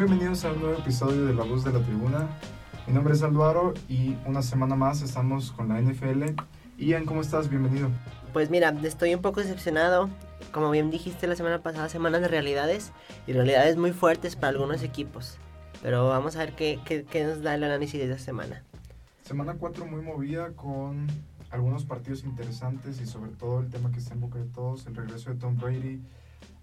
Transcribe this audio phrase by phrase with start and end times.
[0.00, 2.26] bienvenidos a un nuevo episodio de La Voz de la Tribuna.
[2.86, 6.24] Mi nombre es Álvaro y una semana más estamos con la NFL.
[6.78, 7.50] Ian, ¿cómo estás?
[7.50, 7.90] Bienvenido.
[8.32, 10.08] Pues mira, estoy un poco decepcionado.
[10.52, 12.92] Como bien dijiste la semana pasada, semanas de realidades
[13.26, 15.36] y realidades muy fuertes para algunos equipos.
[15.82, 18.64] Pero vamos a ver qué, qué, qué nos da el análisis de esta semana.
[19.22, 21.08] Semana 4 muy movida con
[21.50, 24.96] algunos partidos interesantes y sobre todo el tema que está en boca de todos, el
[24.96, 26.00] regreso de Tom Brady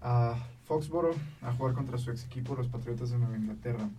[0.01, 3.89] a Foxboro a jugar contra su ex equipo, los Patriotas de Nueva Inglaterra.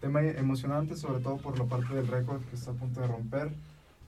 [0.00, 3.52] Tema emocionante, sobre todo por la parte del récord que está a punto de romper.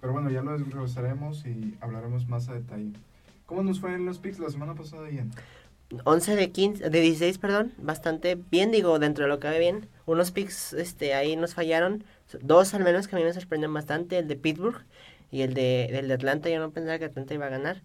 [0.01, 2.93] Pero bueno, ya lo desglosaremos y hablaremos más a detalle.
[3.47, 5.31] ¿Cómo nos fue en los picks la semana pasada, Ian?
[6.05, 9.89] 11 de 15, de 16, perdón, bastante bien, digo, dentro de lo que cabe bien.
[10.07, 12.05] Unos picks este, ahí nos fallaron,
[12.41, 14.83] dos al menos que a mí me sorprenden bastante, el de Pittsburgh
[15.31, 17.83] y el de, el de Atlanta, yo no pensaba que Atlanta iba a ganar.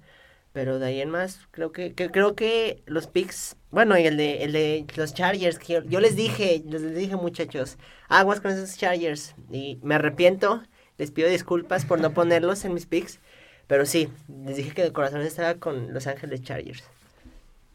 [0.51, 4.43] Pero de ahí en más, creo que, creo que los picks, bueno, y el de,
[4.43, 9.35] el de los Chargers, que yo, les dije, les dije muchachos, aguas con esos Chargers.
[9.51, 10.63] Y me arrepiento,
[10.97, 13.19] les pido disculpas por no ponerlos en mis picks.
[13.67, 14.09] Pero sí,
[14.45, 16.83] les dije que de corazón estaba con Los Ángeles Chargers.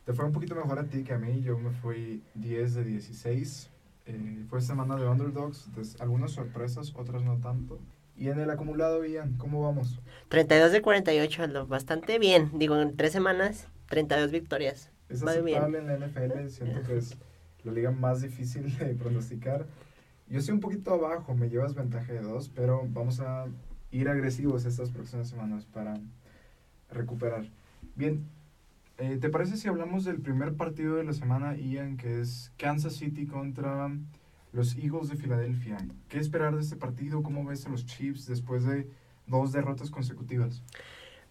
[0.05, 2.85] Te fue un poquito mejor a ti que a mí, yo me fui 10 de
[2.85, 3.71] 16.
[4.07, 5.69] Eh, fue semana de underdogs,
[6.01, 7.79] algunas sorpresas, otras no tanto.
[8.17, 10.01] Y en el acumulado, Ian, ¿cómo vamos?
[10.29, 12.51] 32 de 48, bastante bien.
[12.55, 14.91] Digo, en tres semanas, 32 victorias.
[15.09, 17.17] Es aceptable en la NFL, siento que es
[17.65, 19.67] la liga más difícil de pronosticar.
[20.29, 23.47] Yo estoy un poquito abajo, me llevas ventaja de dos, pero vamos a
[23.91, 26.01] ir agresivos estas próximas semanas para
[26.91, 27.47] recuperar.
[27.95, 28.25] Bien,
[28.99, 32.95] eh, ¿te parece si hablamos del primer partido de la semana, Ian, que es Kansas
[32.95, 33.91] City contra
[34.55, 35.77] los Eagles de Filadelfia?
[36.09, 37.23] ¿Qué esperar de este partido?
[37.23, 38.89] ¿Cómo ves a los Chiefs después de
[39.27, 40.63] dos derrotas consecutivas?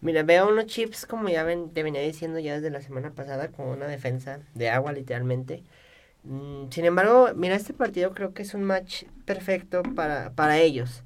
[0.00, 3.48] Mira, veo unos Chiefs, como ya ven, te venía diciendo ya desde la semana pasada,
[3.48, 5.64] con una defensa de agua literalmente.
[6.24, 11.02] Mm, sin embargo, mira, este partido creo que es un match perfecto para, para ellos.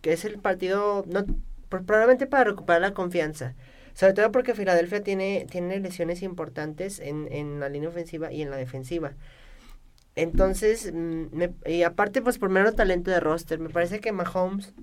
[0.00, 1.24] Que es el partido, no,
[1.68, 3.54] probablemente para recuperar la confianza.
[3.94, 8.50] Sobre todo porque Filadelfia tiene, tiene lesiones importantes en, en la línea ofensiva y en
[8.50, 9.14] la defensiva.
[10.18, 14.74] Entonces, mm, me, y aparte, pues por menos talento de roster, me parece que Mahomes,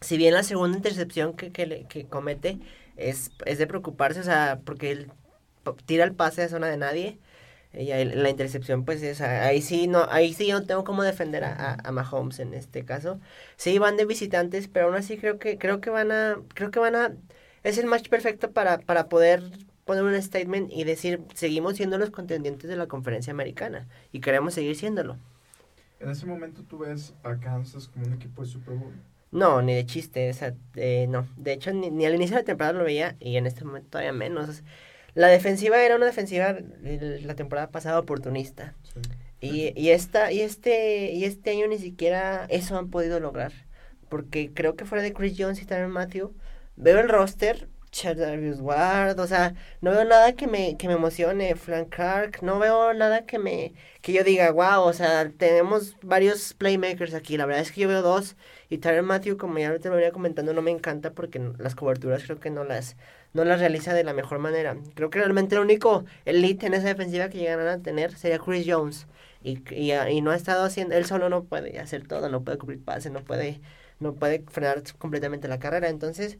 [0.00, 2.58] si bien la segunda intercepción que, que, comete
[2.96, 5.12] es, es de preocuparse, o sea, porque él
[5.86, 7.20] tira el pase a zona de nadie,
[7.72, 11.44] y la intercepción, pues es, ahí sí no, ahí sí yo no tengo cómo defender
[11.44, 13.20] a, a, Mahomes en este caso.
[13.56, 16.80] Sí van de visitantes, pero aún así creo que, creo que van a, creo que
[16.80, 17.16] van a,
[17.62, 19.42] es el match perfecto para, para poder
[19.84, 24.54] poner un statement y decir, seguimos siendo los contendientes de la conferencia americana y queremos
[24.54, 25.18] seguir siéndolo.
[26.00, 28.92] En ese momento tú ves a Kansas como un equipo de Super Bowl.
[29.30, 30.30] No, ni de chiste,
[30.76, 31.26] eh, no.
[31.36, 33.90] De hecho, ni, ni, al inicio de la temporada lo veía y en este momento
[33.90, 34.62] todavía menos.
[35.14, 38.74] La defensiva era una defensiva la temporada pasada oportunista.
[38.82, 39.00] Sí.
[39.40, 43.52] Y, y, esta, y, este, y este año ni siquiera eso han podido lograr.
[44.08, 46.32] Porque creo que fuera de Chris Jones y también Matthew,
[46.76, 51.54] veo el roster, Charles Ward, o sea, no veo nada que me, que me emocione,
[51.54, 53.72] Frank Clark, no veo nada que me,
[54.02, 57.88] que yo diga, wow, o sea, tenemos varios playmakers aquí, la verdad es que yo
[57.88, 58.36] veo dos,
[58.68, 62.24] y Tyler Matthew, como ya te lo venía comentando, no me encanta porque las coberturas
[62.24, 62.96] creo que no las,
[63.32, 64.76] no las realiza de la mejor manera.
[64.94, 68.66] Creo que realmente el único elite en esa defensiva que llegarán a tener sería Chris
[68.68, 69.06] Jones.
[69.42, 72.58] Y, y, y, no ha estado haciendo, él solo no puede hacer todo, no puede
[72.58, 73.60] cubrir pases, no puede,
[74.00, 75.88] no puede frenar completamente la carrera.
[75.90, 76.38] Entonces,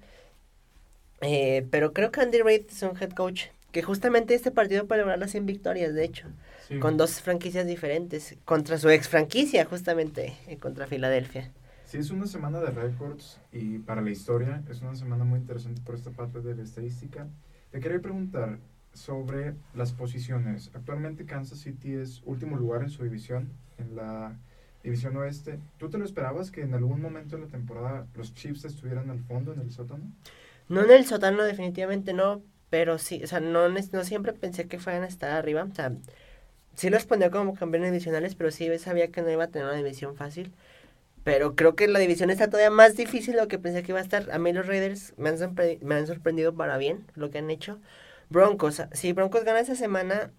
[1.20, 5.02] eh, pero creo que Andy Reid es un head coach que justamente este partido para
[5.02, 6.28] lograr las 100 victorias, de hecho,
[6.68, 6.78] sí.
[6.78, 11.50] con dos franquicias diferentes, contra su ex franquicia, justamente, eh, contra Filadelfia.
[11.84, 15.80] Sí, es una semana de récords y para la historia es una semana muy interesante
[15.84, 17.26] por esta parte de la estadística.
[17.70, 18.58] Te quería preguntar
[18.92, 20.70] sobre las posiciones.
[20.74, 24.36] Actualmente Kansas City es último lugar en su división, en la
[24.82, 25.58] división oeste.
[25.78, 29.20] ¿Tú te lo esperabas que en algún momento de la temporada los Chiefs estuvieran al
[29.20, 30.04] fondo en el sótano?
[30.68, 34.78] No en el sótano, definitivamente no, pero sí, o sea, no, no siempre pensé que
[34.78, 35.64] fueran a estar arriba.
[35.70, 35.92] O sea,
[36.74, 39.76] sí los ponía como campeones divisionales, pero sí sabía que no iba a tener una
[39.76, 40.52] división fácil.
[41.24, 44.00] Pero creo que la división está todavía más difícil de lo que pensé que iba
[44.00, 44.30] a estar.
[44.32, 45.36] A mí los Raiders me han,
[45.82, 47.80] me han sorprendido para bien lo que han hecho.
[48.30, 50.32] Broncos, si Broncos gana esta semana,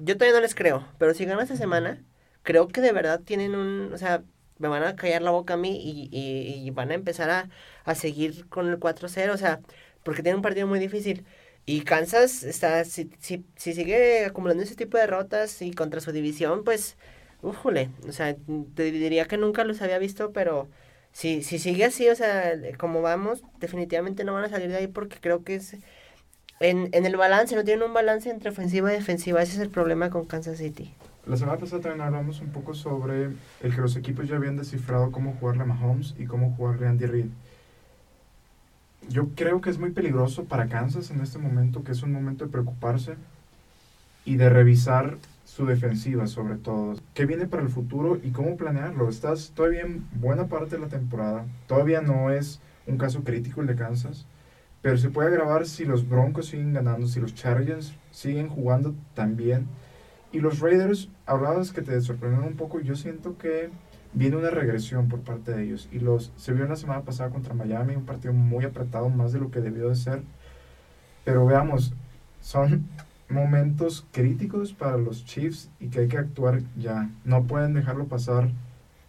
[0.00, 2.04] yo todavía no les creo, pero si gana esta semana,
[2.42, 4.22] creo que de verdad tienen un, o sea,
[4.58, 6.08] me van a callar la boca a mí y,
[6.66, 7.50] y, van a empezar a,
[7.84, 9.60] a seguir con el 4-0, o sea,
[10.02, 11.24] porque tiene un partido muy difícil.
[11.66, 16.12] Y Kansas está, si, si, si sigue acumulando ese tipo de derrotas y contra su
[16.12, 16.96] división, pues,
[17.42, 18.36] ujule, o sea,
[18.74, 20.68] te diría que nunca los había visto, pero
[21.12, 24.86] si, si sigue así, o sea, como vamos, definitivamente no van a salir de ahí
[24.88, 25.76] porque creo que es...
[26.60, 29.70] En, en el balance, no tienen un balance entre ofensiva y defensiva, ese es el
[29.70, 30.92] problema con Kansas City.
[31.28, 33.24] La semana pasada también hablamos un poco sobre
[33.60, 36.90] el que los equipos ya habían descifrado cómo jugarle a Mahomes y cómo jugarle a
[36.90, 37.26] Andy Reid.
[39.08, 42.44] Yo creo que es muy peligroso para Kansas en este momento, que es un momento
[42.44, 43.16] de preocuparse
[44.24, 46.96] y de revisar su defensiva sobre todo.
[47.14, 49.08] ¿Qué viene para el futuro y cómo planearlo?
[49.08, 51.44] Estás todavía en buena parte de la temporada.
[51.66, 54.26] Todavía no es un caso crítico el de Kansas.
[54.80, 59.66] Pero se puede agravar si los Broncos siguen ganando, si los Chargers siguen jugando también.
[60.32, 62.80] Y los Raiders, hablabas que te sorprendieron un poco.
[62.80, 63.70] Yo siento que
[64.12, 65.88] viene una regresión por parte de ellos.
[65.90, 69.40] Y los se vio la semana pasada contra Miami, un partido muy apretado, más de
[69.40, 70.22] lo que debió de ser.
[71.24, 71.94] Pero veamos,
[72.40, 72.86] son
[73.28, 77.10] momentos críticos para los Chiefs y que hay que actuar ya.
[77.24, 78.50] No pueden dejarlo pasar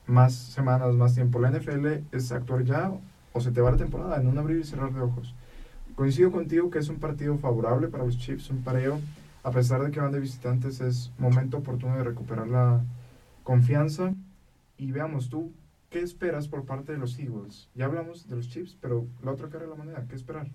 [0.08, 1.40] más semanas, más tiempo.
[1.40, 2.92] La NFL es actuar ya
[3.34, 5.36] o se te va la temporada en un abrir y cerrar de ojos.
[5.96, 9.00] Coincido contigo que es un partido favorable para los Chiefs, un pareo,
[9.50, 12.84] a pesar de que van de visitantes, es momento oportuno de recuperar la
[13.44, 14.14] confianza.
[14.78, 15.52] Y veamos tú,
[15.90, 17.68] ¿qué esperas por parte de los Eagles?
[17.74, 20.52] Ya hablamos de los Chiefs, pero la otra cara de la moneda, ¿qué esperar?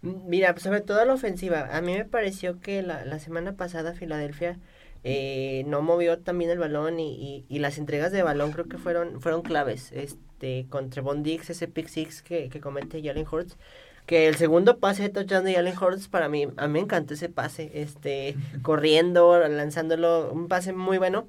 [0.00, 1.76] Mira, sobre todo la ofensiva.
[1.76, 4.58] A mí me pareció que la, semana pasada Filadelfia
[5.02, 9.42] eh, no movió también el balón y, las entregas de balón creo que fueron fueron
[9.42, 9.92] claves.
[9.92, 13.58] Este, contra Von Dix, ese pick six que, que comete Jalen Hurts.
[14.06, 17.14] Que el segundo pase de touchdown de Jalen Hurts, para mí, a mí me encantó
[17.14, 17.70] ese pase.
[17.74, 21.26] Este, corriendo, lanzándolo, un pase muy bueno.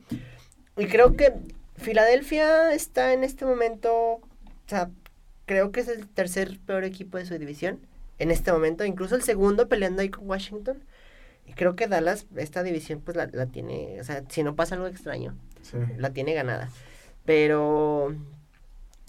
[0.78, 1.34] Y creo que
[1.78, 4.22] Filadelfia está en este momento, o
[4.68, 4.90] sea,
[5.46, 7.80] creo que es el tercer peor equipo de su división
[8.20, 10.84] en este momento, incluso el segundo peleando ahí con Washington.
[11.46, 14.76] Y creo que Dallas, esta división, pues la, la tiene, o sea, si no pasa
[14.76, 15.36] algo extraño,
[15.98, 16.70] la tiene ganada.
[17.24, 18.16] Pero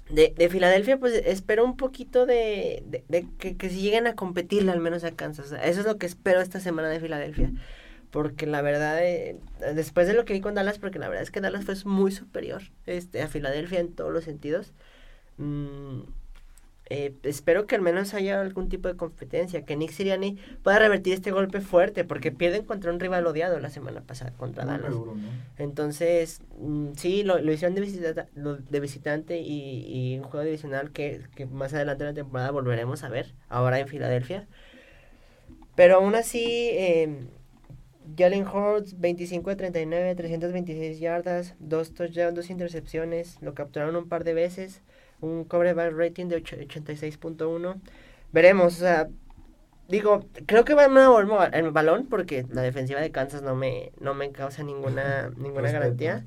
[0.09, 4.73] de, de Filadelfia, pues espero un poquito de, de, que, que si lleguen a competirle
[4.73, 5.53] al menos a Kansas.
[5.53, 7.51] eso es lo que espero esta semana de Filadelfia.
[8.11, 9.37] Porque la verdad, eh,
[9.75, 12.13] después de lo que vi con Dallas, porque la verdad es que Dallas fue muy
[12.13, 14.73] superior este, a Filadelfia en todos los sentidos.
[15.39, 16.03] Mm,
[16.89, 21.15] eh, espero que al menos haya algún tipo de competencia, que Nick Siriani pueda revertir
[21.15, 24.95] este golpe fuerte, porque pierden contra un rival odiado la semana pasada, contra Dallas.
[25.59, 30.93] Entonces, mm, sí, lo, lo, hicieron de, visita, de visitante y, y, un juego divisional
[30.93, 34.47] que, que más adelante en la temporada volveremos a ver, ahora en Filadelfia.
[35.75, 37.27] Pero aún así, eh,
[38.17, 44.23] Jalen Hurts, 25 de 39, 326 yardas, dos touchdowns, dos intercepciones, lo capturaron un par
[44.23, 44.83] de veces
[45.21, 47.81] un coverback rating de 86.1.
[48.33, 49.09] Veremos, o sea,
[49.89, 54.15] digo, creo que va a el balón porque la defensiva de Kansas no me, no
[54.15, 56.25] me causa ninguna, ninguna garantía.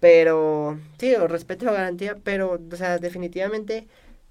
[0.00, 3.88] Pero, sí, respeto a garantía, pero, o sea, definitivamente,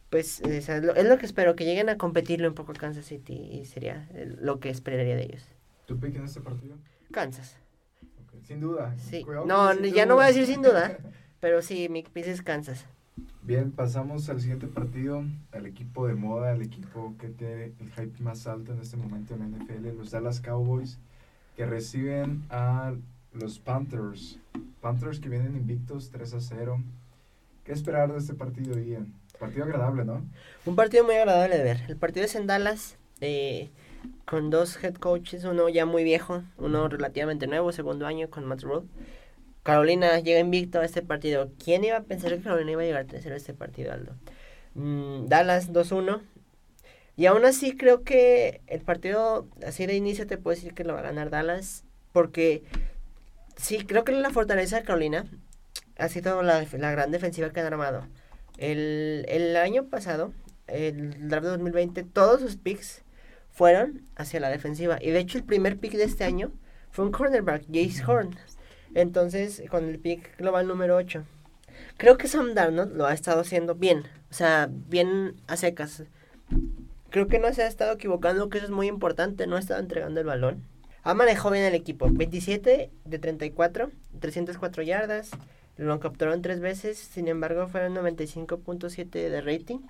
[0.09, 3.05] pues, es lo, es lo que espero, que lleguen a competirle un poco a Kansas
[3.05, 4.07] City y sería
[4.39, 5.43] lo que esperaría de ellos.
[5.85, 6.77] ¿Tu pick en este partido?
[7.11, 7.57] Kansas.
[8.43, 8.95] Sin duda.
[8.97, 9.25] Sí.
[9.45, 10.97] no, ya no voy a decir sin duda,
[11.41, 12.85] pero sí, mi pick es Kansas.
[13.41, 15.23] Bien, pasamos al siguiente partido,
[15.53, 19.33] al equipo de moda, al equipo que tiene el hype más alto en este momento
[19.33, 20.99] en la NFL, los Dallas Cowboys,
[21.55, 22.93] que reciben a
[23.31, 24.37] los Panthers.
[24.81, 26.83] Panthers que vienen invictos 3 a 0.
[27.63, 29.13] ¿Qué esperar de este partido, Ian?
[29.39, 30.21] Partido agradable, ¿no?
[30.65, 31.81] Un partido muy agradable de ver.
[31.87, 33.69] El partido es en Dallas, eh,
[34.25, 38.63] con dos head coaches, uno ya muy viejo, uno relativamente nuevo, segundo año con Matt
[38.63, 38.87] Rule.
[39.67, 41.51] Carolina llega invicto a este partido.
[41.61, 44.15] ¿Quién iba a pensar que Carolina iba a llegar a tercero a este partido, Aldo?
[44.75, 46.21] Mm, Dallas 2-1.
[47.17, 50.93] Y aún así creo que el partido, así de inicio te puedo decir que lo
[50.93, 51.83] va a ganar Dallas.
[52.13, 52.63] Porque
[53.57, 55.25] sí, creo que la fortaleza de Carolina
[55.97, 58.07] ha sido la, la gran defensiva que han armado.
[58.57, 60.31] El, el año pasado,
[60.67, 63.03] el draft de 2020, todos sus picks
[63.51, 64.97] fueron hacia la defensiva.
[65.01, 66.53] Y de hecho el primer pick de este año
[66.89, 68.37] fue un cornerback, Jace Horn.
[68.97, 71.23] Entonces, con el pick global número 8.
[71.97, 74.05] Creo que Sam Darnold lo ha estado haciendo bien.
[74.31, 76.01] O sea, bien a secas.
[77.11, 79.45] Creo que no se ha estado equivocando, que eso es muy importante.
[79.45, 80.63] No ha estado entregando el balón.
[81.03, 82.09] Ha manejado bien el equipo.
[82.09, 85.29] 27 de 34, 304 yardas.
[85.77, 86.97] Lo capturaron tres veces.
[86.97, 89.81] Sin embargo, fueron 95.7 de rating.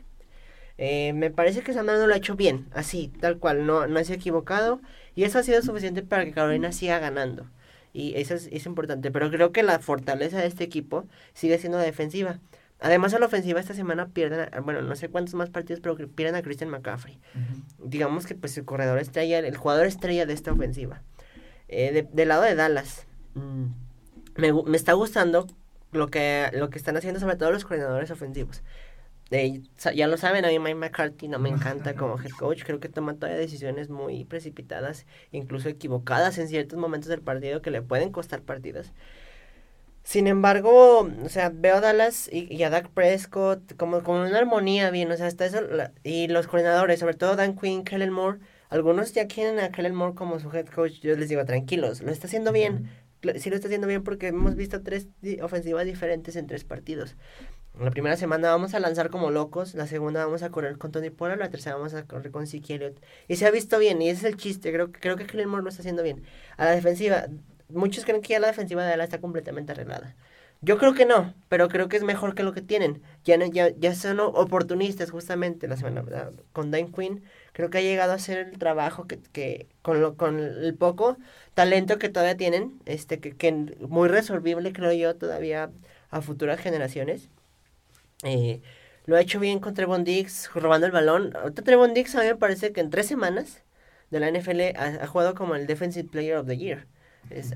[0.77, 2.67] Eh, me parece que Sam Darnold lo ha hecho bien.
[2.73, 3.65] Así, tal cual.
[3.65, 4.81] No, no se ha equivocado.
[5.15, 7.47] Y eso ha sido suficiente para que Carolina siga ganando.
[7.93, 9.11] Y eso es, importante.
[9.11, 12.39] Pero creo que la fortaleza de este equipo sigue siendo defensiva.
[12.79, 16.35] Además, a la ofensiva esta semana pierden, bueno, no sé cuántos más partidos, pero pierden
[16.35, 17.17] a Christian McCaffrey.
[17.79, 21.01] Digamos que pues el corredor estrella, el jugador estrella de esta ofensiva.
[21.69, 23.65] Eh, del lado de Dallas, mm,
[24.35, 25.47] me, me, está gustando
[25.91, 28.61] lo que, lo que están haciendo sobre todo los coordinadores ofensivos
[29.29, 32.63] ya lo saben, a mí Mike McCarthy no me encanta como head coach.
[32.63, 37.71] Creo que toma todavía decisiones muy precipitadas, incluso equivocadas en ciertos momentos del partido que
[37.71, 38.93] le pueden costar partidos.
[40.03, 44.89] Sin embargo, o sea, veo a Dallas y, a Dak Prescott como, como una armonía
[44.89, 45.59] bien, o sea, hasta eso,
[46.01, 50.15] y los coordinadores, sobre todo Dan Quinn, Kellen Moore, algunos ya quieren a Kellen Moore
[50.15, 52.89] como su head coach, yo les digo, tranquilos, lo está haciendo bien,
[53.35, 55.09] sí lo está haciendo bien porque hemos visto tres
[55.41, 57.17] ofensivas diferentes en tres partidos.
[57.79, 61.11] La primera semana vamos a lanzar como locos, la segunda vamos a correr con Tony
[61.11, 62.99] Pollard, la tercera vamos a correr con Elliott.
[63.27, 65.69] Y se ha visto bien, y es el chiste, creo, creo que Kellen Moore lo
[65.69, 66.23] está haciendo bien.
[66.57, 67.27] A la defensiva,
[67.69, 70.15] muchos creen que ya la defensiva de Dallas está completamente arreglada.
[70.61, 73.03] Yo creo que no, pero creo que es mejor que lo que tienen.
[73.23, 76.03] Ya, ya, ya son oportunistas justamente la semana
[76.53, 77.23] con Dan Quinn.
[77.53, 81.17] Creo que ha llegado a hacer el trabajo que, que con, lo, con el poco
[81.53, 83.51] talento que todavía tienen, este que, que
[83.87, 85.69] muy resolvible creo yo todavía
[86.09, 87.29] a futuras generaciones.
[88.23, 88.61] Eh,
[89.05, 91.35] lo ha hecho bien con Trevon Diggs robando el balón.
[91.35, 93.63] Ahorita Trevon Diggs a mí me parece que en tres semanas
[94.11, 96.87] de la NFL ha, ha jugado como el Defensive Player of the Year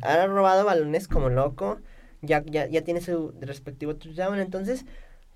[0.02, 1.80] ha robado balones como loco.
[2.22, 4.40] Ya, ya, ya tiene su respectivo touchdown.
[4.40, 4.86] Entonces,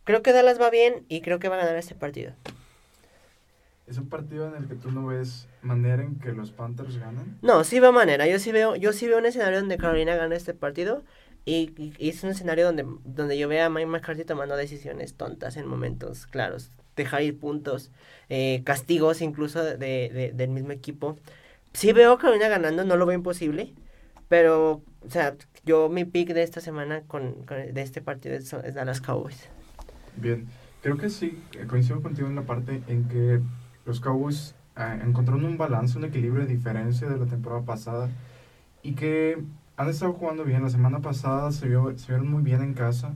[0.04, 2.34] creo que Dallas va bien y creo que va a ganar este partido.
[3.88, 7.38] ¿Es un partido en el que tú no ves manera en que los Panthers ganan?
[7.42, 8.28] No, sí veo manera.
[8.28, 11.04] Yo sí veo, yo sí veo un escenario donde Carolina gana este partido.
[11.46, 15.68] Y, es un escenario donde, donde yo veo a Mike McCarthy tomando decisiones tontas en
[15.68, 16.72] momentos claros.
[16.96, 17.92] Dejar ir puntos,
[18.30, 21.18] eh, castigos incluso de, de, del mismo equipo.
[21.74, 23.74] Sí veo a Carolina ganando, no lo veo imposible.
[24.28, 25.36] Pero, o sea,
[25.66, 29.50] yo mi pick de esta semana con, de este partido es, es, Dallas Cowboys.
[30.16, 30.48] Bien,
[30.82, 31.38] creo que sí,
[31.68, 33.40] coincido contigo en la parte en que
[33.86, 38.10] los Cowboys eh, encontraron un balance, un equilibrio de diferencia de la temporada pasada
[38.82, 39.38] y que
[39.78, 40.64] han estado jugando bien.
[40.64, 43.14] La semana pasada se, vio, se vieron muy bien en casa.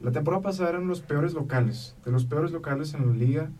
[0.00, 3.50] La temporada pasada eran los peores locales, de los peores locales en la liga,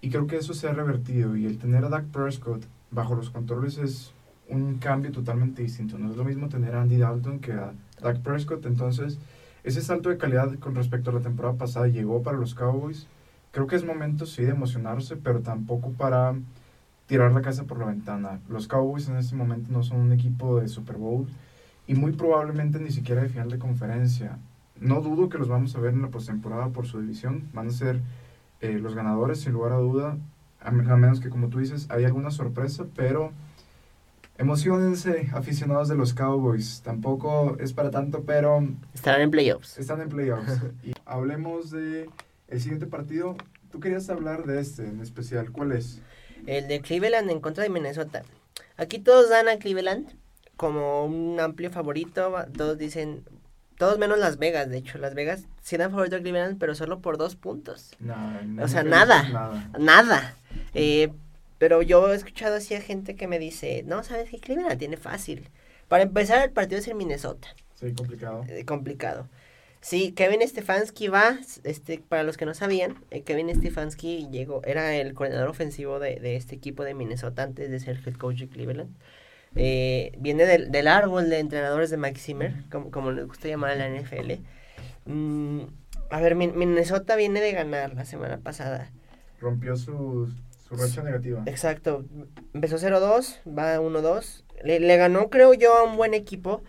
[0.00, 1.36] y creo que eso se ha revertido.
[1.36, 4.12] Y el tener a Dak Prescott bajo los controles es
[4.48, 5.98] un cambio totalmente distinto.
[5.98, 8.64] No es lo mismo tener a Andy Dalton que a Dak Prescott.
[8.66, 9.18] Entonces,
[9.64, 13.08] ese salto de calidad con respecto a la temporada pasada llegó para los Cowboys.
[13.50, 16.34] Creo que es momento, sí, de emocionarse, pero tampoco para
[17.06, 18.40] tirar la casa por la ventana.
[18.48, 21.26] Los Cowboys en este momento no son un equipo de Super Bowl
[21.88, 24.38] y muy probablemente ni siquiera de final de conferencia.
[24.80, 27.48] No dudo que los vamos a ver en la postemporada por su división.
[27.52, 28.00] Van a ser
[28.60, 30.16] eh, los ganadores, sin lugar a duda.
[30.60, 33.32] A menos que, como tú dices, hay alguna sorpresa, pero
[34.38, 36.80] Emocionense, aficionados de los Cowboys.
[36.84, 38.68] Tampoco es para tanto, pero...
[38.94, 39.78] Están en playoffs.
[39.78, 40.60] Están en playoffs.
[40.84, 42.08] y hablemos de
[42.46, 43.36] el siguiente partido.
[43.72, 45.50] Tú querías hablar de este en especial.
[45.50, 46.00] ¿Cuál es?
[46.46, 48.22] El de Cleveland en contra de Minnesota.
[48.76, 50.08] Aquí todos dan a Cleveland
[50.58, 52.34] como un amplio favorito.
[52.54, 53.22] Todos dicen,
[53.78, 54.98] todos menos Las Vegas, de hecho.
[54.98, 57.96] Las Vegas sí dan favorito a Cleveland, pero solo por dos puntos.
[58.60, 59.22] o sea, nada.
[59.30, 59.70] Nada.
[59.78, 60.36] nada.
[60.74, 61.10] Eh,
[61.56, 64.38] pero yo he escuchado así a gente que me dice, no, ¿sabes qué?
[64.38, 65.48] Cleveland la tiene fácil.
[65.86, 67.48] Para empezar, el partido es en Minnesota.
[67.76, 68.44] Sí, complicado.
[68.48, 69.28] Eh, complicado.
[69.80, 74.96] Sí, Kevin Stefanski va, este, para los que no sabían, eh, Kevin Stefanski llegó, era
[74.96, 78.48] el coordinador ofensivo de, de, este equipo de Minnesota antes de ser head coach de
[78.48, 78.90] Cleveland.
[79.56, 83.70] Eh, viene del, del, árbol de entrenadores de Mike Zimmer, como, como les gusta llamar
[83.70, 84.34] a la NFL.
[85.06, 85.62] Mm,
[86.10, 88.90] a ver, Minnesota viene de ganar la semana pasada.
[89.40, 90.30] Rompió sus
[90.68, 91.42] su racha negativa.
[91.46, 92.04] Exacto.
[92.52, 94.44] Empezó 0-2, va 1-2.
[94.64, 96.62] Le, le, ganó, creo yo, a un buen equipo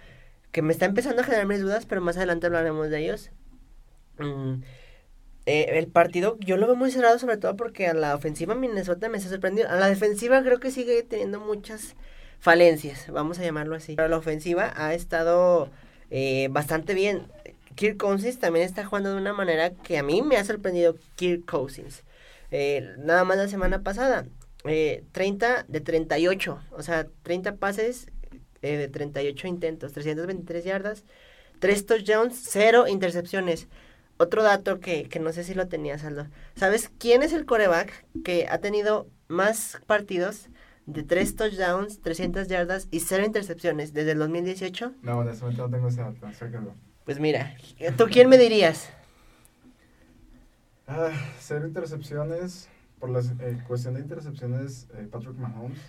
[0.52, 3.32] que me está empezando a generar mis dudas, pero más adelante hablaremos de ellos.
[4.18, 4.62] Mm,
[5.46, 9.10] eh, el partido yo lo veo muy cerrado, sobre todo porque a la ofensiva Minnesota
[9.10, 9.74] me está sorprendiendo.
[9.74, 11.96] A la defensiva creo que sigue teniendo muchas
[12.40, 13.96] falencias, vamos a llamarlo así.
[13.96, 15.70] Pero la ofensiva ha estado
[16.10, 17.28] eh, bastante bien.
[17.76, 21.46] Kirk Cousins también está jugando de una manera que a mí me ha sorprendido Kirk
[21.46, 22.04] Cousins.
[22.52, 24.26] Eh, nada más la semana pasada,
[24.66, 28.08] eh, 30 de 38, o sea, 30 pases
[28.62, 31.04] eh, de 38 intentos, 323 yardas,
[31.60, 33.68] 3 touchdowns, 0 intercepciones.
[34.18, 36.28] Otro dato que, que no sé si lo tenías, Aldo.
[36.56, 40.50] ¿Sabes quién es el coreback que ha tenido más partidos
[40.90, 44.94] de 3 touchdowns, 300 yardas y 0 intercepciones desde el 2018?
[45.04, 46.28] No, en este momento no tengo ese dato,
[47.06, 47.56] Pues mira,
[47.98, 48.90] ¿tú quién me dirías?
[50.90, 52.68] Ah, cero intercepciones.
[53.00, 55.80] Por la eh, cuestión de intercepciones, eh, Patrick Mahomes.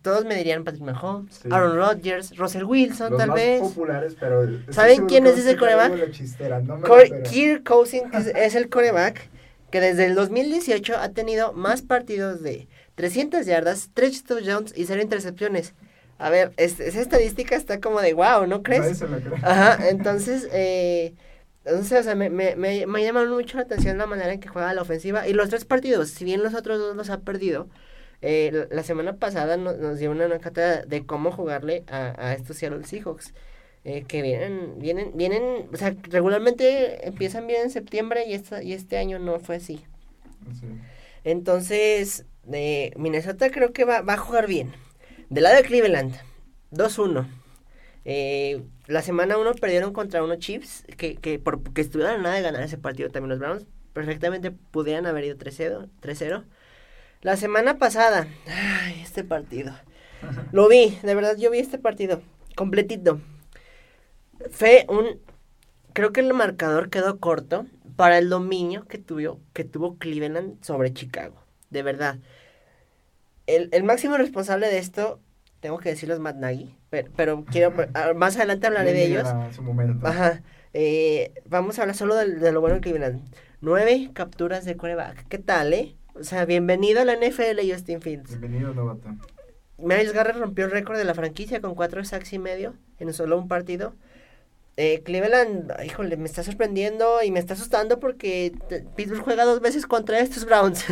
[0.00, 3.60] Todos me dirían Patrick Mahomes, Aaron Rodgers, Russell Wilson, tal vez.
[3.60, 4.46] populares, pero.
[4.70, 5.92] ¿Saben quién es ese coreback?
[7.24, 9.28] Kirk Cousins es, el coreback
[9.72, 15.02] que desde el 2018 ha tenido más partidos de 300 yardas, 3 touchdowns y 0
[15.02, 15.74] intercepciones.
[16.18, 19.02] A ver, esa estadística está como de wow, ¿no crees?
[19.42, 21.14] Ajá, entonces, eh,
[21.64, 24.48] entonces, o sea, me, me, me, me llama mucho la atención la manera en que
[24.48, 25.26] juega la ofensiva.
[25.26, 27.68] Y los tres partidos, si bien los otros dos los ha perdido,
[28.20, 32.58] eh, la semana pasada nos, nos dio una cátedra de cómo jugarle a, a estos
[32.58, 33.32] Seattle Seahawks.
[33.84, 38.72] Eh, que vienen, vienen, vienen, o sea, regularmente empiezan bien en septiembre y, esta, y
[38.72, 39.80] este año no fue así.
[41.24, 44.72] Entonces, eh, Minnesota creo que va, va a jugar bien.
[45.30, 46.14] Del lado de Cleveland,
[46.72, 47.26] 2-1.
[48.04, 52.34] Eh, la semana 1 perdieron contra unos Chiefs que, que, por, que estuvieron a nada
[52.34, 53.66] de ganar ese partido también los Browns.
[53.92, 56.44] Perfectamente pudieran haber ido 3-0.
[57.20, 59.72] La semana pasada, ay, este partido.
[60.52, 62.22] Lo vi, de verdad yo vi este partido
[62.56, 63.20] completito.
[64.50, 65.20] Fue un
[65.92, 70.92] creo que el marcador quedó corto para el dominio que tuvo que tuvo Cleveland sobre
[70.92, 72.18] Chicago, de verdad.
[73.46, 75.20] El, el máximo responsable de esto
[75.60, 79.28] tengo que decirlo es Matt Nagy, pero, pero quiero ah, más adelante hablaré de ellos.
[80.02, 80.42] Ajá.
[80.74, 83.22] Eh, vamos a hablar solo de, de, lo bueno de Cleveland.
[83.60, 85.28] Nueve capturas de coreback.
[85.28, 85.94] ¿Qué tal, eh?
[86.14, 88.38] O sea, bienvenido a la NFL, Justin Fields.
[88.38, 89.08] Bienvenido, novato.
[89.78, 93.38] Miles Garrett rompió el récord de la franquicia con cuatro sacks y medio en solo
[93.38, 93.94] un partido.
[94.76, 98.52] Eh, Cleveland, híjole, me está sorprendiendo y me está asustando porque
[98.96, 100.84] Pittsburgh juega dos veces contra estos Browns.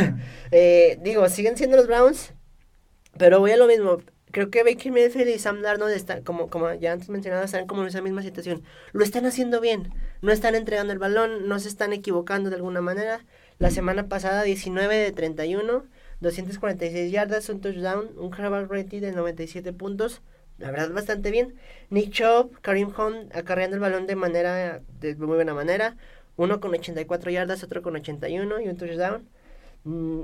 [0.50, 2.32] eh, digo, siguen siendo los Browns,
[3.18, 3.98] pero voy a lo mismo.
[4.32, 7.82] Creo que Baker Mayfield y Sam Darnold están, como, como ya antes mencionado, están como
[7.82, 8.62] en esa misma situación.
[8.92, 9.92] Lo están haciendo bien.
[10.22, 13.24] No están entregando el balón, no se están equivocando de alguna manera.
[13.58, 15.84] La semana pasada, 19 de 31,
[16.20, 20.22] 246 yardas, un touchdown, un quarterback rating de 97 puntos.
[20.58, 21.54] La verdad, bastante bien.
[21.90, 25.96] Nick Chubb, Karim Hunt acarreando el balón de manera, de muy buena manera.
[26.36, 29.28] Uno con 84 yardas, otro con 81 y un touchdown.
[29.84, 30.22] Mm,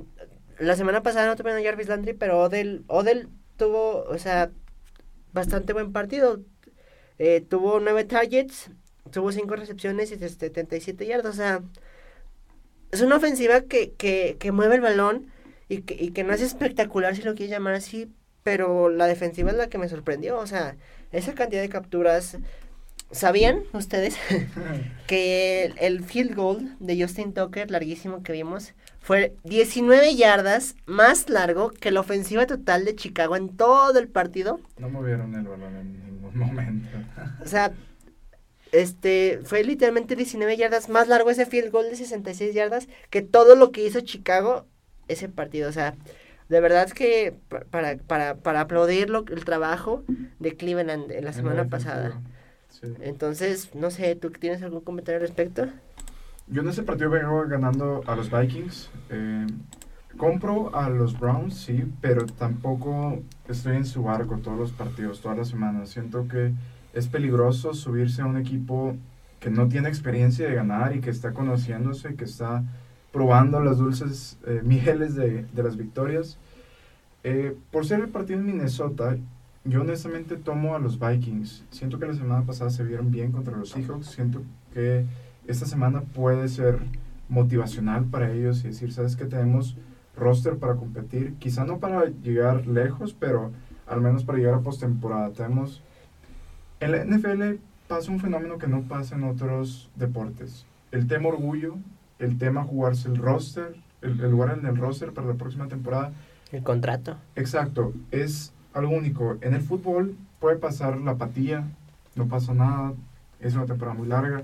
[0.59, 4.51] la semana pasada no tuvieron a Jarvis Landry, pero Odell, Odell tuvo, o sea,
[5.33, 6.41] bastante buen partido.
[7.19, 8.71] Eh, tuvo nueve targets,
[9.13, 11.35] tuvo cinco recepciones y 77 yardas.
[11.35, 11.63] O sea,
[12.91, 15.33] es una ofensiva que, que, que mueve el balón
[15.69, 19.51] y que, y que no es espectacular, si lo quieres llamar así, pero la defensiva
[19.51, 20.39] es la que me sorprendió.
[20.39, 20.77] O sea,
[21.13, 22.39] esa cantidad de capturas.
[23.11, 24.17] ¿Sabían ustedes
[25.07, 31.29] que el, el, field goal de Justin Tucker, larguísimo que vimos, fue 19 yardas más
[31.29, 34.61] largo que la ofensiva total de Chicago en todo el partido?
[34.79, 36.89] No movieron el balón en ningún momento.
[37.45, 37.73] o sea,
[38.73, 43.55] este, fue literalmente 19 yardas más largo ese field goal de 66 yardas que todo
[43.55, 44.65] lo que hizo Chicago
[45.09, 45.69] ese partido.
[45.69, 45.95] O sea,
[46.53, 47.35] de verdad que
[47.71, 50.05] para, para, para aplaudir el trabajo
[50.39, 52.21] de Cleveland en la semana pasada.
[53.01, 55.69] Entonces, no sé, ¿tú tienes algún comentario al respecto?
[56.49, 58.91] Yo en ese partido vengo ganando a los Vikings.
[59.09, 59.47] Eh,
[60.19, 65.39] compro a los Browns, sí, pero tampoco estoy en su barco todos los partidos, todas
[65.39, 65.89] las semanas.
[65.89, 66.53] Siento que
[66.93, 68.95] es peligroso subirse a un equipo
[69.41, 72.63] que no tiene experiencia de ganar y que está conociéndose, que está
[73.13, 76.39] probando las dulces eh, de, de, las victorias.
[77.25, 79.17] Eh, por ser el partido en Minnesota,
[79.65, 81.65] yo honestamente tomo a los Vikings.
[81.71, 84.07] Siento que la semana pasada se vieron bien contra los Seahawks.
[84.07, 84.43] Siento
[84.75, 85.05] que
[85.47, 86.79] esta semana puede ser
[87.29, 89.77] motivacional para ellos y decir, sabes que tenemos
[90.17, 93.51] roster para competir, quizá no para llegar lejos, pero
[93.87, 95.31] al menos para llegar a postemporada.
[95.31, 95.83] Tenemos
[96.81, 100.67] en la NFL pasa un fenómeno que no pasa en otros deportes.
[100.91, 101.77] El tema orgullo,
[102.23, 106.13] el tema jugarse el roster, el, el lugar en el roster para la próxima temporada.
[106.51, 107.17] El contrato.
[107.37, 109.39] Exacto, es algo único.
[109.41, 111.65] En el fútbol puede pasar la apatía,
[112.15, 112.95] no pasa nada,
[113.41, 114.43] es una temporada muy larga.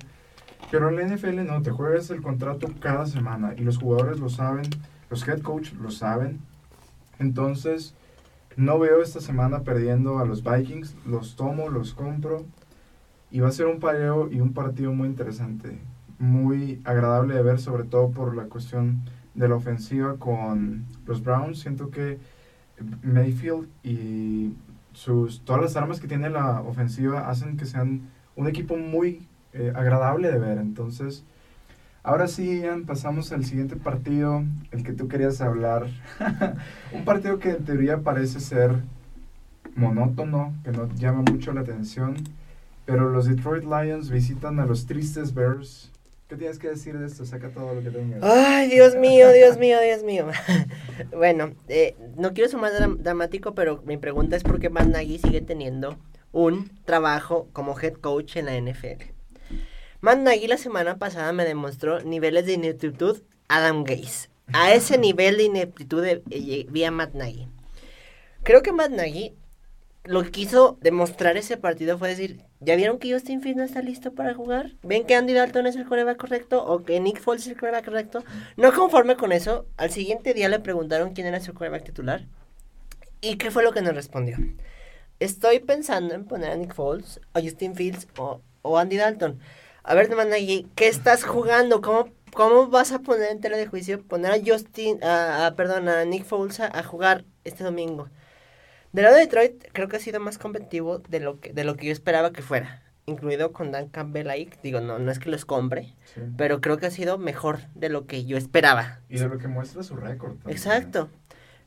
[0.70, 4.28] Pero en la NFL no, te juegas el contrato cada semana y los jugadores lo
[4.28, 4.64] saben,
[5.08, 6.40] los head coach lo saben.
[7.18, 7.94] Entonces,
[8.56, 12.44] no veo esta semana perdiendo a los Vikings, los tomo, los compro
[13.30, 15.78] y va a ser un pareo y un partido muy interesante,
[16.18, 19.02] muy agradable de ver, sobre todo por la cuestión
[19.35, 21.61] de la ofensiva con los Browns.
[21.61, 22.18] Siento que
[23.02, 24.52] Mayfield y
[24.92, 28.02] sus, todas las armas que tiene la ofensiva hacen que sean
[28.37, 30.59] un equipo muy eh, agradable de ver.
[30.59, 31.24] Entonces,
[32.02, 35.87] ahora sí, Ian, pasamos al siguiente partido, el que tú querías hablar.
[36.92, 38.83] un partido que en teoría parece ser
[39.74, 42.16] monótono, que no llama mucho la atención,
[42.85, 45.92] pero los Detroit Lions visitan a los tristes Bears.
[46.28, 47.24] ¿Qué tienes que decir de esto?
[47.24, 48.22] Saca todo lo que tengas.
[48.22, 50.26] Ay, Dios mío, Dios mío, Dios mío.
[51.16, 55.18] bueno, eh, no quiero ser más dramático, pero mi pregunta es por qué Matt Nagy
[55.18, 55.98] sigue teniendo
[56.30, 59.04] un trabajo como head coach en la NFL.
[60.02, 64.28] Matt Nagy la semana pasada me demostró niveles de ineptitud Adam Gaze.
[64.52, 67.48] A ese nivel de ineptitud eh, vi a Matt Nagy.
[68.42, 69.34] Creo que Matt Nagy
[70.04, 73.82] lo que quiso demostrar ese partido fue decir, ¿ya vieron que Justin Fields no está
[73.82, 74.72] listo para jugar?
[74.82, 76.64] ¿Ven que Andy Dalton es el coreback correcto?
[76.64, 78.24] ¿O que Nick Foles es el coreback correcto?
[78.56, 82.26] No conforme con eso, al siguiente día le preguntaron quién era su coreback titular.
[83.20, 84.37] ¿Y qué fue lo que nos respondió?
[85.20, 89.38] estoy pensando en poner a Nick Foles, a Justin Fields o, o Andy Dalton.
[89.82, 91.80] A ver, Managui, ¿qué estás jugando?
[91.80, 96.04] ¿Cómo, ¿Cómo vas a poner en tela de juicio poner a Justin, a, perdón, a
[96.04, 98.08] Nick Foles a, jugar este domingo?
[98.92, 101.77] Del lado de Detroit, creo que ha sido más competitivo de lo que, de lo
[101.77, 102.83] que yo esperaba que fuera.
[103.07, 104.51] Incluido con Dan Campbell ahí.
[104.62, 105.94] Digo, no, no es que los compre,
[106.37, 109.01] pero creo que ha sido mejor de lo que yo esperaba.
[109.09, 110.37] Y de lo que muestra su récord.
[110.46, 111.09] Exacto.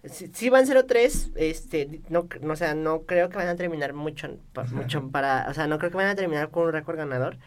[0.04, 4.40] Si, van 0-3, este, no, no, o sea, no creo que van a terminar mucho,
[4.72, 7.38] mucho para, o sea, no creo que van a terminar con un récord ganador,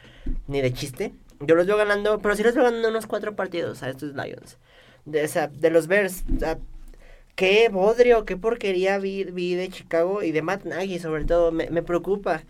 [0.46, 1.14] ni de chiste.
[1.40, 4.58] Yo los veo ganando, pero sí los veo ganando unos cuatro partidos a estos Lions.
[5.04, 6.58] De, o sea, de los Bears, sea,
[7.34, 11.70] qué bodrio, qué porquería vi, vi, de Chicago y de Matt Nagy, sobre todo, me,
[11.70, 12.44] me preocupa.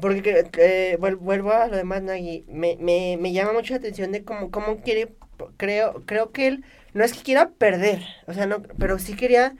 [0.00, 4.12] Porque eh, vuelvo a lo de Matt Nagy, me, me, me llama mucho la atención
[4.12, 5.14] de cómo, cómo quiere,
[5.58, 9.54] creo, creo que él no es que quiera perder, o sea, no, pero sí quería,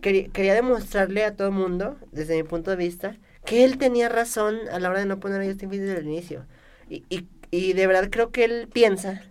[0.00, 4.56] quería, demostrarle a todo el mundo, desde mi punto de vista, que él tenía razón
[4.72, 6.46] a la hora de no poner a Justin Fields desde el inicio.
[6.88, 9.22] Y, y, y de verdad creo que él piensa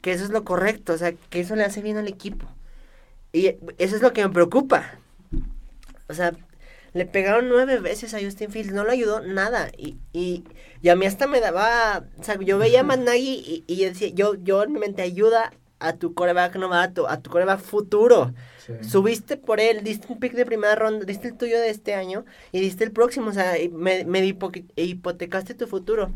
[0.00, 2.46] que eso es lo correcto, o sea, que eso le hace bien al equipo.
[3.32, 3.46] Y
[3.78, 4.98] eso es lo que me preocupa.
[6.08, 6.32] O sea,
[6.92, 9.70] le pegaron nueve veces a Justin Fields, no le ayudó nada.
[9.76, 10.44] Y, y,
[10.82, 14.08] y a mí hasta me daba, o sea, yo veía a Managi y, y decía,
[14.08, 18.34] yo, yo en mi mente ayuda a tu coreback novato, a tu coreback futuro.
[18.80, 22.24] Subiste por él, diste un pick de primera ronda, diste el tuyo de este año
[22.52, 24.24] y diste el próximo, o sea, me, me
[24.76, 26.12] hipotecaste tu futuro.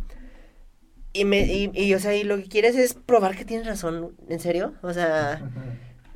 [1.12, 4.38] Y, me, y, o sea, y lo que quieres es probar que tienes razón, ¿en
[4.38, 4.74] serio?
[4.82, 5.42] O sea,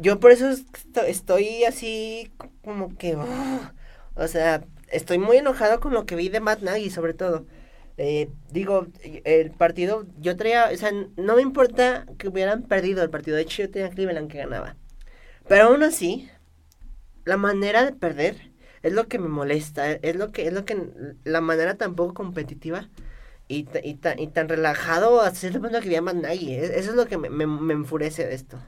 [0.00, 0.50] yo por eso
[1.06, 2.32] estoy así
[2.64, 3.16] como que,
[4.14, 7.46] o sea, estoy muy enojado con lo que vi de Matt Nagy, sobre todo.
[7.98, 8.86] Eh, digo,
[9.24, 13.42] el partido, yo traía, o sea, no me importa que hubieran perdido el partido, de
[13.42, 14.76] hecho yo tenía Cleveland que ganaba.
[15.46, 16.30] Pero aún así,
[17.26, 20.78] la manera de perder es lo que me molesta, es lo que, es lo que,
[21.24, 22.88] la manera tan poco competitiva
[23.48, 27.06] y, y, tan, y tan relajado hasta cierto punto que llaman nadie, eso es lo
[27.06, 28.58] que me, me, me enfurece de esto.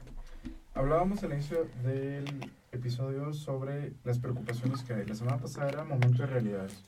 [0.75, 5.05] Hablábamos al inicio del episodio sobre las preocupaciones que hay.
[5.05, 6.83] La semana pasada era momento de realidades.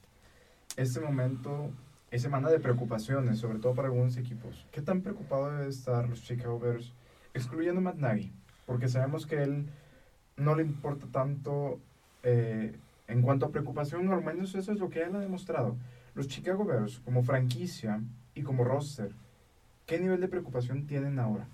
[0.76, 1.70] Este momento
[2.10, 4.66] es semana de preocupaciones, sobre todo para algunos equipos.
[4.72, 6.94] ¿Qué tan preocupado debe estar los Chicago Bears,
[7.36, 8.34] excluyendo a Matt Nagy?
[8.66, 9.70] Porque sabemos que él
[10.36, 11.80] no le importa tanto
[12.24, 12.76] eh,
[13.08, 15.78] en cuanto a preocupación, al menos eso es lo que él ha demostrado.
[16.16, 18.02] Los Chicago Bears, como franquicia
[18.34, 19.12] y como roster,
[19.86, 21.48] ¿qué nivel de preocupación tienen ahora?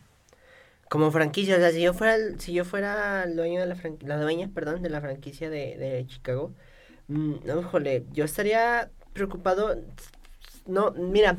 [0.92, 3.78] Como franquicia, o sea, si yo fuera el, si yo fuera el dueño de la,
[4.02, 6.54] la dueña, perdón, de la franquicia de, de Chicago,
[7.08, 9.78] mmm, no, jole, yo estaría preocupado
[10.66, 11.38] no, mira,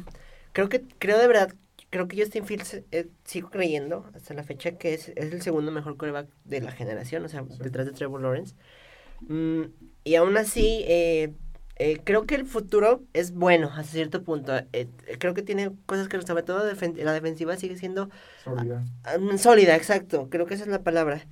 [0.53, 1.55] creo que, creo de verdad,
[1.91, 5.71] creo que Justin Fields, eh, sigo creyendo hasta la fecha que es, es el segundo
[5.71, 8.55] mejor quarterback de la generación, o sea, detrás de Trevor Lawrence.
[9.21, 9.65] Mm,
[10.05, 11.35] y aún así, eh,
[11.77, 14.53] eh, creo que el futuro es bueno hasta cierto punto.
[15.19, 18.11] creo que tiene cosas que sobre todo la defensiva sigue siendo
[18.45, 18.85] sólida.
[19.05, 20.29] Ah, mm, sólida, exacto.
[20.31, 21.27] Creo que esa es la palabra.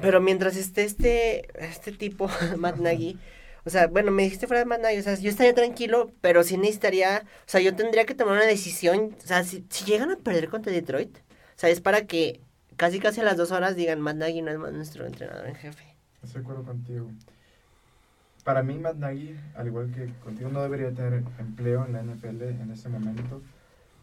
[0.00, 3.18] Pero mientras esté este, este tipo, Matt Nagy,
[3.64, 6.56] o sea, bueno, me dijiste fuera de Matt o sea, yo estaría tranquilo, pero sí
[6.56, 10.16] necesitaría, o sea, yo tendría que tomar una decisión, o sea, si, si llegan a
[10.16, 12.40] perder contra Detroit, o sea, es para que
[12.76, 15.96] casi casi a las dos horas digan, Matt Nagy no es nuestro entrenador en jefe.
[16.22, 17.10] Estoy de acuerdo contigo.
[18.46, 22.42] Para mí, Matt Nagy, al igual que contigo, no debería tener empleo en la NFL
[22.42, 23.42] en este momento.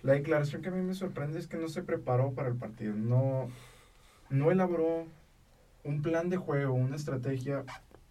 [0.02, 2.94] La declaración que a mí me sorprende es que no se preparó para el partido,
[2.94, 3.48] no,
[4.30, 5.08] no elaboró
[5.86, 7.64] un plan de juego, una estrategia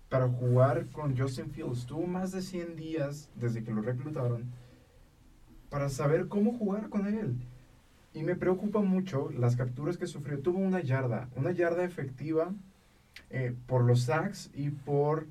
[0.09, 1.85] para jugar con Justin Fields.
[1.85, 4.51] Tuvo más de 100 días desde que lo reclutaron
[5.69, 7.37] para saber cómo jugar con él.
[8.15, 10.41] Y me preocupa mucho las capturas que sufrió.
[10.41, 12.55] Tuvo una yarda, una yarda efectiva
[13.29, 15.27] eh, por los sacks y por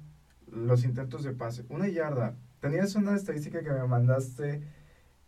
[0.51, 1.63] los intentos de pase.
[1.69, 2.35] Una yarda.
[2.59, 4.61] Tenías una estadística que me mandaste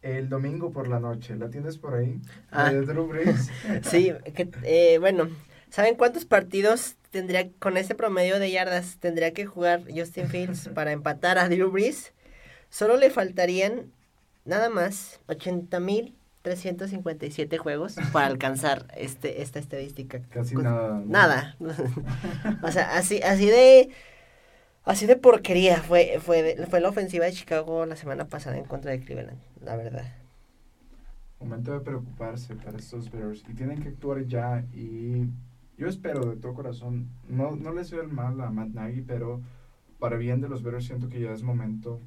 [0.01, 1.35] el domingo por la noche.
[1.35, 2.21] ¿La tienes por ahí?
[2.51, 2.71] Ah.
[2.71, 3.49] De Drew Brees.
[3.83, 5.29] sí, que, eh, bueno,
[5.69, 10.91] ¿saben cuántos partidos tendría, con ese promedio de yardas, tendría que jugar Justin Fields para
[10.91, 12.11] empatar a Drew Brees.
[12.69, 13.91] Solo le faltarían
[14.45, 20.21] nada más 80 mil 357 juegos para alcanzar este esta estadística.
[20.29, 21.01] Casi nada.
[21.05, 21.55] Nada.
[22.63, 23.91] o sea, así así de
[24.85, 28.91] así de porquería fue fue fue la ofensiva de Chicago la semana pasada en contra
[28.91, 30.05] de Cleveland, la verdad.
[31.39, 35.27] Momento de preocuparse para estos Bears y tienen que actuar ya y
[35.77, 39.41] yo espero de todo corazón, no, no le deseo el mal a Matt Nagy, pero
[39.99, 41.99] para bien de los Bears siento que ya es momento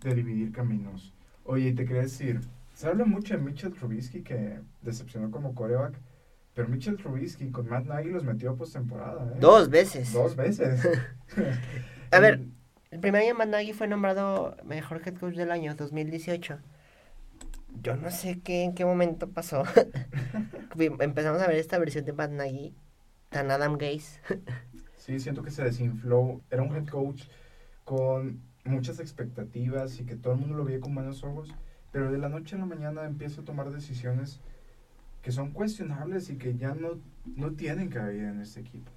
[0.00, 1.14] de dividir caminos.
[1.44, 2.40] Oye, te quería decir,
[2.74, 5.94] se habla mucho de Mitchell Trubisky que decepcionó como coreback,
[6.54, 9.32] pero Mitchell Trubisky con Matt Nagy los metió a postemporada.
[9.34, 9.38] ¿eh?
[9.40, 10.12] Dos veces.
[10.12, 10.80] Dos veces.
[12.12, 12.40] a ver,
[12.90, 16.58] el primer año Matt Nagy fue nombrado mejor head coach del año, 2018.
[17.82, 19.64] Yo no sé qué, en qué momento pasó.
[20.78, 22.74] Empezamos a ver esta versión de Matt Nagy
[23.30, 24.20] tan Adam Gaze.
[24.96, 26.42] sí, siento que se desinfló.
[26.50, 27.24] Era un head coach
[27.84, 31.48] con muchas expectativas y que todo el mundo lo veía con buenos ojos,
[31.90, 34.40] pero de la noche a la mañana empieza a tomar decisiones
[35.22, 38.90] que son cuestionables y que ya no, no tienen cabida en este equipo.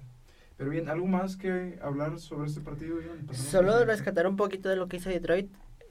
[0.56, 2.96] Pero bien, ¿algo más que hablar sobre este partido?
[3.32, 5.50] Solo rescatar un poquito de lo que hizo Detroit,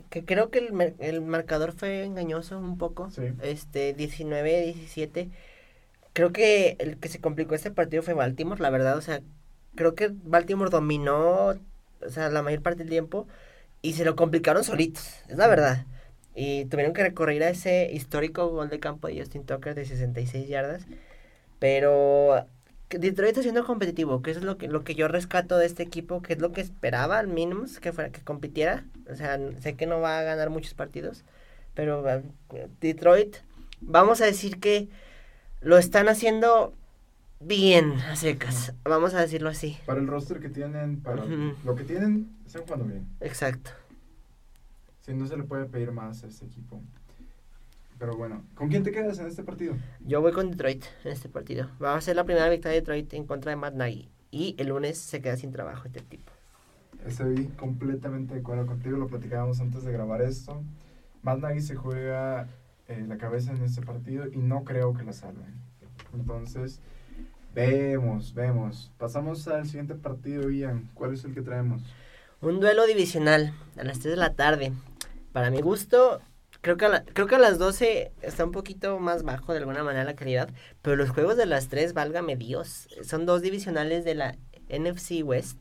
[0.09, 3.09] que creo que el, el marcador fue engañoso un poco,
[3.41, 5.29] este 19-17.
[6.13, 9.21] Creo que el que se complicó este partido fue Baltimore, la verdad, o sea,
[9.75, 13.27] creo que Baltimore dominó, o sea, la mayor parte del tiempo
[13.81, 15.85] y se lo complicaron solitos, es la verdad.
[16.33, 20.47] Y tuvieron que recorrer a ese histórico gol de campo de Justin Tucker de 66
[20.47, 20.85] yardas.
[21.59, 22.45] Pero
[22.99, 26.21] Detroit está siendo competitivo, que es lo que, lo que yo rescato de este equipo,
[26.21, 28.85] que es lo que esperaba al mínimo, que fuera que compitiera.
[29.09, 31.23] O sea, sé que no va a ganar muchos partidos,
[31.73, 32.03] pero
[32.81, 33.37] Detroit,
[33.81, 34.89] vamos a decir que
[35.61, 36.73] lo están haciendo
[37.39, 39.77] bien a secas, vamos a decirlo así.
[39.85, 43.07] Para el roster que tienen, para lo que tienen, están jugando bien.
[43.19, 43.71] Exacto.
[45.01, 46.81] Sí, no se le puede pedir más a este equipo.
[47.97, 49.75] Pero bueno, ¿con quién te quedas en este partido?
[50.01, 51.69] Yo voy con Detroit en este partido.
[51.81, 54.09] Va a ser la primera victoria de Detroit en contra de Matt Nagy.
[54.31, 56.31] Y el lunes se queda sin trabajo este tipo.
[57.05, 60.61] Estoy completamente de acuerdo contigo, lo platicábamos antes de grabar esto.
[61.21, 62.47] Matt Nagy se juega
[62.87, 65.55] eh, la cabeza en este partido y no creo que la salven.
[66.13, 66.81] Entonces,
[67.53, 68.91] vemos, vemos.
[68.97, 70.89] Pasamos al siguiente partido, Ian.
[70.93, 71.81] ¿Cuál es el que traemos?
[72.41, 74.73] Un duelo divisional a las 3 de la tarde.
[75.31, 76.21] Para mi gusto,
[76.65, 79.83] creo que, a creo que a las 12 está un poquito más bajo de alguna
[79.83, 80.49] manera la calidad,
[80.81, 84.35] pero los juegos de las 3, válgame Dios, son dos divisionales de la
[84.67, 85.59] NFC West.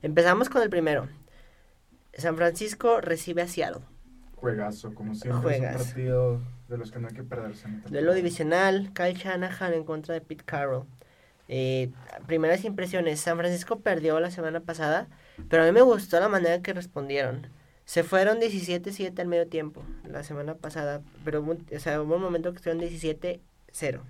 [0.00, 1.06] Empezamos con el primero.
[2.14, 3.82] San Francisco recibe a Seattle.
[4.36, 5.56] Juegazo, como siempre.
[5.56, 7.68] Es un partido de los que no hay que perderse.
[7.90, 10.86] Duelo divisional, Kyle Shanahan en contra de Pete Carroll.
[11.48, 11.90] Eh,
[12.26, 15.08] primeras impresiones, San Francisco perdió la semana pasada,
[15.50, 17.48] pero a mí me gustó la manera en que respondieron.
[17.90, 22.52] Se fueron 17-7 al medio tiempo la semana pasada, pero o sea, hubo un momento
[22.52, 24.00] que estuvieron 17-0.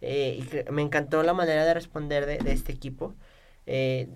[0.00, 3.14] Eh, y me encantó la manera de responder de, de este equipo.
[3.66, 4.08] Eh,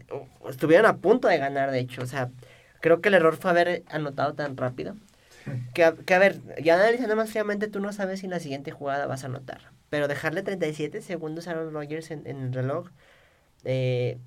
[0.49, 2.03] estuvieron a punto de ganar, de hecho.
[2.03, 2.33] O sea,
[2.81, 4.97] creo que el error fue haber anotado tan rápido.
[5.75, 8.73] Que, que a ver, ya analizando más fríamente, tú no sabes si en la siguiente
[8.73, 9.61] jugada vas a anotar.
[9.91, 12.89] Pero dejarle 37 segundos a Aaron Rodgers en, en el reloj.
[13.63, 14.19] Eh,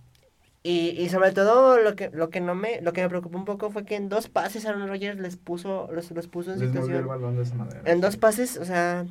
[0.68, 3.46] y, y sobre todo lo que lo que no me lo que me preocupó un
[3.46, 6.98] poco fue que en dos pases Aaron Rodgers les puso los, los puso en situación
[6.98, 9.06] el balón de esa manera, en dos pases o sea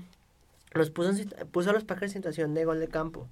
[0.73, 3.29] los puso en, puso a los Packers en situación de gol de campo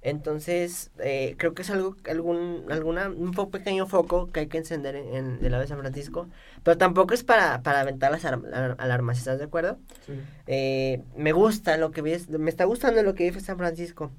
[0.00, 4.58] entonces eh, creo que es algo algún alguna un poco pequeño foco que hay que
[4.58, 6.26] encender en, en el lado de San Francisco
[6.64, 9.78] pero tampoco es para para aventar las alarmas ¿estás de acuerdo?
[10.04, 10.14] Sí.
[10.48, 14.10] Eh, me gusta lo que ves me está gustando lo que dice San Francisco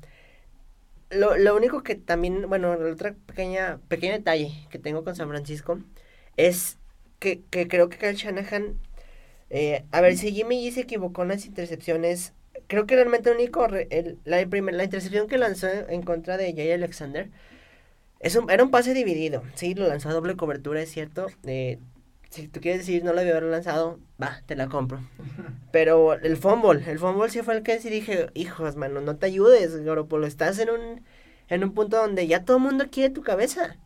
[1.10, 5.30] lo, lo único que también, bueno, el otro pequeña, pequeño detalle que tengo con San
[5.30, 5.80] Francisco
[6.38, 6.78] es
[7.20, 8.78] que, que creo que Kyle Shanahan,
[9.50, 12.34] eh, a ver, si Jimmy G se equivocó en las intercepciones,
[12.68, 16.54] creo que realmente el único, el, la, primer, la intercepción que lanzó en contra de
[16.54, 17.30] Jay Alexander,
[18.20, 21.80] es un, era un pase dividido, sí, lo lanzó a doble cobertura, es cierto, eh,
[22.34, 25.00] si tú quieres decir no lo había lanzado, va, te la compro.
[25.72, 29.28] Pero el fumble, el fumble sí fue el que sí dije, hijos, mano, no te
[29.28, 31.04] ayudes, Garoppolo, estás en un,
[31.48, 33.78] en un punto donde ya todo el mundo quiere tu cabeza.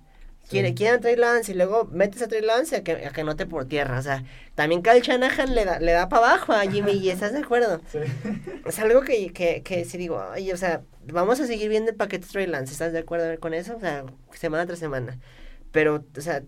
[0.49, 3.25] Quiere, quiere a Trey Lance y luego metes a Trey Lance a que, a que
[3.25, 3.99] note por tierra.
[3.99, 4.23] O sea,
[4.55, 7.81] también Kyle Shanahan le da, le da para abajo a Jimmy y ¿estás de acuerdo?
[7.91, 7.99] Sí.
[8.65, 11.97] Es algo que, que, que sí digo, ay, o sea, vamos a seguir viendo el
[11.97, 13.75] paquete Trey Lance, ¿estás de acuerdo con eso?
[13.75, 15.19] O sea, semana tras semana.
[15.73, 16.43] Pero, o sea,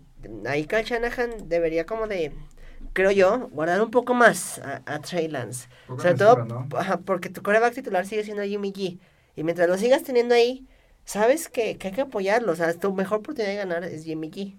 [0.46, 2.32] ahí Kyle Shanahan debería como de,
[2.92, 5.68] creo yo, guardar un poco más a, a Trey Lance.
[5.86, 6.68] Sobre todo ¿no?
[7.04, 8.98] porque tu coreback titular sigue siendo Jimmy G.
[9.36, 10.66] Y mientras lo sigas teniendo ahí,
[11.04, 12.52] sabes que, que hay que apoyarlo.
[12.52, 14.56] O sea, tu mejor oportunidad de ganar es Jimmy G.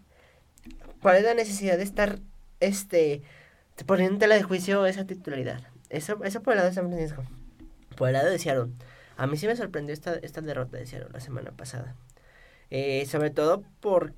[1.02, 2.19] ¿Cuál es la necesidad de estar
[2.60, 3.24] este
[3.86, 5.62] poniendo en tela de juicio esa titularidad?
[5.89, 7.24] Eso, eso por el lado de San Francisco.
[7.97, 8.71] Por el lado de Seattle.
[9.17, 11.95] A mí sí me sorprendió esta, esta derrota de Seattle la semana pasada.
[12.69, 14.13] Eh, sobre todo porque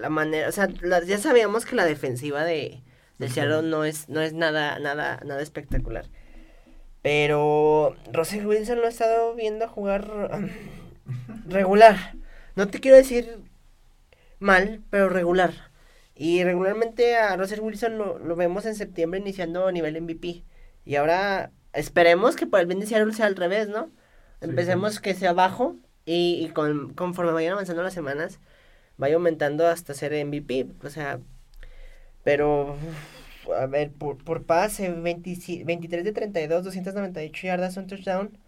[0.00, 2.82] la manera, o sea, la, ya sabíamos que la defensiva de,
[3.18, 6.06] de Seattle no es, no es nada, nada, nada espectacular.
[7.02, 10.48] Pero Russell Wilson lo ha estado viendo jugar um,
[11.48, 12.14] regular.
[12.54, 13.38] No te quiero decir
[14.38, 15.52] mal, pero regular.
[16.14, 20.44] Y regularmente a Russell Wilson lo, lo vemos en septiembre iniciando a nivel MVP.
[20.84, 23.90] Y ahora esperemos que por el bien de Seattle sea al revés, ¿no?
[24.40, 28.40] Empecemos que sea bajo y, y con, conforme vayan avanzando las semanas,
[28.96, 30.66] vaya aumentando hasta ser MVP.
[30.84, 31.20] O sea,
[32.24, 32.76] pero,
[33.56, 38.38] a ver, por, por pase, 23 de 32, 298 yardas, un touchdown,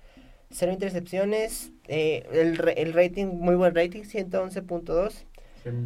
[0.50, 5.24] cero intercepciones, eh, el, el rating, muy buen rating, 111.2.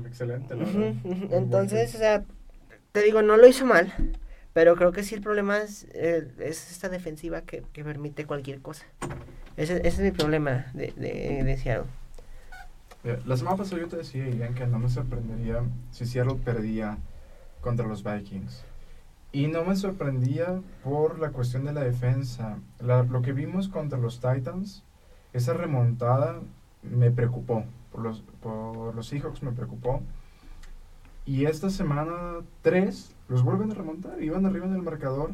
[0.06, 0.54] excelente,
[1.30, 2.24] Entonces, o sea,
[2.92, 3.92] te digo, no lo hizo mal,
[4.52, 8.60] pero creo que sí el problema es, eh, es esta defensiva que, que, permite cualquier
[8.60, 8.84] cosa.
[9.56, 11.90] Ese, ese, es mi problema de, de, de Seattle.
[13.04, 16.98] La semana pasada yo te decía, Ian, que no me sorprendería si Seattle perdía
[17.60, 18.64] contra los Vikings.
[19.30, 22.58] Y no me sorprendía por la cuestión de la defensa.
[22.80, 24.82] lo que vimos contra los Titans,
[25.32, 26.40] esa remontada
[26.82, 27.64] me preocupó.
[27.92, 30.02] Por los, por los Seahawks me preocupó.
[31.24, 34.22] Y esta semana 3 los vuelven a remontar.
[34.22, 35.32] Iban arriba en el marcador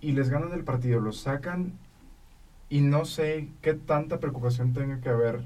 [0.00, 1.00] y les ganan el partido.
[1.00, 1.72] Los sacan
[2.70, 5.42] y no sé qué tanta preocupación tenga que haber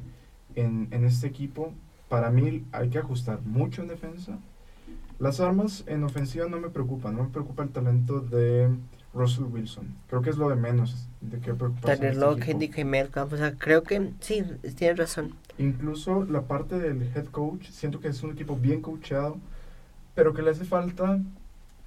[0.57, 1.73] en, en este equipo.
[2.09, 4.39] Para mí hay que ajustar mucho en defensa
[5.23, 8.69] las armas en ofensiva no me preocupan, no me preocupa el talento de
[9.15, 9.95] Russell Wilson.
[10.09, 14.11] Creo que es lo de menos de qué Locke, y Melcamp, o sea, creo que
[14.19, 14.43] sí,
[14.77, 15.35] tienes razón.
[15.59, 19.37] Incluso la parte del head coach, siento que es un equipo bien coachado,
[20.17, 21.21] pero que le hace falta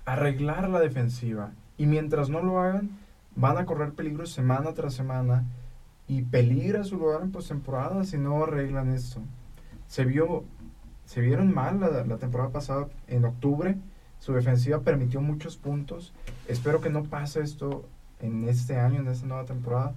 [0.05, 1.51] arreglar la defensiva.
[1.77, 2.89] Y mientras no lo hagan,
[3.35, 5.43] van a correr peligro semana tras semana
[6.07, 9.21] y peligra su lugar en postemporada si no arreglan esto.
[9.87, 10.45] Se vio
[11.05, 13.77] se vieron mal la, temporada pasada en octubre.
[14.19, 16.13] Su defensiva permitió muchos puntos.
[16.47, 17.87] Espero que no pase esto
[18.21, 19.93] en este año, en esta nueva temporada.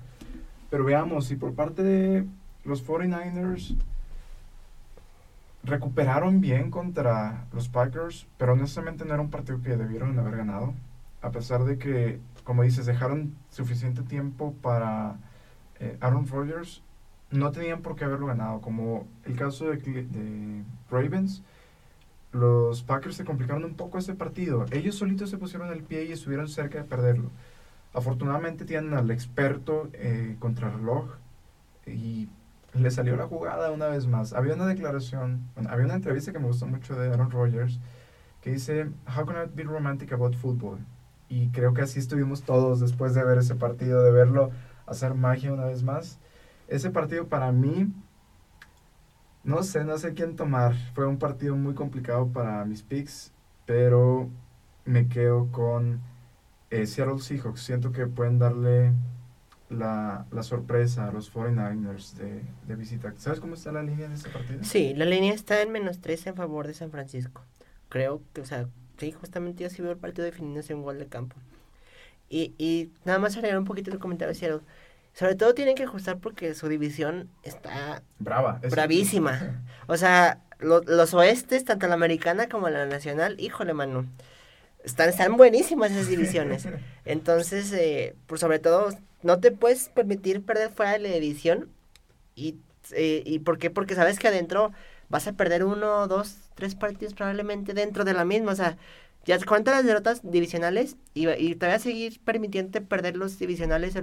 [0.71, 2.27] Pero veamos, si por parte de
[2.65, 3.77] los 49ers
[5.65, 10.75] recuperaron bien contra los Packers, pero honestamente no era un partido que debieron haber ganado.
[11.23, 15.17] A pesar de que, como dices, dejaron suficiente tiempo para
[15.81, 16.83] eh, Aaron Rodgers
[17.31, 18.61] no tenían por qué haberlo ganado.
[18.61, 21.43] Como el caso de, de Ravens,
[22.33, 24.67] los Packers se complicaron un poco ese partido.
[24.71, 27.31] Ellos solitos se pusieron el pie y estuvieron cerca de perderlo.
[27.95, 31.17] Afortunadamente tienen al experto eh, contra reloj
[31.87, 32.29] y
[32.75, 34.35] le salió la jugada una vez más.
[34.35, 37.81] Había una declaración, había una entrevista que me gustó mucho de Aaron Rodgers
[38.43, 40.79] que dice, How can I be romantic about football?
[41.31, 44.51] Y creo que así estuvimos todos después de ver ese partido, de verlo
[44.89, 46.19] hacer magia una vez más
[46.69, 47.91] ese partido para mí,
[49.43, 50.75] no sé, no sé quién tomar.
[50.95, 53.33] Fue un partido muy complicado para mis picks,
[53.67, 54.29] pero
[54.85, 56.01] me quedo con
[56.71, 57.63] eh, Seattle Seahawks.
[57.63, 58.93] Siento que pueden darle
[59.71, 63.13] la, sorpresa a los 49ers de, de visita.
[63.17, 64.63] ¿Sabes cómo está la línea en este partido?
[64.63, 67.43] Sí, la línea está en menos 3 en favor de San Francisco.
[67.89, 71.07] Creo que, o sea, sí, justamente yo sí veo el partido definiéndose un gol de
[71.07, 71.37] campo.
[72.29, 74.61] Y, y nada más agregar un poquito el comentario Seattle.
[75.15, 79.65] Sobre todo tienen que ajustar porque su división está brava, bravísima.
[79.91, 84.07] O sea, los oestes, tanto la americana como la nacional, híjole, mano.
[84.85, 86.69] Están, están buenísimas esas divisiones.
[87.05, 88.91] Entonces, eh, por sobre todo,
[89.23, 91.71] no te puedes permitir perder fuera de la división.
[92.35, 92.57] Y,
[92.93, 93.71] eh, ¿Y por qué?
[93.71, 94.73] Porque sabes que adentro
[95.09, 98.53] vas a perder uno, dos, tres partidos probablemente dentro de la misma.
[98.53, 98.77] O sea,
[99.25, 103.95] ya cuántas las derrotas divisionales y, y te voy a seguir permitiendo perder los divisionales,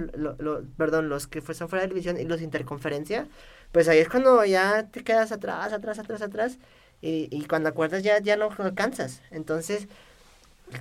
[0.76, 3.26] perdón, los que fueron fuera de división y los interconferencia,
[3.72, 6.58] pues ahí es cuando ya te quedas atrás, atrás, atrás, atrás
[7.02, 9.22] y, y cuando acuerdas ya, ya no alcanzas.
[9.30, 9.88] Entonces,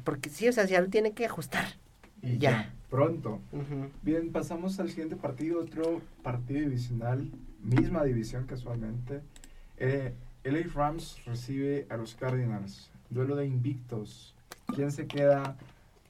[0.04, 1.66] porque sí, o sea, ya lo tiene que ajustar.
[2.22, 2.74] Y ya.
[2.90, 3.42] Pronto.
[4.04, 7.30] Bien, pasamos al siguiente partido, otro partido divisional,
[7.62, 9.22] misma división casualmente.
[9.78, 12.90] Eh, LA Rams recibe a los Cardinals.
[13.10, 14.36] Duelo de invictos.
[14.74, 15.56] ¿Quién se queda?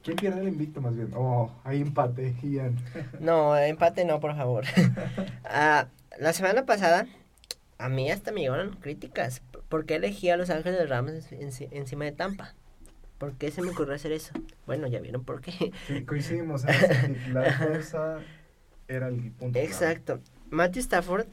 [0.04, 1.12] ¿Quién pierde el invicto más bien?
[1.16, 2.78] Oh, hay empate, Ian.
[3.20, 4.66] No, empate no, por favor.
[5.46, 5.88] Ah,
[6.20, 7.08] la semana pasada,
[7.78, 9.42] a mí hasta me llegaron críticas.
[9.70, 12.54] ¿Por qué elegí a Los Ángeles Rams encima de Tampa?
[13.18, 14.34] ¿Por qué se me ocurrió hacer eso?
[14.66, 15.72] Bueno, ya vieron por qué.
[16.06, 16.66] coincidimos.
[17.34, 18.20] la fuerza
[18.88, 19.58] era el punto.
[19.58, 20.20] Exacto.
[20.50, 21.28] Matthew Stafford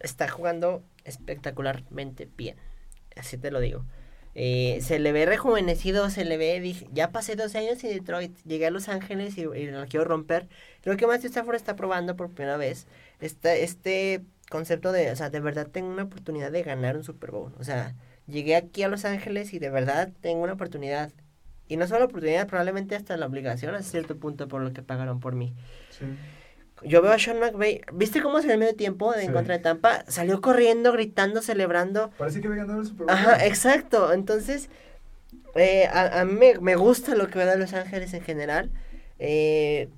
[0.00, 2.56] está jugando espectacularmente bien.
[3.16, 3.84] Así te lo digo.
[4.40, 8.38] Eh, se le ve rejuvenecido, se le ve, dije, ya pasé 12 años en Detroit,
[8.44, 10.46] llegué a Los Ángeles y, lo quiero romper.
[10.80, 12.86] Creo que Matthew Stafford está probando por primera vez
[13.20, 17.32] este, este concepto de, o sea, de verdad tengo una oportunidad de ganar un Super
[17.32, 17.52] Bowl.
[17.58, 17.96] O sea,
[18.28, 21.10] llegué aquí a Los Ángeles y de verdad tengo una oportunidad.
[21.66, 24.82] Y no solo la oportunidad, probablemente hasta la obligación a cierto punto por lo que
[24.82, 25.52] pagaron por mí.
[25.90, 26.04] Sí
[26.82, 30.04] yo veo a Sean McVay, ¿viste cómo se el medio tiempo en contra de Tampa?
[30.08, 32.10] Salió corriendo, gritando, celebrando.
[32.18, 33.10] Parece que había ganado el Super Bowl.
[33.14, 34.12] Ajá, exacto.
[34.12, 34.70] Entonces,
[35.54, 38.70] eh, a, a, mí me, gusta lo que va a Los Ángeles en general.
[39.18, 39.88] Eh,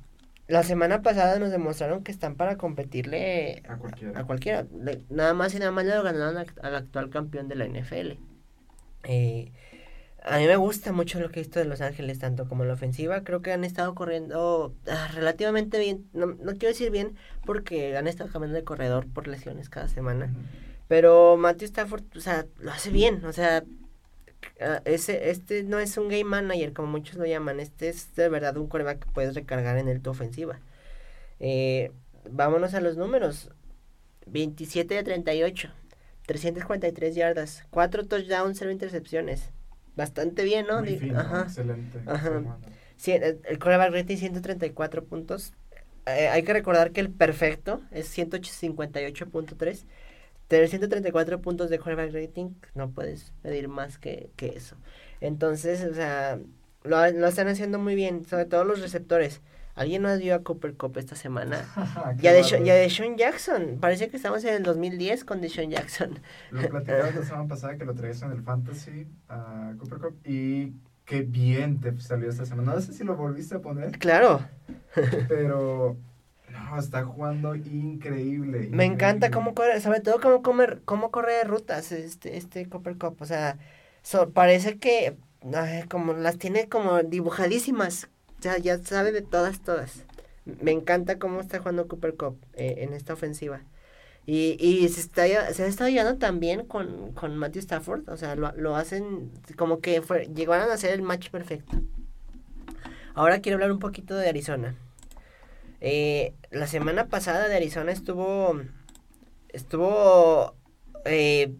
[0.48, 4.18] la semana pasada nos demostraron que están para competirle a cualquiera.
[4.18, 4.66] A cualquiera.
[5.08, 8.18] nada más y nada más le ganaron al actual campeón de la NFL.
[9.04, 9.52] Eh,
[10.22, 12.74] a mí me gusta mucho lo que he visto de Los Ángeles, tanto como la
[12.74, 13.24] ofensiva.
[13.24, 16.08] Creo que han estado corriendo ah, relativamente bien.
[16.12, 17.16] No, no, quiero decir bien
[17.46, 20.32] porque han estado cambiando de corredor por lesiones cada semana.
[20.88, 23.24] Pero Matthew Stafford, o sea, lo hace bien.
[23.24, 23.64] O sea,
[24.60, 27.58] ah, ese, este no es un game manager como muchos lo llaman.
[27.58, 30.60] Este es de verdad un coreback que puedes recargar en el tu ofensiva.
[31.38, 31.92] Eh,
[32.30, 33.50] vámonos a los números.
[34.26, 35.70] 27 de 38.
[36.26, 37.64] 343 yardas.
[37.70, 39.50] 4 touchdowns, 0 intercepciones
[39.96, 40.78] bastante bien, ¿no?
[41.16, 41.42] Ajá.
[41.42, 42.00] Excelente.
[42.06, 42.58] Ajá.
[43.06, 45.52] el, el coreback rating 134 puntos.
[46.06, 49.84] Eh, hay que recordar que el perfecto es 158.3.
[50.48, 54.76] Tener 134 puntos de coreback rating, no puedes pedir más que, que eso.
[55.20, 56.40] Entonces, o sea,
[56.82, 59.42] lo, lo, están haciendo muy bien, sobre todo los receptores.
[59.74, 61.64] ¿Alguien nos dio a Cooper Cup esta semana?
[62.20, 63.78] ya, de, ya de Sean Jackson.
[63.80, 66.18] Parece que estamos en el 2010 con Sean Jackson.
[66.50, 70.74] Lo platicamos la semana pasada que lo traías en el Fantasy a Cooper Cup y
[71.04, 72.74] qué bien te salió esta semana.
[72.74, 73.98] No sé si lo volviste a poner.
[73.98, 74.40] Claro.
[75.28, 75.96] pero
[76.50, 78.68] no, está jugando increíble.
[78.70, 83.16] Me encanta cómo corre, sobre todo cómo, comer, cómo corre rutas este, este Cooper Cup.
[83.20, 83.56] O sea,
[84.34, 85.16] parece que
[85.88, 88.08] como las tiene como dibujadísimas
[88.40, 90.04] ya, sabe de todas, todas.
[90.44, 93.62] Me encanta cómo está jugando Cooper Cup eh, en esta ofensiva.
[94.26, 98.08] Y, y se está se está llevando también con, con Matthew Stafford.
[98.08, 101.80] O sea, lo, lo hacen como que fue, llegaron a ser el match perfecto.
[103.14, 104.76] Ahora quiero hablar un poquito de Arizona.
[105.80, 108.60] Eh, la semana pasada de Arizona estuvo.
[109.48, 110.54] Estuvo.
[111.04, 111.54] Eh,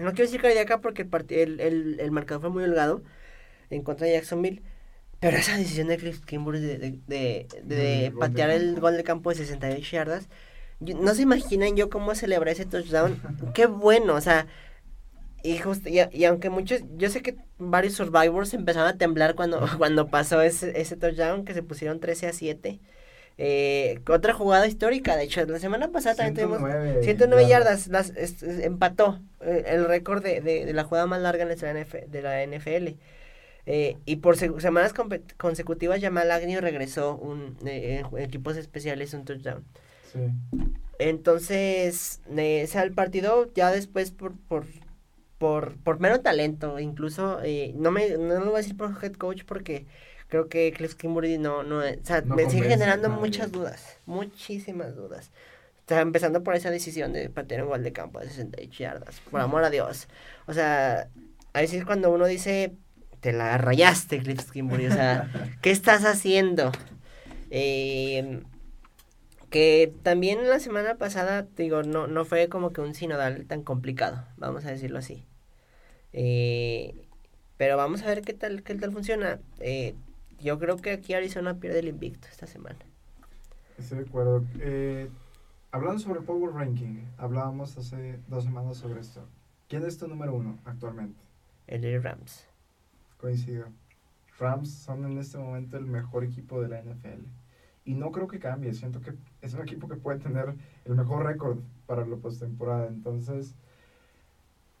[0.00, 3.02] no quiero decir cardíaca porque el, el, el, el marcador fue muy holgado
[3.70, 4.62] en contra de Jacksonville.
[5.20, 9.30] Pero esa decisión de Cliff Kimbrough de, de, de, de patear el gol de campo
[9.30, 10.28] de 68 yardas,
[10.80, 13.20] no se imaginan yo cómo celebré ese touchdown.
[13.54, 14.46] Qué bueno, o sea,
[15.42, 15.60] y,
[16.12, 20.78] y, aunque muchos, yo sé que varios survivors empezaron a temblar cuando, cuando pasó ese,
[20.80, 22.80] ese touchdown, que se pusieron 13 a 7.
[23.38, 26.70] Eh, otra jugada histórica, de hecho, la semana pasada también tuvimos
[27.02, 28.12] 109 yardas, las,
[28.42, 32.46] empató eh, el récord de, de, de, la jugada más larga en la, de la
[32.46, 32.98] NFL.
[33.66, 34.94] Eh, y por semanas
[35.36, 39.64] consecutivas, Jamal Agnew regresó un, eh, en equipos especiales un touchdown.
[40.12, 40.20] Sí.
[40.98, 44.66] Entonces, eh, sea, el partido ya después por, por,
[45.38, 49.12] por, por mero talento, incluso, eh, no, me, no lo voy a decir por head
[49.14, 49.86] coach porque
[50.28, 55.30] creo que Cliff Kimberly no, no, o sea, me sigue generando muchas dudas, muchísimas dudas.
[55.84, 59.20] O sea, empezando por esa decisión de patear un gol de campo de 68 yardas,
[59.30, 60.08] por amor a Dios.
[60.46, 61.08] O sea,
[61.52, 62.72] a veces cuando uno dice,
[63.26, 64.86] te la rayaste, Cliff Kingsbury.
[64.86, 65.28] O sea,
[65.60, 66.70] ¿qué estás haciendo?
[67.50, 68.40] Eh,
[69.50, 74.24] que también la semana pasada, digo, no, no fue como que un sinodal tan complicado,
[74.36, 75.26] vamos a decirlo así.
[76.12, 77.08] Eh,
[77.56, 79.40] pero vamos a ver qué tal, qué tal funciona.
[79.58, 79.96] Eh,
[80.38, 82.78] yo creo que aquí Arizona pierde el invicto esta semana.
[83.76, 84.44] Estoy de acuerdo.
[84.60, 85.10] Eh,
[85.72, 89.26] hablando sobre Power Ranking, hablábamos hace dos semanas sobre esto.
[89.68, 91.18] ¿Quién es tu número uno actualmente?
[91.66, 92.45] El Rams
[93.18, 93.66] coincido.
[94.38, 97.24] Rams son en este momento el mejor equipo de la NFL.
[97.84, 98.74] Y no creo que cambie.
[98.74, 100.54] Siento que es un equipo que puede tener
[100.84, 102.88] el mejor récord para la postemporada.
[102.88, 103.54] Entonces,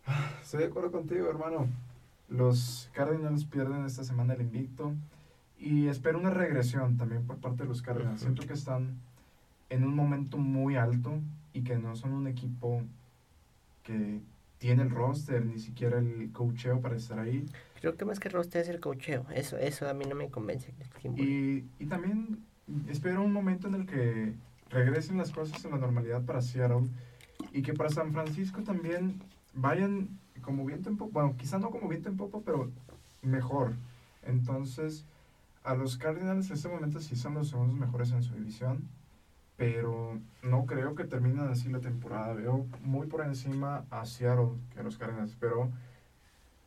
[0.42, 1.68] estoy de acuerdo contigo, hermano.
[2.28, 4.92] Los Cardinals pierden esta semana el invicto.
[5.58, 8.20] Y espero una regresión también por parte de los Cardinals.
[8.20, 8.98] Siento que están
[9.70, 11.20] en un momento muy alto
[11.52, 12.82] y que no son un equipo
[13.82, 14.20] que
[14.58, 17.46] tiene el roster, ni siquiera el cocheo para estar ahí.
[17.86, 19.24] Creo que más que roster es el cocheo.
[19.32, 20.74] Eso, eso a mí no me convence.
[21.16, 22.44] Y, y también
[22.88, 24.34] espero un momento en el que
[24.70, 26.88] regresen las cosas a la normalidad para Seattle
[27.52, 29.22] y que para San Francisco también
[29.54, 32.72] vayan como viento en popa, bueno, quizá no como viento en popa, pero
[33.22, 33.74] mejor.
[34.24, 35.04] Entonces,
[35.62, 38.88] a los Cardinals en este momento sí son los segundos mejores en su división
[39.56, 42.34] pero no creo que terminen así la temporada.
[42.34, 45.70] Veo muy por encima a Seattle que a los Cardinals, pero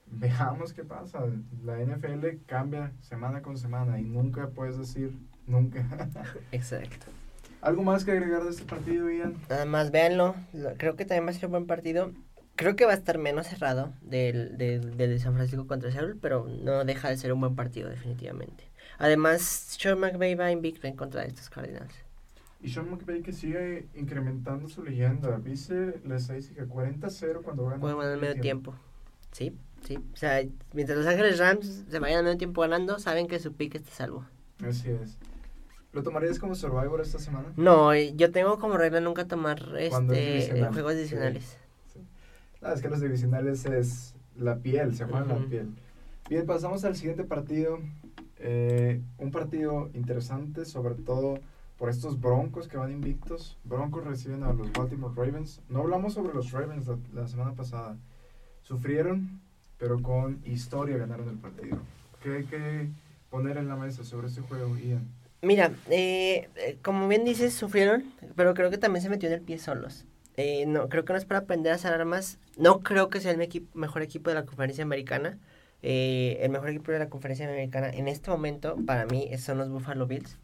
[0.20, 1.24] veamos qué pasa.
[1.64, 5.14] La NFL cambia semana con semana y nunca puedes decir
[5.47, 5.86] nunca.
[6.51, 7.07] Exacto.
[7.62, 9.36] ¿Algo más que agregar de este partido, Ian?
[9.49, 10.36] Nada más, véanlo.
[10.78, 12.14] Creo que también va a ser un buen partido.
[12.55, 16.47] Creo que va a estar menos cerrado del, del, de San Francisco contra Seattle, pero
[16.47, 18.66] no deja de ser un buen partido, definitivamente.
[18.97, 21.93] Además, Sean McVay va invicto en contra de estos Cardinals.
[22.62, 25.38] Y Sean McVay que sigue incrementando su leyenda.
[25.38, 27.80] Viste la estadística 40-0 cuando ganan.
[27.80, 28.76] Bueno, en el medio tiempo.
[29.32, 29.55] Sí,
[29.86, 29.97] sí.
[30.13, 30.41] O sea,
[30.73, 34.25] mientras los Ángeles Rams se vayan medio tiempo ganando, saben que su pick está salvo.
[34.63, 35.17] Así es.
[35.91, 37.51] ¿Lo tomarías como Survivor esta semana?
[37.57, 41.57] No, yo tengo como regla nunca tomar este juegos adicionales.
[41.91, 41.99] Sí,
[42.61, 45.69] es que los divisionales es la piel, se juega la piel.
[46.30, 47.80] Bien, pasamos al siguiente partido.
[48.38, 51.39] Eh, un partido interesante, sobre todo
[51.80, 53.57] por estos Broncos que van invictos.
[53.63, 55.61] Broncos reciben a los Baltimore Ravens.
[55.69, 57.97] No hablamos sobre los Ravens la, semana pasada.
[58.61, 59.41] Sufrieron,
[59.80, 61.80] pero con historia ganaron el partido.
[62.21, 62.89] ¿Qué hay que
[63.30, 65.07] poner en la mesa sobre este juego, Ian?
[65.41, 68.03] Mira, eh, eh, como bien dices, sufrieron,
[68.36, 70.05] pero creo que también se metió en el pie solos.
[70.36, 72.39] Eh, no, creo que no es para aprender a hacer armas.
[72.57, 75.39] No creo que sea el mejor equipo de la conferencia americana.
[75.82, 80.07] el mejor equipo de la conferencia americana en este momento, para mí, son los Buffalo
[80.07, 80.38] Bills.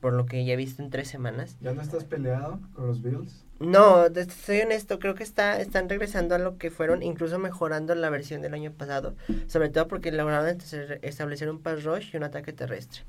[0.00, 1.56] por lo que ya he visto en tres semanas.
[1.62, 3.46] ¿Ya no estás peleado con los Bills?
[3.60, 4.06] No,
[4.46, 8.40] soy honesto, creo que está, están regresando a lo que fueron, incluso mejorando la versión
[8.40, 9.14] del año pasado,
[9.48, 10.58] sobre todo porque lograron
[11.02, 13.02] establecer un pass rush y un ataque terrestre.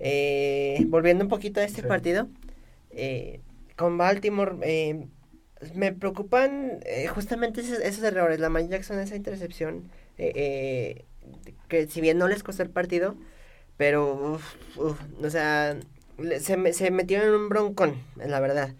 [0.00, 2.28] Eh, volviendo un poquito a este partido,
[2.92, 3.40] eh,
[3.76, 5.06] con Baltimore, eh,
[5.74, 6.80] me preocupan
[7.14, 8.40] justamente esos, errores.
[8.40, 11.04] La Mike Jackson, esa intercepción, que
[11.90, 13.16] si bien no les costó el partido,
[13.76, 14.40] pero,
[14.78, 15.76] o sea,
[16.40, 18.74] se, se metieron en un broncón, la verdad.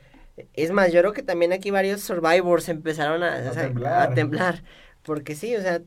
[0.55, 3.37] Es más, yo creo que también aquí varios survivors empezaron a,
[4.03, 4.63] a temblar.
[5.03, 5.81] Porque sí, o sea,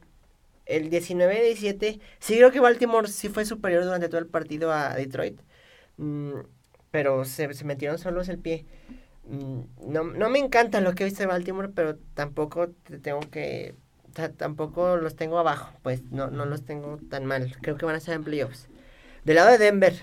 [0.66, 5.40] el 19-17, sí creo que Baltimore sí fue superior durante todo el partido a Detroit,
[5.98, 6.40] mm,
[6.92, 8.66] pero se, se, metieron solos el pie.
[9.26, 13.20] Mm, no, no me encanta lo que he visto de Baltimore, pero tampoco te tengo
[13.20, 13.76] que...
[14.38, 17.56] tampoco los tengo abajo, pues no, no los tengo tan mal.
[17.62, 18.68] Creo que van a ser en playoffs.
[19.24, 19.94] Del lado de Denver,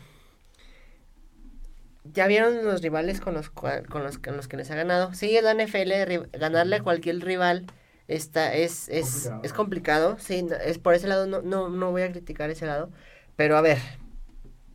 [2.13, 5.15] ya vieron los rivales con los, con los, con los que les ha ganado.
[5.15, 7.67] Sí, es la NFL, ganarle a cualquier rival
[8.09, 9.41] Está, es, es, complicado.
[9.45, 12.91] es complicado, sí, es por ese lado no, no, no voy a criticar ese lado,
[13.37, 13.77] pero a ver,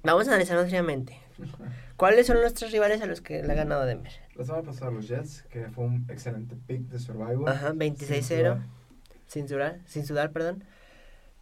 [0.03, 1.19] vamos a analizarlo seriamente.
[1.97, 4.11] ¿Cuáles son nuestros rivales a los que le ha ganado Denver?
[4.35, 7.47] Los vamos a pasar los Jets, que fue un excelente pick de Survival.
[7.47, 8.61] Ajá, 26-0,
[9.25, 10.63] sin sudar, sin sudar, perdón.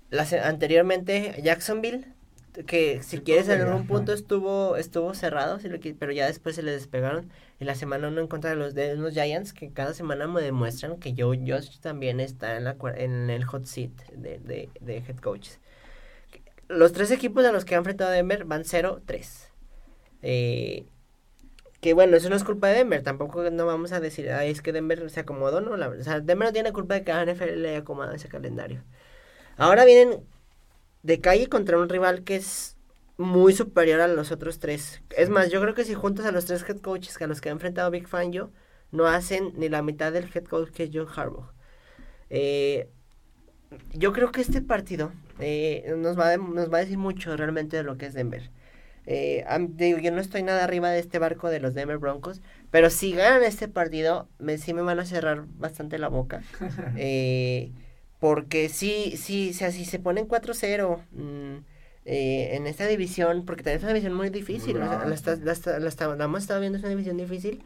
[0.09, 2.07] Las, anteriormente Jacksonville,
[2.67, 5.59] que si quieres en algún punto estuvo estuvo cerrado,
[5.99, 7.29] pero ya después se le despegaron.
[7.59, 10.41] Y la semana uno en contra de los, de los Giants, que cada semana me
[10.41, 14.97] demuestran que Joe Josh también está en, la, en el hot seat de, de, de
[14.97, 15.59] head coaches.
[16.67, 19.49] Los tres equipos a los que han enfrentado a Denver van 0-3.
[20.23, 20.85] Eh,
[21.81, 24.71] que bueno, eso no es culpa de Denver, tampoco no vamos a decir, es que
[24.71, 27.55] Denver se acomodó, no, la, o sea, Denver no tiene culpa de que a NFL
[27.55, 28.83] le haya acomodado ese calendario.
[29.57, 30.23] Ahora vienen
[31.03, 32.77] de calle contra un rival que es
[33.17, 35.01] muy superior a los otros tres.
[35.15, 37.41] Es más, yo creo que si juntas a los tres head coaches que a los
[37.41, 38.51] que ha enfrentado Big Fangio,
[38.91, 41.51] no hacen ni la mitad del head coach que es John Harbaugh.
[42.29, 42.89] Eh,
[43.93, 47.83] yo creo que este partido eh, nos, va nos va a decir mucho realmente de
[47.83, 48.49] lo que es Denver.
[49.07, 49.43] Eh,
[50.01, 53.43] yo no estoy nada arriba de este barco de los Denver Broncos, pero si ganan
[53.43, 56.41] este partido, me, sí me van a cerrar bastante la boca.
[58.21, 61.57] porque sí, sí, o sea, si se ponen 4-0 mm,
[62.05, 66.59] eh, en esta división, porque también es una división muy difícil, la, la, hemos estado
[66.59, 67.63] viendo, es una división difícil.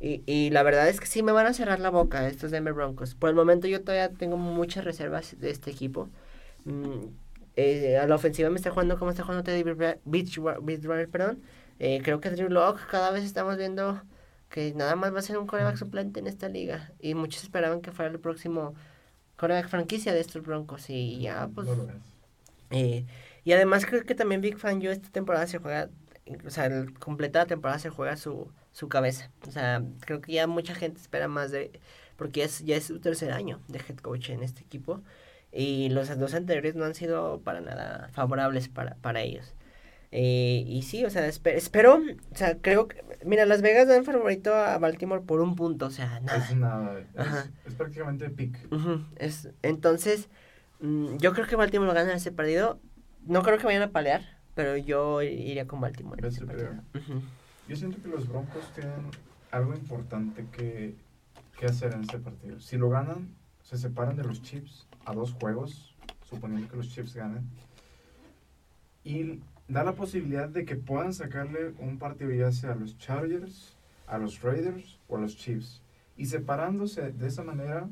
[0.00, 2.74] Y, y la verdad es que sí me van a cerrar la boca estos Denver
[2.74, 3.16] Broncos.
[3.16, 6.08] Por el momento yo todavía tengo muchas reservas de este equipo.
[6.64, 7.06] Mm,
[7.56, 9.64] eh, a la ofensiva me está jugando como está jugando Teddy
[10.04, 11.42] Bridgewater, perdón.
[11.80, 14.00] Eh, creo que Drew Locke cada vez estamos viendo
[14.48, 16.92] que nada más va a ser un coreback suplente en esta liga.
[17.00, 18.76] Y muchos esperaban que fuera el próximo
[19.38, 21.68] coreback franquicia de estos Broncos y ya pues...
[22.70, 23.06] Eh,
[23.44, 25.88] y además creo que también Big Fan yo esta temporada se juega,
[26.44, 29.30] o sea, el, completa la temporada se juega su, su cabeza.
[29.46, 31.80] O sea, creo que ya mucha gente espera más de,
[32.16, 35.00] porque es, ya es su tercer año de head coach en este equipo.
[35.50, 39.54] Y los dos anteriores no han sido para nada favorables para, para ellos.
[40.10, 42.00] Eh, y sí, o sea, espero,
[42.32, 45.90] o sea, creo que, mira, Las Vegas dan favorito a Baltimore por un punto, o
[45.90, 46.38] sea, nada.
[46.38, 46.98] Es nada,
[47.66, 48.56] es, prácticamente pick.
[49.16, 50.28] es, entonces,
[50.80, 52.80] mm, yo creo que Baltimore gana ese partido,
[53.26, 54.22] no creo que vayan a palear,
[54.54, 56.22] pero yo iría con Baltimore.
[56.22, 56.30] Yo
[57.76, 59.10] siento que los Broncos tienen
[59.50, 60.94] algo importante que,
[61.58, 62.58] que hacer en este partido.
[62.60, 63.28] Si lo ganan,
[63.62, 65.94] se separan de los Chips a dos juegos,
[66.24, 67.46] suponiendo que los Chips ganen.
[69.04, 73.76] Y da la posibilidad de que puedan sacarle un partido ya sea a los Chargers,
[74.06, 75.82] a los Raiders o a los Chiefs.
[76.16, 77.88] Y separándose de esa manera,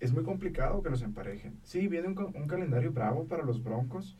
[0.00, 1.58] es muy complicado que los emparejen.
[1.64, 4.16] Sí, viene un, un calendario bravo para los Broncos.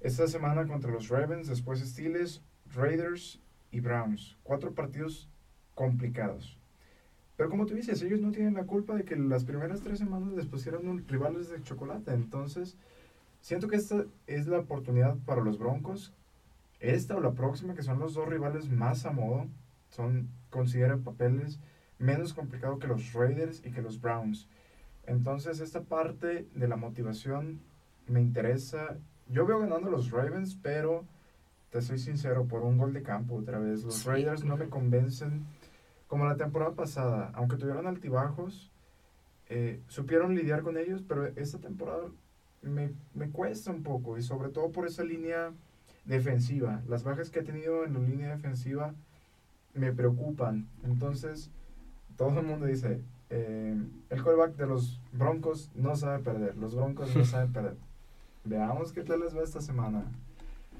[0.00, 2.42] Esta semana contra los Ravens, después Steelers,
[2.74, 3.40] Raiders
[3.70, 4.36] y Browns.
[4.42, 5.30] Cuatro partidos
[5.74, 6.58] complicados.
[7.36, 10.32] Pero como tú dices, ellos no tienen la culpa de que las primeras tres semanas
[10.32, 12.12] les pusieron rivales de chocolate.
[12.12, 12.76] Entonces,
[13.40, 16.12] Siento que esta es la oportunidad para los Broncos
[16.80, 19.46] esta o la próxima, que son los dos rivales más a modo,
[19.88, 21.58] son, considero papeles
[21.98, 24.48] menos complicados que los Raiders y que los Browns.
[25.06, 27.60] Entonces, esta parte de la motivación
[28.06, 28.98] me interesa.
[29.28, 31.04] Yo veo ganando los Ravens, pero
[31.70, 33.82] te soy sincero, por un gol de campo otra vez.
[33.84, 35.44] Los Raiders no me convencen
[36.06, 38.70] como la temporada pasada, aunque tuvieron altibajos,
[39.48, 42.08] eh, supieron lidiar con ellos, pero esta temporada
[42.62, 45.52] me, me, cuesta un poco y sobre todo por esa línea
[46.04, 46.82] defensiva.
[46.88, 48.94] Las bajas que ha tenido en la línea defensiva
[49.74, 50.68] me preocupan.
[50.84, 51.50] Entonces,
[52.16, 53.00] todo el mundo dice,
[53.30, 53.76] eh,
[54.10, 57.76] el callback de los Broncos no sabe perder, los Broncos no saben perder.
[58.44, 60.04] Veamos qué tal les va esta semana.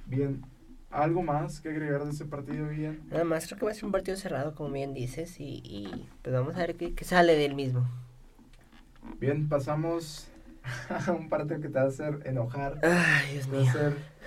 [0.06, 0.42] Bien,
[0.90, 3.02] ¿Algo más que agregar de ese partido, bien?
[3.10, 6.08] Nada más creo que va a ser un partido cerrado, como bien dices, y, y
[6.22, 7.86] pues vamos a ver qué, qué sale del mismo.
[9.20, 10.28] Bien, pasamos
[11.08, 12.78] un partido que te va a hacer enojar.
[12.82, 13.72] Ay, Dios mío.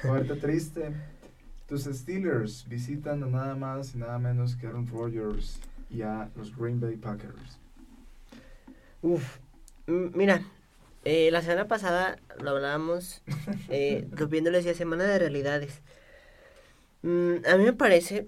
[0.02, 0.92] Te va a hacer triste.
[1.68, 6.56] Tus Steelers visitan a nada más y nada menos que Aaron Rodgers y a los
[6.56, 7.60] Green Bay Packers.
[9.02, 9.38] Uf,
[9.88, 10.44] mira,
[11.06, 13.24] eh, la semana pasada lo hablábamos,
[13.70, 15.82] eh, viéndoles ya semana de realidades.
[17.04, 18.28] Mm, a mí me parece,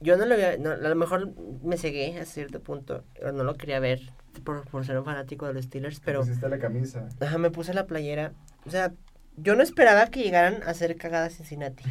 [0.00, 1.32] yo no lo había, no, a lo mejor
[1.62, 4.00] me cegué a cierto punto, no lo quería ver
[4.40, 6.20] por, por ser un fanático de los Steelers, pero...
[6.20, 7.08] Pusiste la camisa.
[7.20, 8.32] Ajá, me puse la playera.
[8.66, 8.92] O sea,
[9.36, 11.84] yo no esperaba que llegaran a hacer cagada Cincinnati.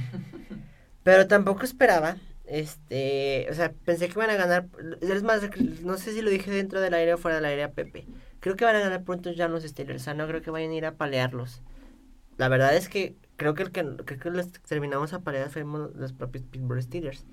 [1.03, 4.67] pero tampoco esperaba, este, o sea, pensé que iban a ganar,
[5.01, 5.41] es más,
[5.83, 8.05] no sé si lo dije dentro del aire o fuera del aire a Pepe.
[8.39, 10.71] Creo que van a ganar pronto ya los Steelers, o sea, no creo que vayan
[10.71, 11.61] a ir a palearlos.
[12.37, 15.95] La verdad es que creo que el que, creo que los terminamos a palear fuimos
[15.95, 17.25] los propios Pittsburgh Steelers.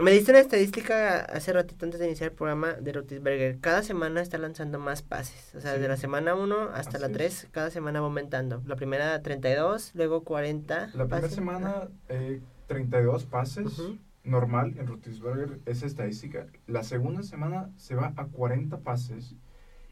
[0.00, 3.60] Me diste una estadística hace ratito antes de iniciar el programa de Rotisberger.
[3.60, 5.54] Cada semana está lanzando más pases.
[5.54, 8.60] O sea, desde la semana 1 hasta la 3, cada semana va aumentando.
[8.66, 10.90] La primera 32, luego 40.
[10.94, 13.80] La primera semana eh, 32 pases.
[14.24, 16.46] Normal en Rotisberger, esa estadística.
[16.66, 19.36] La segunda semana se va a 40 pases.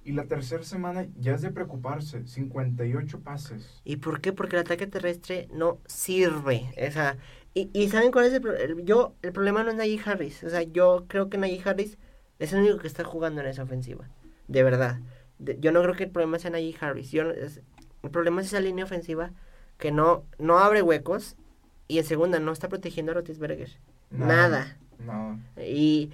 [0.05, 3.81] Y la tercera semana ya es de preocuparse, 58 pases.
[3.85, 4.33] ¿Y por qué?
[4.33, 6.75] Porque el ataque terrestre no sirve.
[6.89, 7.19] O sea,
[7.55, 8.83] y, y ¿saben cuál es el problema?
[8.83, 10.43] Yo, el problema no es Najee Harris.
[10.45, 11.99] O sea, yo creo que Najee Harris
[12.39, 14.09] es el único que está jugando en esa ofensiva.
[14.49, 14.99] De verdad.
[15.39, 17.11] yo no creo que el problema sea Najee Harris.
[17.11, 19.33] Yo, el problema es esa línea ofensiva
[19.79, 21.37] que no, no abre huecos.
[21.89, 23.79] Y en segunda, no está protegiendo a Rotisberger.
[24.11, 24.79] Nada.
[24.99, 25.41] No.
[25.59, 26.11] Y,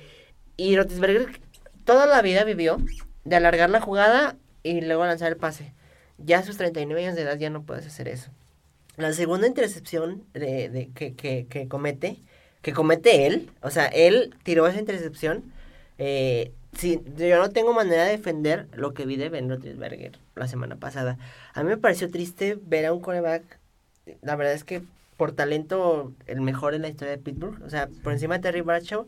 [0.56, 1.40] y Rotisberger
[1.84, 2.78] toda la vida vivió
[3.24, 5.72] de alargar la jugada y luego lanzar el pase.
[6.18, 8.30] Ya a sus 39 años de edad ya no puedes hacer eso.
[8.98, 12.18] La segunda intercepción de, de que, que, que, comete,
[12.62, 15.44] que comete él, o sea, él tiró esa intercepción.
[15.98, 20.48] Eh, si, yo no tengo manera de defender lo que vi de Ben Roethlisberger la
[20.48, 21.16] semana pasada.
[21.54, 23.58] A mí me pareció triste ver a un coreback,
[24.22, 24.82] la verdad es que
[25.16, 28.60] por talento el mejor en la historia de Pittsburgh, o sea, por encima de Terry
[28.62, 29.06] Bradshaw,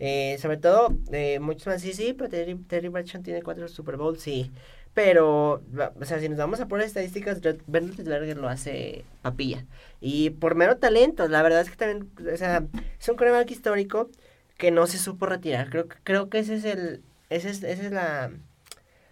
[0.00, 3.96] eh, sobre todo, eh, muchos más, sí, sí, pero Terry, Terry Bradshaw tiene cuatro Super
[3.96, 4.50] Bowls, sí.
[4.94, 5.62] Pero,
[6.00, 9.64] o sea, si nos vamos a poner estadísticas, Ben Roethlisberger lo hace papilla.
[10.00, 12.64] Y por mero talento, la verdad es que también, o sea,
[13.00, 14.10] es un coreback histórico
[14.58, 15.70] que no se supo retirar.
[15.70, 18.30] Creo, creo que ese es el, ese es, esa es la,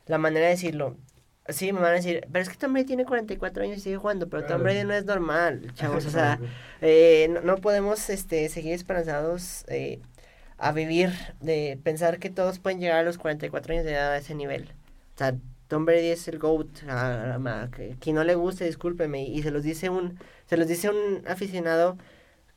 [0.07, 0.97] la manera de decirlo.
[1.49, 3.97] Sí, me van a decir, pero es que Tom Brady tiene 44 años y sigue
[3.97, 6.05] jugando, pero Tom Brady no es normal, chavos.
[6.07, 6.39] O sea,
[6.83, 10.01] eh, no, no, podemos este, seguir esperanzados eh,
[10.59, 11.11] a vivir,
[11.41, 14.75] de pensar que todos pueden llegar a los 44 años de edad a ese nivel.
[15.15, 15.35] O sea,
[15.71, 19.63] Tom Brady es el GOAT, a, a, quien no le guste, discúlpeme, y se los
[19.63, 21.97] dice un, se los dice un aficionado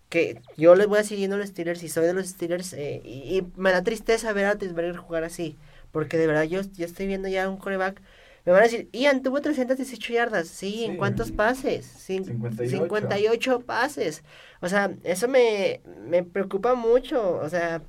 [0.10, 3.02] que yo les voy a siguiendo a los Steelers y soy de los Steelers, eh,
[3.06, 5.58] y, y, me da tristeza ver a Tisberger jugar así,
[5.92, 8.02] porque de verdad yo, yo estoy viendo ya un coreback
[8.46, 10.48] me van a decir, Ian tuvo 318 yardas.
[10.50, 11.86] Sí, sí ¿en cuántos pases?
[11.86, 12.78] Cin 58.
[12.78, 14.24] 58 pases.
[14.60, 17.38] O sea, eso me, me preocupa mucho.
[17.38, 17.82] O sea,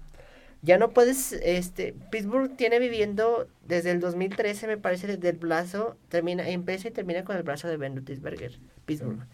[0.65, 5.99] ya no puedes, este, Pittsburgh tiene viviendo desde el 2013, me parece, desde el brazo,
[6.09, 9.27] termina, empieza y termina con el brazo de Ben Roethlisberger, Pittsburgh.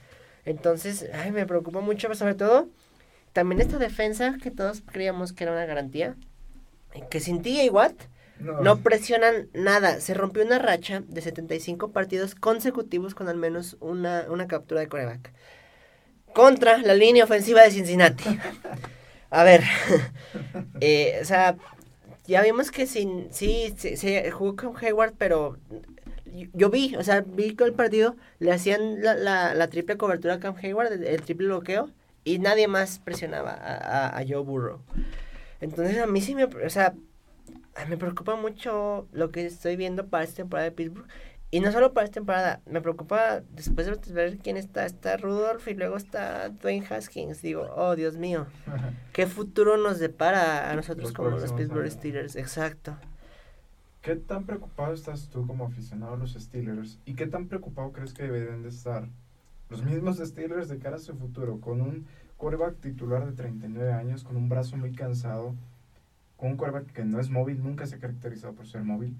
[0.44, 2.68] Entonces, ay, me preocupa mucho, sobre todo,
[3.32, 6.16] también esta defensa que todos creíamos que era una garantía,
[7.10, 7.94] que sin TJ Watt
[8.40, 8.60] no.
[8.62, 10.00] no presionan nada.
[10.00, 14.88] Se rompió una racha de 75 partidos consecutivos con al menos una, una captura de
[14.88, 15.32] coreback.
[16.32, 18.24] Contra la línea ofensiva de Cincinnati.
[19.30, 19.62] A ver,
[20.80, 21.56] eh, o sea,
[22.26, 25.56] ya vimos que sin, sí, se jugó con Hayward, pero
[26.52, 30.54] yo vi, o sea, vi que el partido le hacían la, triple cobertura a Cam
[30.56, 31.90] Hayward, el, triple bloqueo,
[32.24, 34.80] y nadie más presionaba a, a, Joe Burrow.
[35.60, 36.94] Entonces a mí sí me, o sea,
[37.88, 41.06] me preocupa mucho lo que estoy viendo para esta temporada de Pittsburgh.
[41.52, 44.86] Y no solo para esta temporada, me preocupa después de ver quién está.
[44.86, 47.42] Está Rudolph y luego está Dwayne Haskins.
[47.42, 48.46] Digo, oh Dios mío,
[49.12, 52.36] ¿qué futuro nos depara a nosotros como los Pittsburgh Steelers?
[52.36, 52.96] Exacto.
[54.00, 57.00] ¿Qué tan preocupado estás tú como aficionado a los Steelers?
[57.04, 59.08] ¿Y qué tan preocupado crees que deben de estar
[59.68, 61.60] los mismos Steelers de cara a su futuro?
[61.60, 65.56] Con un quarterback titular de 39 años, con un brazo muy cansado,
[66.36, 69.16] con un quarterback que no es móvil, nunca se ha caracterizado por ser móvil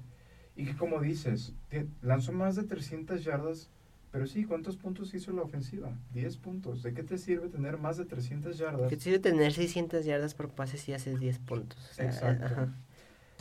[0.61, 1.55] y que como dices,
[2.03, 3.71] lanzó más de 300 yardas,
[4.13, 5.89] pero sí, ¿cuántos puntos hizo la ofensiva?
[6.13, 6.83] 10 puntos.
[6.83, 8.91] ¿De qué te sirve tener más de 300 yardas?
[8.91, 11.79] ¿Qué te sirve tener 600 yardas por pase si haces 10 puntos?
[11.99, 12.69] Exacto.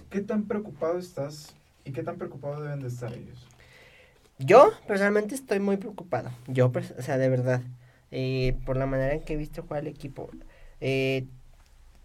[0.09, 1.53] ¿Qué tan preocupado estás
[1.83, 3.45] y qué tan preocupado deben de estar ellos?
[4.37, 6.31] Yo personalmente estoy muy preocupado.
[6.47, 7.63] Yo, o sea, de verdad.
[8.11, 10.29] Eh, por la manera en que he visto jugar el equipo.
[10.79, 11.25] Eh,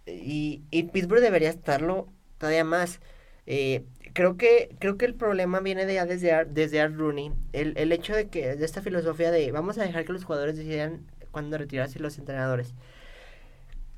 [0.07, 2.09] y, y Pittsburgh debería estarlo
[2.39, 2.99] todavía más.
[3.47, 3.85] Eh,
[4.15, 7.33] creo que creo que el problema viene de ya desde desde Art Rooney.
[7.53, 10.57] El, el hecho de que de esta filosofía de vamos a dejar que los jugadores
[10.57, 12.75] decidan cuándo retirarse los entrenadores.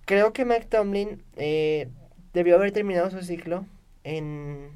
[0.06, 1.88] Creo que Mike Tomlin eh,
[2.32, 3.66] debió haber terminado su ciclo
[4.04, 4.70] en,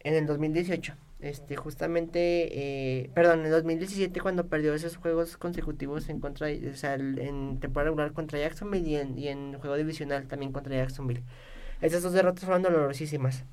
[0.00, 6.08] en el 2018 este justamente eh, perdón en el 2017 cuando perdió esos juegos consecutivos
[6.10, 10.26] en contra o sea, en temporada regular contra Jacksonville y en, y en juego divisional
[10.28, 11.22] también contra Jacksonville.
[11.80, 13.44] Esas dos derrotas fueron dolorosísimas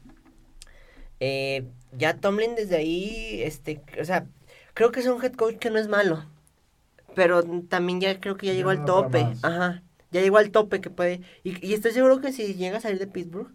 [1.21, 4.27] eh, ya Tomlin desde ahí, este, o sea,
[4.73, 6.25] creo que es un head coach que no es malo,
[7.15, 10.89] pero también ya creo que ya, llegó al tope, ajá, ya llegó al tope que
[10.89, 13.51] puede, y, y, estoy seguro que si llega a salir de Pittsburgh,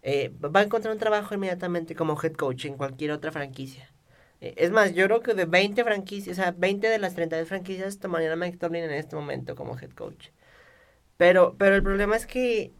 [0.00, 3.92] eh, va a encontrar un trabajo inmediatamente como head coach en cualquier otra franquicia.
[4.40, 7.48] Eh, es más, yo creo que de 20 franquicias, o sea, 20 de las 32
[7.48, 10.28] franquicias tomarían a Mike Tomlin en este momento como head coach.
[11.18, 12.72] Pero, pero el problema es que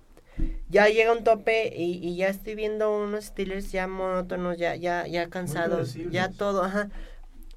[0.68, 5.07] ya llega un tope y, y, ya estoy viendo unos Steelers ya monótonos, ya, ya,
[5.07, 6.88] ya cansados, ya todo, ajá.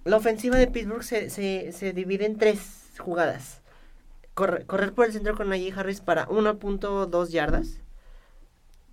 [0.03, 3.61] La ofensiva de Pittsburgh se, se, se divide en tres jugadas.
[4.33, 7.79] Corre, correr por el centro con Najee Harris para 1.2 yardas.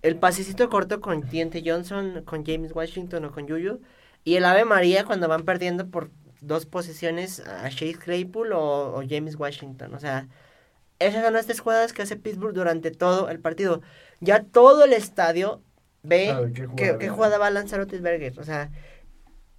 [0.01, 3.81] El pasecito corto con Tiente Johnson, con James Washington o con Yuyu.
[4.23, 6.11] Y el Ave María cuando van perdiendo por
[6.41, 9.93] dos posesiones a Chase Claypool o, o James Washington.
[9.93, 10.27] O sea,
[11.07, 13.81] esas son las tres jugadas que hace Pittsburgh durante todo el partido.
[14.19, 15.63] Ya todo el estadio
[16.03, 16.33] ve
[16.75, 18.39] qué, jugada, va a lanzar Otisberger.
[18.39, 18.71] O sea,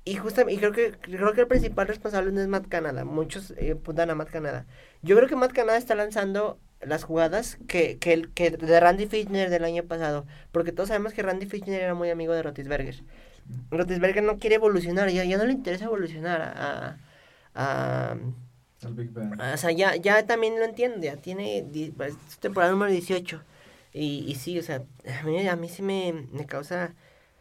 [0.04, 3.04] y justamente, y creo que, creo que el principal responsable no es Matt Canada.
[3.04, 4.66] Muchos eh, apuntan a Matt Canada.
[5.02, 9.50] Yo creo que Matt Canada está lanzando las jugadas que, que, que de Randy Fitchner
[9.50, 10.26] del año pasado.
[10.50, 13.02] Porque todos sabemos que Randy Fitchner era muy amigo de Rotisberger.
[13.70, 16.98] Rotisberger no quiere evolucionar, ya, ya no le interesa evolucionar a,
[17.54, 18.16] a
[18.84, 21.66] o sea, ya, ya también lo entiendo, ya tiene
[21.96, 23.42] pues, temporada número 18.
[23.92, 24.82] Y, y sí, o sea,
[25.20, 26.94] a mí, a mí sí me, me causa...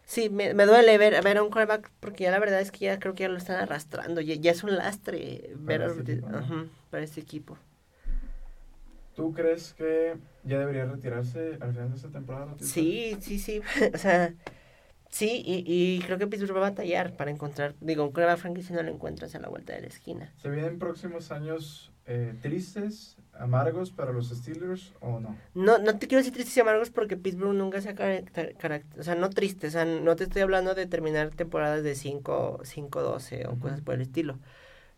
[0.04, 2.80] Sí, me, me duele ver, ver a un quarterback porque ya la verdad es que
[2.86, 4.20] ya creo que ya lo están arrastrando.
[4.20, 6.28] Ya, ya es un lastre ver para, este equipo,
[6.90, 7.58] para este equipo.
[9.16, 12.56] ¿Tú crees que ya debería retirarse al final de esta temporada?
[12.60, 13.62] Sí, sí, sí.
[13.94, 14.34] o sea,
[15.12, 18.76] Sí, y, y creo que Pittsburgh va a batallar para encontrar, digo, un Frank franquicia
[18.76, 20.34] no lo encuentras a la vuelta de la esquina.
[20.38, 25.38] ¿Se vienen próximos años eh, tristes, amargos para los Steelers o no?
[25.54, 29.04] No, no te quiero decir tristes y amargos porque Pittsburgh nunca se ha caracterizado, o
[29.04, 33.02] sea, no tristes, o sea, no te estoy hablando de terminar temporadas de 5, 5
[33.02, 34.40] 12 o cosas por el estilo.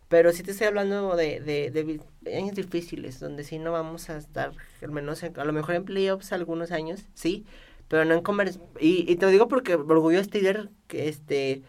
[0.09, 4.17] Pero sí te estoy hablando de, de, de, años difíciles, donde sí no vamos a
[4.17, 4.51] estar,
[4.83, 7.47] al menos, a lo mejor en playoffs algunos años, sí,
[7.93, 11.61] pero no en comer Y, y te lo digo porque Orgullo Steeler, que este,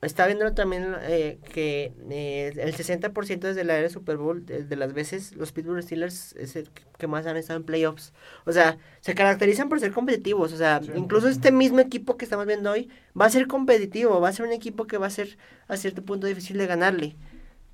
[0.00, 4.92] está viendo también eh, que eh, el 60% desde la era Super Bowl, de, las
[4.92, 8.12] veces, los Pittsburgh Steelers es el que más han estado en playoffs.
[8.44, 10.52] O sea, se caracterizan por ser competitivos.
[10.52, 12.88] O sea, incluso este mismo equipo que estamos viendo hoy
[13.20, 15.36] va a ser competitivo, va a ser un equipo que va a ser
[15.66, 17.16] a cierto punto difícil de ganarle.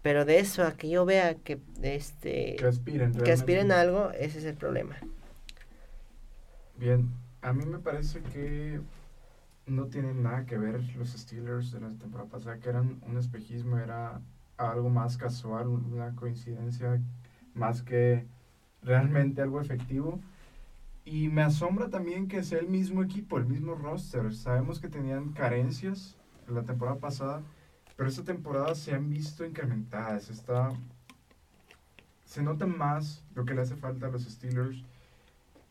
[0.01, 4.13] Pero de eso a que yo vea que este que aspiren, que aspiren a algo,
[4.13, 4.97] ese es el problema.
[6.79, 7.11] Bien,
[7.43, 8.81] a mí me parece que
[9.67, 13.79] no tienen nada que ver los Steelers de la temporada pasada, que eran un espejismo,
[13.79, 14.21] era
[14.57, 17.01] algo más casual, una coincidencia
[17.55, 18.27] más que
[18.83, 20.21] realmente algo efectivo.
[21.05, 24.33] Y me asombra también que sea el mismo equipo, el mismo roster.
[24.33, 26.17] Sabemos que tenían carencias
[26.47, 27.43] la temporada pasada,
[27.97, 30.31] pero esta temporada se han visto incrementadas.
[30.31, 30.71] Está,
[32.25, 34.85] se nota más lo que le hace falta a los Steelers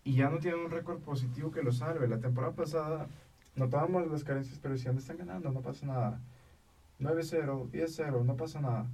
[0.03, 2.07] y ya no tienen un récord positivo que lo salve.
[2.07, 3.07] La temporada pasada
[3.55, 6.21] notábamos las carencias, pero decían, están ganando, no pasa nada.
[6.99, 8.87] 9-0, 10-0, no pasa nada.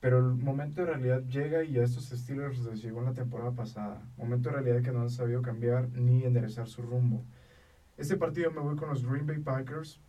[0.00, 3.52] Pero el momento de realidad llega y a estos Steelers les llegó en la temporada
[3.52, 4.02] pasada.
[4.16, 7.24] Momento de realidad que no han sabido cambiar ni enderezar su rumbo.
[7.96, 10.00] Este partido me voy con los Green Bay Packers.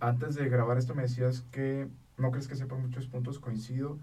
[0.00, 1.88] Antes de grabar esto me decías que
[2.18, 3.38] ¿No crees que sea por muchos puntos?
[3.38, 3.98] Coincido.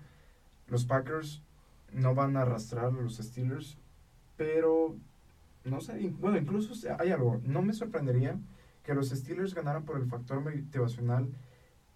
[0.68, 1.44] Los Packers
[1.92, 3.78] no van a arrastrar a los Steelers,
[4.38, 4.96] pero
[5.66, 7.42] no sé, bueno, incluso hay algo.
[7.44, 8.38] No me sorprendería
[8.84, 11.28] que los Steelers ganaran por el factor motivacional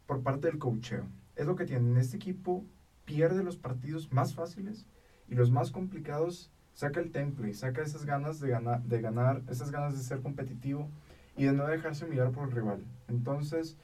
[0.08, 1.06] por parte del coacheo.
[1.36, 1.96] Es lo que tienen.
[1.98, 2.66] Este equipo
[3.06, 4.86] pierde los partidos más fáciles
[5.28, 9.72] y los más complicados saca el temple, saca esas ganas de ganar, de ganar, esas
[9.72, 10.90] ganas de ser competitivo
[11.38, 12.84] y de no dejarse mirar por el rival.
[13.08, 13.78] Entonces,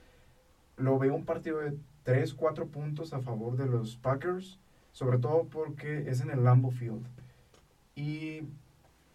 [0.78, 4.60] lo veo un partido de 3, 4 puntos a favor de los Packers,
[4.92, 7.06] sobre todo porque es en el Lambo Field.
[7.96, 8.42] Y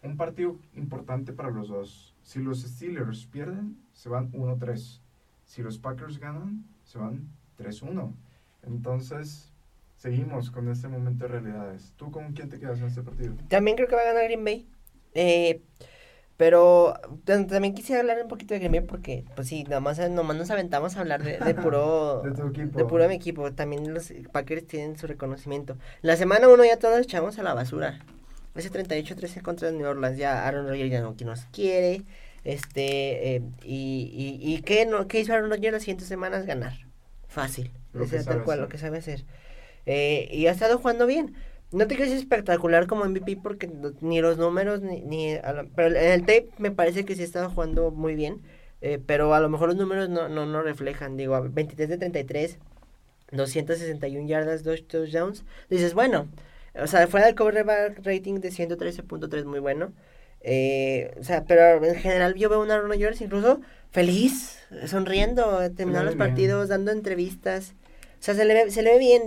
[0.03, 2.15] un partido importante para los dos.
[2.23, 4.99] Si los Steelers pierden, se van 1-3.
[5.45, 8.13] Si los Packers ganan, se van 3-1.
[8.63, 9.51] Entonces,
[9.95, 11.93] seguimos con este momento de realidades.
[11.97, 13.35] ¿Tú con quién te quedas en este partido?
[13.47, 14.67] También creo que va a ganar Green Bay.
[15.13, 15.61] Eh,
[16.37, 16.95] pero
[17.25, 20.97] también quisiera hablar un poquito de Green Bay porque, pues sí, nomás, nomás nos aventamos
[20.97, 22.21] a hablar de, de puro...
[22.25, 22.77] de tu equipo.
[22.79, 23.51] De puro mi equipo.
[23.53, 25.77] También los Packers tienen su reconocimiento.
[26.01, 27.99] La semana uno ya todos echamos a la basura.
[28.55, 30.17] Ese 38-13 contra New Orleans.
[30.17, 32.03] Ya Aaron Rodgers ya no nos quiere.
[32.43, 36.45] Este, eh, y, y, y ¿qué, no, ¿qué hizo Aaron Rodgers las siguientes semanas?
[36.45, 36.73] Ganar.
[37.27, 37.71] Fácil.
[37.93, 39.25] Lo tal cual, lo que sabe hacer.
[39.85, 41.35] Eh, y ha estado jugando bien.
[41.71, 43.69] No te crees espectacular como MVP porque
[44.01, 45.01] ni los números ni...
[45.01, 45.37] ni
[45.75, 48.41] pero en el tape me parece que sí ha estado jugando muy bien.
[48.81, 51.15] Eh, pero a lo mejor los números no, no, no reflejan.
[51.15, 52.59] Digo, 23 de 33,
[53.31, 55.45] 261 yardas, 2 touchdowns.
[55.69, 56.27] Dices, bueno,
[56.75, 57.65] o sea, fuera del cover
[58.03, 59.93] rating de 113.3, muy bueno.
[60.41, 63.61] Eh, o sea, pero en general yo veo a Aaron Rodgers incluso
[63.91, 64.57] feliz,
[64.87, 67.75] sonriendo, terminando los partidos, dando entrevistas.
[68.19, 69.21] O sea, se le ve, se le ve bien,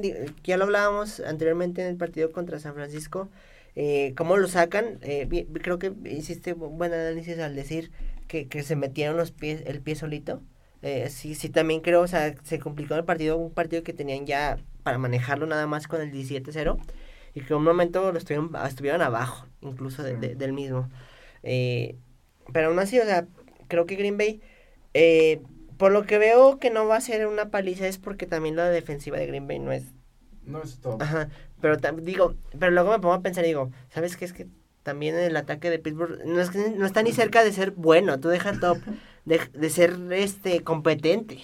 [0.45, 3.29] ya lo hablábamos anteriormente en el partido contra San Francisco,
[3.77, 7.91] eh, cómo lo sacan, eh, creo que hiciste buen análisis al decir
[8.29, 10.41] que, que se metieron los pies, el pie solito.
[10.83, 14.27] Eh, sí, sí, también creo, o sea, se complicó el partido, un partido que tenían
[14.27, 16.79] ya para manejarlo nada más con el 17-0
[17.35, 20.89] y que en un momento lo estuvieron, estuvieron abajo, incluso del mismo.
[21.43, 21.97] Eh,
[22.53, 23.27] pero aún así, o sea,
[23.69, 24.41] creo que Green Bay
[24.95, 25.43] eh,
[25.77, 28.71] por lo que veo que no va a ser una paliza es porque también la
[28.71, 29.83] defensiva de Green Bay no es...
[30.45, 31.03] No es top.
[31.03, 31.31] Ajá,
[31.61, 34.25] pero digo, pero luego me pongo a pensar y digo, ¿sabes qué?
[34.25, 34.47] Es que
[34.83, 38.29] también el ataque de Pittsburgh no, es, no está ni cerca de ser bueno, tú
[38.29, 38.79] deja top,
[39.25, 41.41] de, de ser este competente.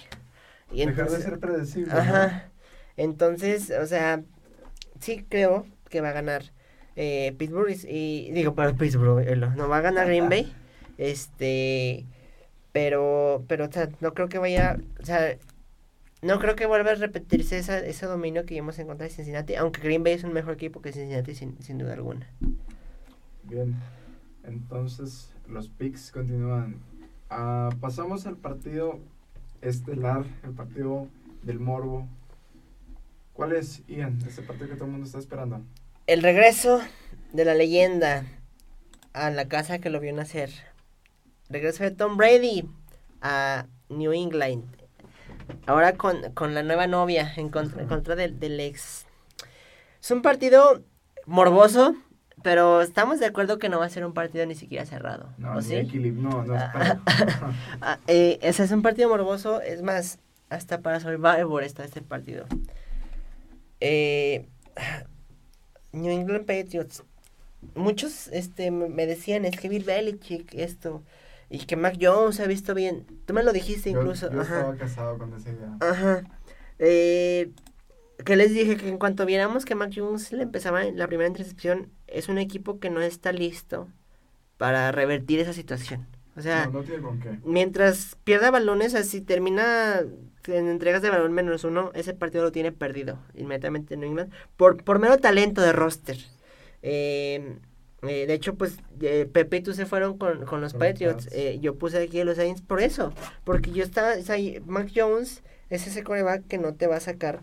[0.71, 1.91] Y Dejar de ser predecible.
[1.91, 2.51] Ajá.
[2.95, 4.23] Entonces, o sea,
[4.99, 6.51] sí creo que va a ganar
[6.95, 9.23] eh, Pittsburgh y, y digo, para Pittsburgh,
[9.55, 10.51] no va a ganar Green Bay.
[10.97, 12.07] Este
[12.71, 15.37] pero, pero, o sea, no creo que vaya, o sea,
[16.21, 19.81] no creo que vuelva a repetirse esa, ese dominio que hemos encontrado en Cincinnati, aunque
[19.81, 22.27] Green Bay es un mejor equipo que Cincinnati sin, sin duda alguna.
[23.43, 23.75] Bien,
[24.43, 26.77] entonces los picks continúan.
[27.29, 28.99] Ah, pasamos al partido
[29.61, 31.07] estelar, el partido
[31.43, 32.07] del Morbo.
[33.33, 35.61] ¿Cuál es, Ian, ese partido que todo el mundo está esperando?
[36.11, 36.81] El regreso
[37.31, 38.25] de la leyenda
[39.13, 40.49] a la casa que lo vio nacer
[41.47, 42.67] regreso de Tom Brady
[43.21, 44.65] a New England.
[45.67, 49.05] Ahora con, la nueva novia en contra, en contra del, ex.
[50.01, 50.83] Es un partido
[51.27, 51.95] morboso,
[52.43, 55.29] pero estamos de acuerdo que no va a ser un partido ni siquiera cerrado.
[55.37, 55.81] No, ¿o sí?
[55.81, 56.61] no, no es
[57.81, 62.47] ah, eh, ese es un partido morboso, es más, hasta para Survivor está este partido.
[63.79, 64.49] Eh,
[65.91, 67.03] New England Patriots.
[67.75, 71.03] Muchos este, me decían, es que Bill Belichick, esto
[71.51, 73.05] y que Mac Jones ha visto bien.
[73.25, 74.31] Tú me lo dijiste incluso.
[74.31, 75.75] Yo, estaba casado con esa idea.
[75.81, 76.23] Ajá.
[76.79, 77.51] Eh,
[78.23, 81.91] que les dije que en cuanto viéramos que Mac Jones le empezaba la primera intercepción,
[82.07, 83.89] es un equipo que no está listo
[84.57, 86.07] para revertir esa situación.
[86.37, 87.37] O sea, no, tiene con qué.
[87.43, 90.01] mientras pierda balones, así termina
[90.47, 94.33] en entregas de balón menos uno, ese partido lo tiene perdido inmediatamente en New England
[94.57, 96.17] por, por mero talento de roster.
[96.81, 97.57] Eh,
[98.03, 101.29] eh, de hecho, pues eh, Pepe y tú se fueron con, con los Patriots.
[101.31, 103.13] Eh, yo puse aquí a los Saints por eso.
[103.43, 104.13] Porque yo estaba.
[104.13, 107.41] O sea, Mac Jones es ese coreback que no te va a sacar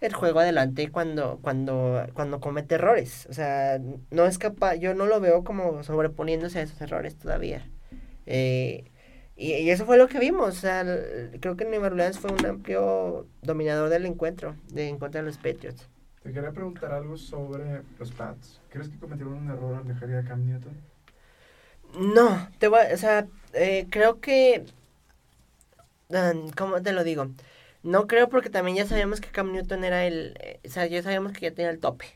[0.00, 3.26] el juego adelante cuando, cuando, cuando comete errores.
[3.30, 3.80] O sea,
[4.10, 4.76] no es capaz.
[4.76, 7.68] Yo no lo veo como sobreponiéndose a esos errores todavía.
[9.36, 10.48] Y, y, eso fue lo que vimos.
[10.48, 10.84] O sea,
[11.40, 15.36] creo que Nueva Orleans fue un amplio dominador del encuentro, de en contra de los
[15.36, 15.88] Patriots.
[16.22, 18.60] Te quería preguntar algo sobre los Pats.
[18.70, 20.76] ¿Crees que cometieron un error al dejar ir a Cam Newton?
[21.96, 24.64] No, te voy, o sea, eh, creo que,
[26.56, 27.28] ¿cómo te lo digo?
[27.84, 31.00] No creo porque también ya sabíamos que Cam Newton era el, eh, o sea, ya
[31.02, 32.06] sabíamos que ya tenía el tope.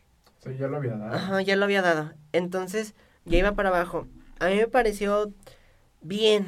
[0.42, 1.14] Sí, ya lo había dado.
[1.14, 2.12] Ajá, ya lo había dado.
[2.32, 2.94] Entonces,
[3.24, 4.08] ya iba para abajo.
[4.40, 5.32] A mí me pareció
[6.00, 6.46] bien.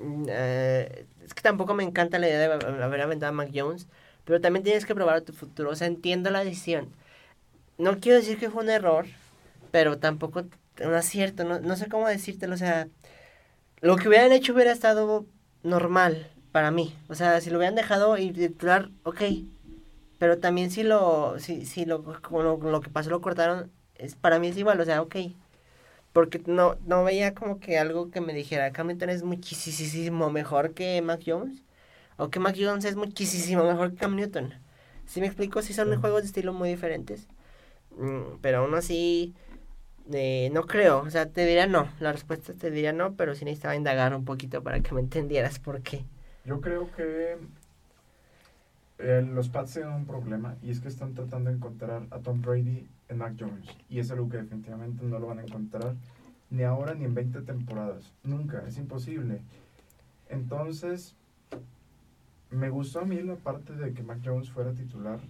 [0.00, 3.88] Mm, eh, es que tampoco me encanta la idea de haber aventado a Mac Jones.
[4.24, 5.70] pero también tienes que probar tu futuro.
[5.70, 6.92] O sea, entiendo la decisión.
[7.78, 9.06] No quiero decir que fue un error,
[9.72, 10.44] pero tampoco
[10.84, 12.88] un acierto, no, no sé cómo decírtelo, o sea,
[13.80, 15.26] lo que hubieran hecho hubiera estado
[15.62, 16.94] normal para mí.
[17.08, 19.22] O sea, si lo hubieran dejado y titular, ok.
[20.18, 24.38] Pero también si lo, si, si lo, lo, lo que pasó lo cortaron, es, para
[24.38, 25.16] mí es igual, o sea, ok.
[26.16, 30.72] Porque no, no veía como que algo que me dijera, Cam Newton es muchísimo mejor
[30.72, 31.62] que Mac Jones.
[32.16, 34.54] O que Mac Jones es muchísimo mejor que Cam Newton.
[35.04, 37.28] Si me explico, si son juegos de estilo muy diferentes.
[37.98, 39.34] Mm, pero aún así,
[40.10, 41.00] eh, no creo.
[41.00, 41.86] O sea, te diría no.
[42.00, 45.58] La respuesta te diría no, pero sí necesitaba indagar un poquito para que me entendieras
[45.58, 46.06] por qué.
[46.46, 47.36] Yo creo que
[49.00, 52.40] eh, los Pats tienen un problema y es que están tratando de encontrar a Tom
[52.40, 53.68] Brady en Mac Jones.
[53.88, 55.96] Y es algo que definitivamente no lo van a encontrar
[56.50, 58.12] ni ahora ni en 20 temporadas.
[58.22, 59.42] Nunca, es imposible.
[60.28, 61.16] Entonces,
[62.50, 65.20] me gustó a mí la parte de que Mac Jones fuera titular,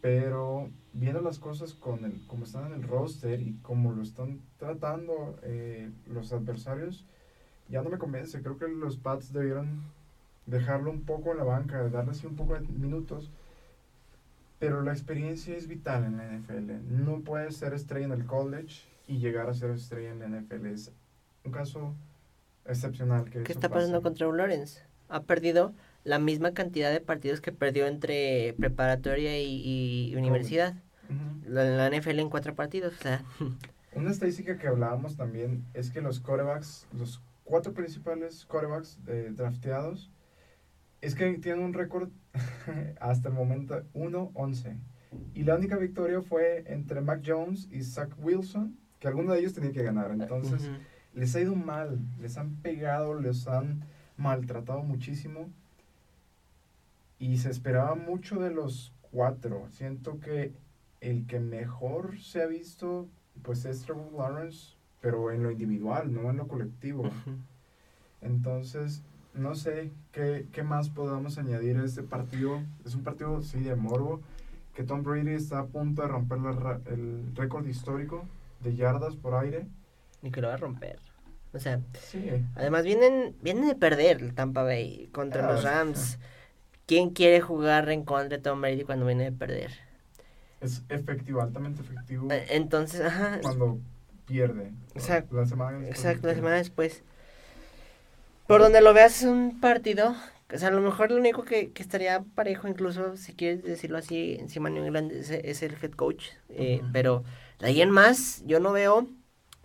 [0.00, 4.40] pero viendo las cosas con el, como están en el roster y como lo están
[4.58, 7.06] tratando eh, los adversarios,
[7.68, 8.40] ya no me convence.
[8.42, 9.82] Creo que los Pats debieron
[10.46, 13.30] dejarlo un poco en la banca, darle así un poco de minutos
[14.58, 17.04] pero la experiencia es vital en la NFL.
[17.04, 20.66] No puedes ser estrella en el college y llegar a ser estrella en la NFL.
[20.66, 20.92] Es
[21.44, 21.94] un caso
[22.66, 23.30] excepcional.
[23.30, 24.82] Que ¿Qué está pasando con Trevor Lawrence?
[25.08, 25.72] Ha perdido
[26.04, 30.74] la misma cantidad de partidos que perdió entre preparatoria y, universidad.
[31.46, 32.94] la, NFL en cuatro partidos.
[32.94, 33.22] O sea.
[33.94, 40.10] Una estadística que hablábamos también es que los corebacks, los cuatro principales corebacks eh, drafteados,
[41.00, 42.10] es que tienen un récord
[43.00, 44.76] hasta el momento 1-11.
[45.34, 49.54] Y la única victoria fue entre Mac Jones y Zach Wilson, que alguno de ellos
[49.54, 50.10] tenía que ganar.
[50.10, 50.70] Entonces,
[51.14, 53.84] les ha ido mal, les han pegado, les han
[54.16, 55.48] maltratado muchísimo.
[57.18, 59.66] Y se esperaba mucho de los cuatro.
[59.70, 60.52] Siento que
[61.00, 63.08] el que mejor se ha visto,
[63.42, 67.10] pues es Trevor Lawrence, pero en lo individual, no en lo colectivo.
[68.20, 69.02] Entonces,
[69.34, 72.62] no sé qué, qué más podamos añadir a este partido.
[72.84, 74.20] Es un partido, sí, de morbo,
[74.74, 76.38] que Tom Brady está a punto de romper
[76.86, 78.24] el récord histórico
[78.60, 79.66] de yardas por aire.
[80.22, 80.98] Y que lo va a romper.
[81.52, 81.80] O sea,
[82.56, 86.18] además vienen, vienen de perder el Tampa Bay contra los ah, Rams.
[86.86, 89.72] ¿Quién quiere jugar en contra de Tom Brady cuando viene de perder?
[90.60, 92.30] Es efectivo, altamente efectivo.
[92.30, 93.40] Eh, entonces, ajá.
[93.42, 93.78] Cuando
[94.26, 94.72] pierde.
[94.94, 95.36] Exacto.
[95.36, 97.02] La semana Exacto, la semana después.
[98.48, 100.16] Por donde lo veas es un partido,
[100.50, 104.38] o sea, a lo mejor lo único que, estaría parejo, incluso si quieres decirlo así,
[104.40, 107.24] encima New England es, es el head coach, eh, pero
[107.58, 109.06] de ahí en más, yo no veo,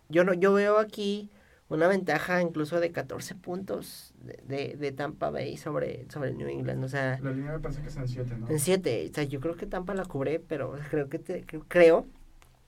[0.09, 1.31] yo no, yo veo aquí
[1.69, 6.89] una ventaja incluso de 14 puntos de, de, Tampa Bay sobre, sobre New England, o
[6.89, 7.17] sea...
[7.23, 8.49] La línea me parece que es en 7, ¿no?
[8.49, 12.05] En 7, o sea, yo creo que Tampa la cubre, pero creo que te, creo,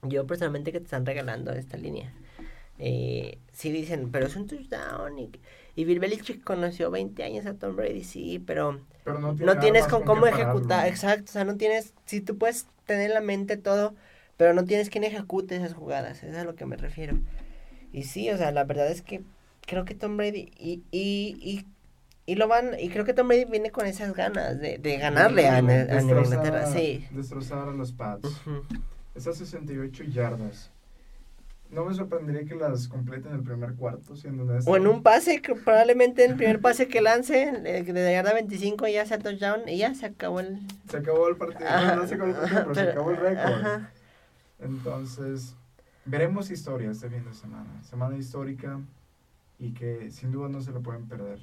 [0.02, 2.14] yo personalmente que te están regalando esta línea.
[2.80, 5.30] Eh, sí dicen, pero es un touchdown y...
[5.76, 10.26] Y Bill Belichick conoció 20 años a Tom Brady, sí, pero, no, tienes con, cómo
[10.26, 13.94] ejecutar, exacto, o sea, no tienes, si tú puedes tener en la mente todo,
[14.38, 17.18] pero no tienes quien ejecute esas jugadas, eso es a lo que me refiero.
[17.92, 19.24] Y sí, o sea, la verdad es que
[19.66, 21.66] creo que Tom Brady, y, y, y,
[22.26, 25.48] y lo van, y creo que Tom Brady viene con esas ganas de, de ganarle
[25.48, 27.06] a, a, Inglaterra, sí.
[27.12, 28.30] Destrozar a los Pats.
[29.14, 30.72] Esas 68 yardas
[31.76, 35.42] no me sorprendería que las completen en el primer cuarto, siendo O en un pase,
[35.42, 39.68] que probablemente en el primer pase que lance, de la yarda 25 ya sea touchdown
[39.68, 40.60] y ya se acabó el...
[40.90, 43.82] Se acabó el partido, no, se acabó el partido, pero, se acabó el récord.
[44.60, 45.56] Entonces,
[46.06, 47.84] veremos historia este fin de semana.
[47.84, 48.80] Semana histórica
[49.60, 51.40] y que sin duda no se lo pueden perder.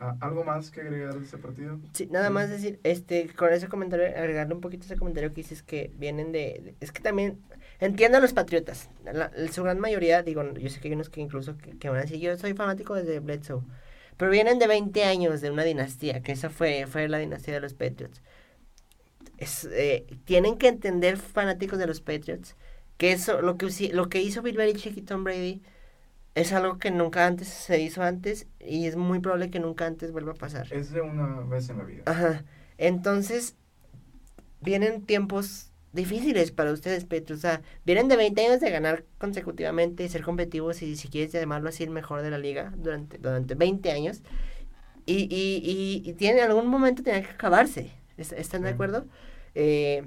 [0.00, 1.80] Ah, ¿Algo más que agregar de este partido?
[1.92, 5.64] Sí, nada más decir, este, con ese comentario, agregarle un poquito ese comentario que dices
[5.64, 7.40] que vienen de, es que también,
[7.80, 11.20] entiendo a los patriotas, la, su gran mayoría, digo, yo sé que hay unos que
[11.20, 13.62] incluso que, van a decir, yo soy fanático desde Bledsoe,
[14.16, 17.60] pero vienen de 20 años de una dinastía, que esa fue, fue la dinastía de
[17.60, 18.20] los Patriots.
[19.36, 22.56] Es, eh, tienen que entender fanáticos de los Patriots
[22.98, 25.62] que eso, lo que, lo que hizo Bill Belichick y Tom Brady,
[26.34, 30.12] es algo que nunca antes se hizo antes y es muy probable que nunca antes
[30.12, 30.72] vuelva a pasar.
[30.72, 32.02] Es de una vez en la vida.
[32.06, 32.44] Ajá.
[32.76, 33.56] Entonces,
[34.60, 37.36] vienen tiempos difíciles para ustedes, Petro.
[37.36, 41.32] O sea, vienen de 20 años de ganar consecutivamente y ser competitivos y si quieres
[41.32, 44.22] llamarlo así el mejor de la liga durante, durante 20 años.
[45.06, 47.92] Y, y, y, y tiene, en algún momento tiene que acabarse.
[48.18, 49.06] ¿Están de acuerdo?
[49.54, 50.06] Eh,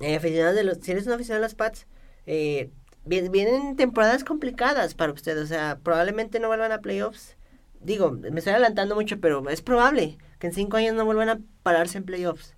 [0.00, 1.86] eh, de los, si eres un aficionado de los Pats,
[2.26, 2.70] eh,
[3.04, 7.36] vienen temporadas complicadas para ustedes, o sea, probablemente no vuelvan a playoffs.
[7.80, 11.40] Digo, me estoy adelantando mucho, pero es probable que en cinco años no vuelvan a
[11.62, 12.53] pararse en playoffs.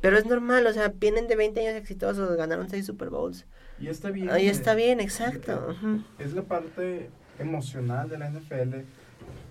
[0.00, 3.46] Pero es normal, o sea, vienen de 20 años exitosos, ganaron 6 Super Bowls.
[3.80, 4.30] Y está bien.
[4.30, 5.74] Ahí está eh, bien, exacto.
[6.18, 8.80] Es, la parte emocional de la NFL,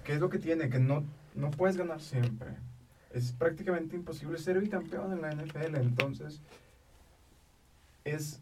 [0.03, 1.03] que es lo que tiene, que no,
[1.33, 2.49] no puedes ganar siempre.
[3.11, 6.41] Es prácticamente imposible ser bicampeón en la NFL, entonces
[8.03, 8.39] es,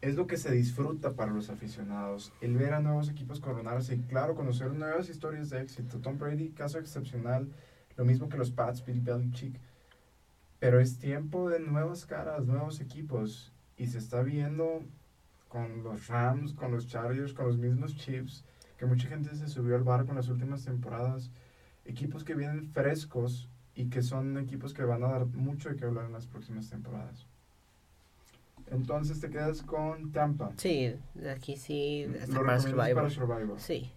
[0.00, 3.98] es lo que se disfruta para los aficionados, el ver a nuevos equipos coronarse y
[4.00, 5.98] claro, conocer nuevas historias de éxito.
[5.98, 7.48] Tom Brady, caso excepcional,
[7.96, 9.60] lo mismo que los Pats, Bill Belichick,
[10.60, 14.84] pero es tiempo de nuevas caras, nuevos equipos y se está viendo
[15.48, 18.44] con los Rams, con los Chargers, con los mismos Chiefs,
[18.76, 21.30] que mucha gente se subió al barco en las últimas temporadas.
[21.86, 25.86] Equipos que vienen frescos y que son equipos que van a dar mucho de qué
[25.86, 27.26] hablar en las próximas temporadas.
[28.70, 30.52] Entonces te quedas con Tampa.
[30.56, 30.94] Sí,
[31.28, 32.94] aquí sí, Lo para Survivor.
[32.94, 33.58] para Survivor.
[33.58, 33.90] Sí.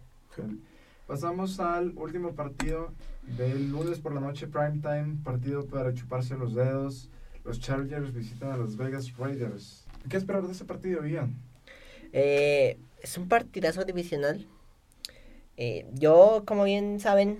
[1.07, 2.93] Pasamos al último partido
[3.37, 7.09] del lunes por la noche, prime time, partido para chuparse los dedos.
[7.43, 9.85] Los Chargers visitan a los Vegas Raiders.
[10.09, 11.35] ¿Qué esperar de ese partido, Ian?
[12.13, 14.47] Eh, es un partidazo divisional.
[15.57, 17.39] Eh, yo, como bien saben,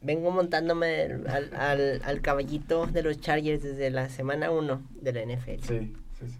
[0.00, 5.22] vengo montándome al, al, al caballito de los Chargers desde la semana 1 de la
[5.24, 5.62] NFL.
[5.62, 6.38] Sí, sí, sí.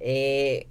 [0.00, 0.66] Eh,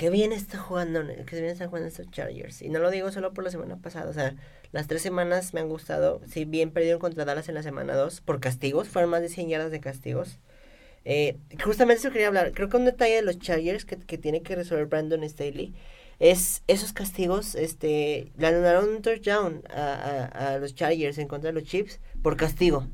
[0.00, 2.62] qué bien está jugando, qué bien están jugando estos Chargers.
[2.62, 4.34] Y no lo digo solo por la semana pasada, o sea,
[4.72, 6.22] las tres semanas me han gustado.
[6.26, 9.50] Si bien perdieron contra Dallas en la semana 2 por castigos, fueron más de 100
[9.50, 10.38] yardas de castigos.
[11.04, 12.52] Eh, justamente eso quería hablar.
[12.52, 15.74] Creo que un detalle de los Chargers que, tiene que resolver Brandon Staley
[16.18, 17.54] es esos castigos.
[17.54, 22.00] Este, le anularon un touchdown a, a, a los Chargers en contra de los Chiefs
[22.22, 22.86] por castigo.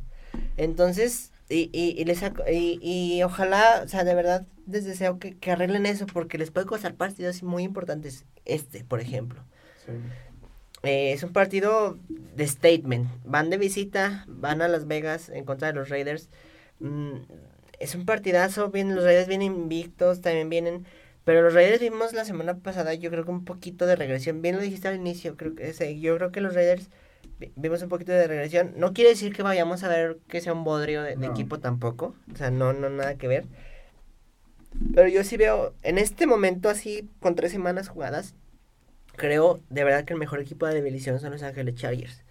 [0.56, 5.18] Entonces, y, y, y, les saco- y, y ojalá, o sea, de verdad les deseo
[5.18, 8.24] que, que arreglen eso porque les puede costar partidos muy importantes.
[8.44, 9.44] Este, por ejemplo.
[9.84, 9.92] sí.
[10.82, 13.08] Eh, es un partido de statement.
[13.24, 16.28] Van de visita, van a Las Vegas en contra de los Raiders.
[16.80, 17.14] Mm,
[17.80, 18.70] es un partidazo.
[18.70, 20.86] Vienen, los Raiders vienen invictos, también vienen.
[21.24, 24.42] Pero los Raiders vimos la semana pasada, yo creo que un poquito de regresión.
[24.42, 26.88] Bien lo dijiste al inicio, creo que ese- yo creo que los Raiders
[27.56, 28.74] vimos un poquito de regresión.
[28.76, 31.32] No quiere decir que vayamos a ver que sea un bodrio de, de No.
[31.32, 32.14] equipo tampoco.
[32.32, 33.46] O sea, no, no, nada que ver.
[34.94, 38.34] Pero yo sí veo, en este momento así, con tres semanas jugadas,
[39.16, 42.24] creo de verdad que el mejor equipo de la división son los Ángeles Chargers.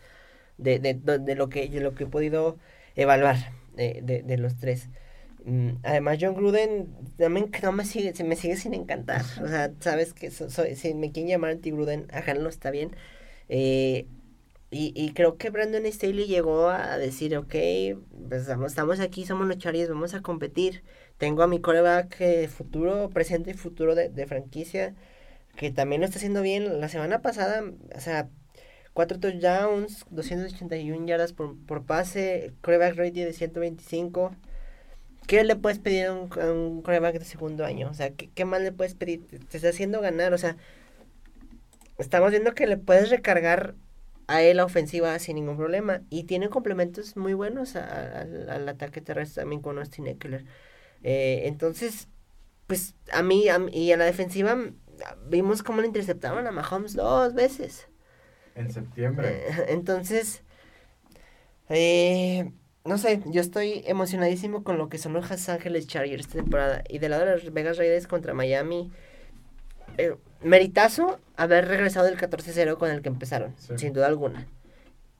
[0.57, 2.57] De, de, de, de lo, que, de lo que he podido
[2.95, 3.37] evaluar
[3.75, 4.89] de, de, los tres.
[5.45, 6.87] Mm, además, John Gruden
[7.17, 9.23] también no me sigue, se me sigue sin encantar.
[9.43, 12.91] O sea, sabes que so- soy, si me quieren llamar anti Gruden, háganlo, está bien.
[13.49, 14.07] Eh,
[14.77, 17.55] y, y creo que Brandon Staley llegó a decir, ok,
[18.27, 20.83] pues estamos, aquí, somos los Chargers, vamos a competir.
[21.17, 24.93] Tengo a mi coreback eh, futuro, presente y futuro de, franquicia,
[25.55, 26.81] que también lo está haciendo bien.
[26.81, 27.63] La semana pasada,
[27.95, 28.27] o sea,
[28.91, 34.35] cuatro touchdowns, 281 yardas por, por pase, coreback rating de 125.
[35.25, 37.89] ¿Qué le puedes pedir a un, a coreback de segundo año?
[37.89, 39.25] O sea, ¿qué, ¿qué más le puedes pedir?
[39.25, 40.57] Te está haciendo ganar, o sea,
[41.97, 43.75] estamos viendo que le puedes recargar
[44.27, 46.01] a él la ofensiva sin ningún problema.
[46.09, 50.45] Y tiene complementos muy buenos a- a- al, al ataque terrestre también con Austin Eckler.
[51.03, 52.09] Eh, entonces,
[52.67, 54.57] pues a mí, a y a la defensiva
[55.27, 57.87] vimos cómo le interceptaron a Mahomes dos veces.
[58.55, 59.43] En septiembre.
[59.49, 60.43] Eh, entonces,
[61.69, 62.51] eh,
[62.85, 66.83] no sé, yo estoy emocionadísimo con lo que son los Los Ángeles Chargers esta temporada.
[66.87, 68.91] Y del lado de los Vegas Raiders contra Miami,
[69.97, 73.77] eh, meritazo haber regresado del 14-0 con el que empezaron, Sí.
[73.77, 74.47] sin duda alguna.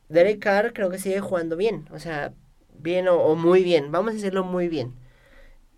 [0.10, 2.34] Derek Carr creo que sigue jugando bien, o sea,
[2.78, 4.94] bien o, o muy bien, vamos a decirlo muy bien.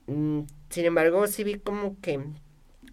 [0.07, 2.19] Mm, sin embargo, sí vi como que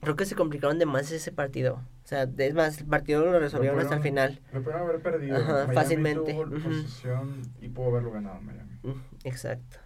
[0.01, 1.81] creo que se complicaron de más ese partido.
[2.05, 4.39] O sea, es más, el partido lo resolvieron hasta el final.
[4.53, 5.37] Lo pudieron haber perdido.
[5.39, 6.33] Ajá, Miami fácilmente.
[6.35, 6.61] Tuvo Ujú.
[6.62, 8.79] posesión y pudo haberlo ganado Miami.
[9.25, 9.79] Exacto.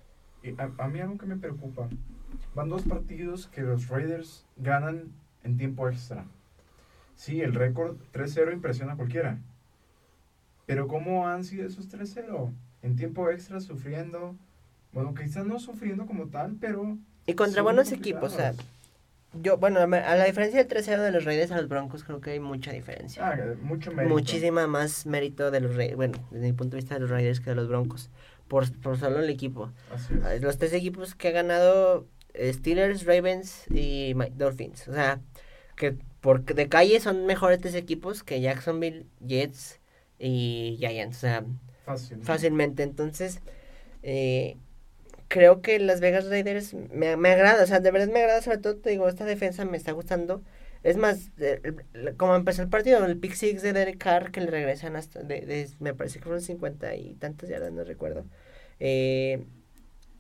[0.42, 1.88] Y a, a mí algo que me preocupa.
[2.56, 5.12] Van dos partidos que los Raiders ganan
[5.44, 6.24] en tiempo extra.
[7.18, 9.38] Sí, el récord 3-0 impresiona a cualquiera.
[10.66, 12.52] Pero ¿cómo han sido esos 3-0?
[12.82, 14.36] En tiempo extra sufriendo.
[14.92, 16.96] Bueno, quizás no sufriendo como tal, pero...
[17.26, 18.54] Y contra buenos equipos, o sea,
[19.34, 22.30] yo, bueno, a la diferencia del 3-0 de los Raiders a los Broncos, creo que
[22.30, 23.28] hay mucha diferencia.
[23.28, 24.14] Ah, mucho mérito.
[24.14, 27.40] Muchísima más mérito de los Raiders, bueno, desde mi punto de vista de los Raiders
[27.40, 28.10] que de los Broncos,
[28.46, 29.72] por, por solo el equipo.
[29.92, 30.40] Así es.
[30.40, 34.86] Los tres equipos que ha ganado eh, Steelers, Ravens y Dolphins.
[34.86, 35.20] O sea,
[35.74, 39.80] que por de calle son mejores tres equipos que Jacksonville, Jets
[40.18, 41.18] y Giants.
[41.18, 41.44] O sea,
[41.84, 42.18] Fácil.
[42.20, 42.82] fácilmente.
[42.82, 43.40] Entonces,
[44.02, 44.56] eh,
[45.28, 47.62] creo que Las Vegas Raiders me, me agrada.
[47.64, 48.42] O sea, de verdad me agrada.
[48.42, 50.42] Sobre todo, te digo, esta defensa me está gustando.
[50.82, 51.60] Es más, eh,
[52.16, 55.68] como empezó el partido, el pick six de Derek Carr que le regresan hasta, de,
[55.80, 58.26] me parece que fueron 50 y tantas yardas, no recuerdo.
[58.80, 59.44] Eh,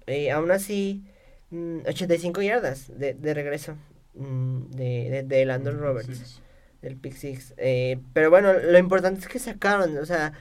[0.06, 1.04] eh, aún así,
[1.50, 6.40] mm, 85 yardas de, de regreso mm, de, de, de Landon Mm, Roberts.
[6.82, 7.54] del pick six.
[7.56, 10.32] Eh, pero bueno, lo importante es que sacaron, o sea,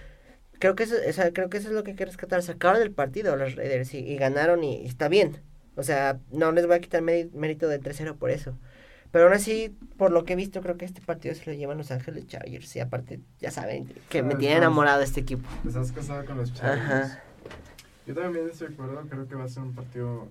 [0.59, 2.41] creo que eso, o sea, creo que eso es lo que hay que rescatar.
[2.43, 5.37] Sacaron el partido los Raiders y, y ganaron y, y está bien.
[5.75, 8.57] O sea, no les voy a quitar mé- mérito del 3-0 por eso.
[9.11, 11.77] Pero aún así, por lo que he visto, creo que este partido se lo llevan
[11.77, 12.75] Los Ángeles Chargers.
[12.75, 15.47] Y aparte, ya saben que me Ah, tiene enamorado este equipo.
[15.65, 16.81] Estás casado con los Chargers.
[16.91, 17.23] Ajá.
[18.05, 20.27] Yo también estoy de acuerdo, creo que va a ser un partido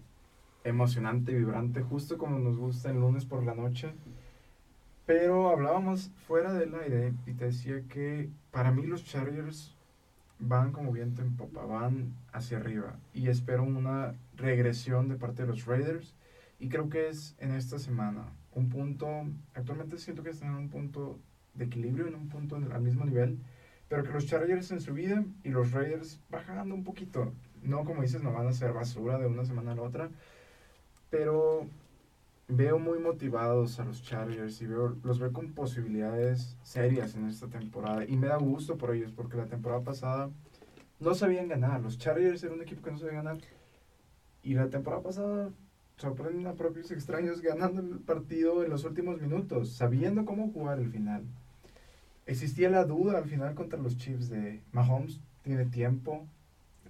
[0.68, 3.93] emocionante, vibrante, justo como nos gusta el lunes por la noche.
[5.06, 9.76] Pero hablábamos fuera del aire y te decía que para mí los Chargers
[10.38, 15.48] van como viento en popa, van hacia arriba y espero una regresión de parte de
[15.48, 16.14] los Raiders
[16.59, 19.06] y creo que es en esta semana un punto,
[19.55, 21.20] actualmente siento que están en un punto
[21.55, 23.38] de equilibrio, en un punto al mismo nivel,
[23.88, 27.32] pero que los Chargers en su vida y los Raiders bajando un poquito.
[27.62, 30.10] No, como dices, no van a ser basura de una semana a la otra,
[31.16, 31.66] pero
[32.47, 37.48] veo muy motivados a los Chargers y veo, los veo con posibilidades serias en esta
[37.48, 38.05] temporada.
[38.05, 40.30] Y me da gusto por ellos, porque la temporada pasada
[41.01, 41.80] no sabían ganar.
[41.80, 43.38] Los Chargers eran un equipo que no sabía ganar.
[44.43, 45.51] Y la temporada pasada
[45.97, 50.90] sorprenden a propios extraños ganando el partido en los últimos minutos, sabiendo cómo jugar el
[50.90, 51.24] final.
[52.26, 56.26] Existía la duda al final contra los Chiefs de Mahomes tiene tiempo.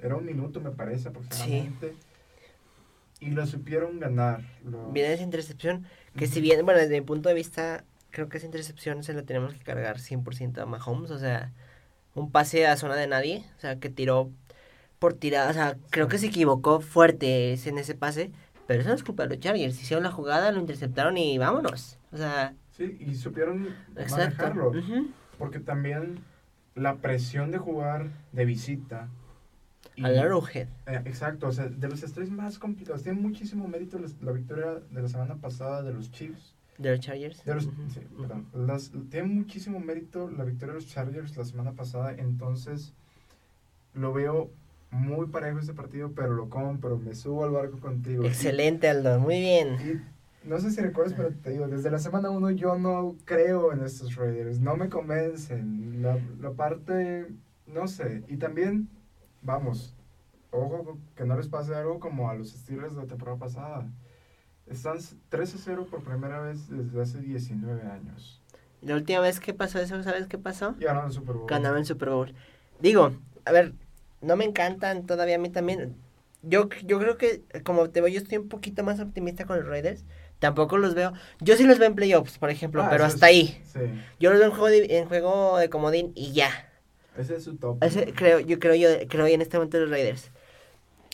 [0.03, 1.95] Era un minuto, me parece, aproximadamente.
[3.21, 4.43] Y lo supieron ganar.
[4.65, 5.87] los- Viene esa intercepción,
[6.17, 9.23] que si bien, bueno, desde mi punto de vista, creo que esa intercepción se la
[9.23, 11.53] tenemos que cargar 100% a Mahomes, o sea,
[12.15, 14.31] un pase a zona de nadie, o sea, que tiró
[14.99, 18.31] por tirada, o sea, creo que se equivocó fuerte en ese pase,
[18.67, 21.99] pero eso no es culpa de los Chargers, hicieron la jugada, lo interceptaron y vámonos,
[22.13, 24.45] o sea, Sí, y supieron exacto.
[24.45, 24.73] manejarlo.
[25.39, 26.19] Porque también
[26.75, 29.09] la presión de jugar de visita.
[29.97, 30.69] Y- Al Arrowhead.
[30.87, 33.03] Eh, exacto, o sea, de los estrés más complicados.
[33.03, 36.55] Tiene muchísimo mérito la victoria de la semana pasada de los Chiefs.
[36.79, 37.43] De los Chargers.
[37.45, 38.23] De los, Ujú, sí, ujú.
[38.23, 38.47] perdón.
[38.55, 42.13] Las- tiene muchísimo mérito la victoria de los Chargers la semana pasada.
[42.13, 42.93] Entonces,
[43.95, 44.51] lo veo
[44.91, 46.99] muy parejo este partido, pero lo compro.
[46.99, 48.25] Me subo al barco contigo.
[48.25, 49.77] Excelente, Aldo, muy bien.
[49.81, 53.73] y no sé si recuerdas, pero te digo, desde la semana 1 yo no creo
[53.73, 56.03] en estos Raiders, no me convencen.
[56.03, 57.27] La, la parte,
[57.67, 58.89] no sé, y también,
[59.47, 59.95] vamos,
[60.51, 63.89] ojo que no les pase algo como a los Steelers de la temporada pasada.
[64.67, 64.99] Están
[65.31, 68.43] 3-0 por primera vez desde hace 19 años.
[68.83, 70.75] La última vez que pasó eso, ¿sabes qué pasó?
[70.79, 71.47] Ganaron el Super Bowl.
[71.49, 72.35] Ganaron el Super Bowl.
[72.81, 73.13] Digo,
[73.45, 73.73] a ver,
[74.21, 75.97] no me encantan todavía a mí también.
[76.43, 79.67] Yo, yo creo que, como te veo, yo estoy un poquito más optimista con los
[79.69, 80.05] Raiders.
[80.39, 81.13] Tampoco los veo.
[81.41, 83.63] Yo sí los veo en playoffs, por ejemplo, Ah, pero hasta es- ahí.
[83.65, 83.81] Sí,
[84.21, 86.51] Yo los veo en juego de, en juego de comodín y ya.
[87.19, 87.83] Ese es su top.
[87.83, 90.31] Ese, creo, yo creo yo, creo en este momento los Raiders.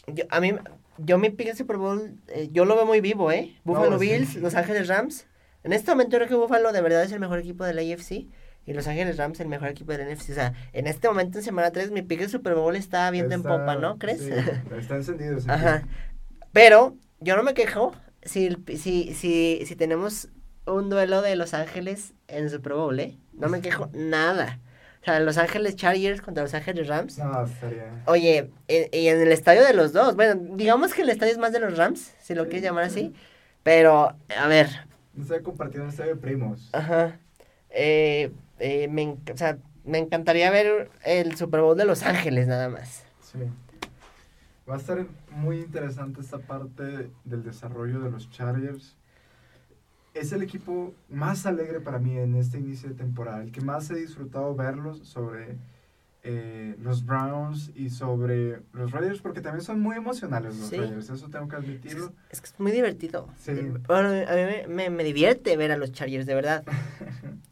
[0.06, 0.54] Yo, a mí,
[0.98, 3.56] yo mi pick en Super Bowl, eh, yo lo veo muy vivo, ¿eh?
[3.64, 4.06] Buffalo No, sí.
[4.06, 5.26] Bills, Los Ángeles Rams.
[5.64, 8.26] En este momento creo que Buffalo de verdad es el mejor equipo de la AFC
[8.64, 10.30] y Los Ángeles Rams el mejor equipo de la NFC.
[10.30, 13.34] O sea, en este momento en semana 3 mi pick en Super Bowl está viendo
[13.34, 13.98] en popa, ¿no?
[13.98, 14.22] ¿Crees?
[14.22, 14.30] sí,
[14.78, 15.86] está encendido ese Ajá.
[16.52, 17.92] Pero yo no me quejo
[18.22, 20.28] si, si, si, si tenemos
[20.66, 23.18] un duelo de Los Ángeles en Super Bowl, ¿eh?
[23.32, 24.60] No me quejo nada.
[25.02, 27.18] O sea, Los Ángeles Chargers contra Los Ángeles Rams.
[27.18, 28.02] No, estaría...
[28.06, 31.52] Oye, y en el estadio de los dos, bueno, digamos que el estadio es más
[31.52, 33.06] de los Rams, si lo Sí, quieres llamar sí.
[33.06, 33.14] así,
[33.64, 34.68] pero, a ver,
[35.14, 36.70] No está compartiendo un estadio de primos.
[36.72, 37.18] ajá,
[37.70, 38.30] eh,
[38.60, 43.02] eh, me, o sea, me encantaría ver el Super Bowl de Los Ángeles nada más.
[43.20, 43.38] Sí.
[44.70, 48.96] Va a estar muy interesante esta parte del desarrollo de los Chargers.
[50.14, 53.90] Es el equipo más alegre para mí en este inicio de temporada, el que más
[53.90, 55.56] he disfrutado verlos sobre
[56.24, 60.76] eh, los Browns y sobre los Raiders, porque también son muy emocionales los Sí.
[60.76, 62.12] Raiders, eso tengo que admitirlo.
[62.30, 63.28] es que es muy divertido.
[63.38, 63.52] Sí.
[63.86, 66.64] Bueno, a mí me, me, me divierte ver a los Chargers, de verdad.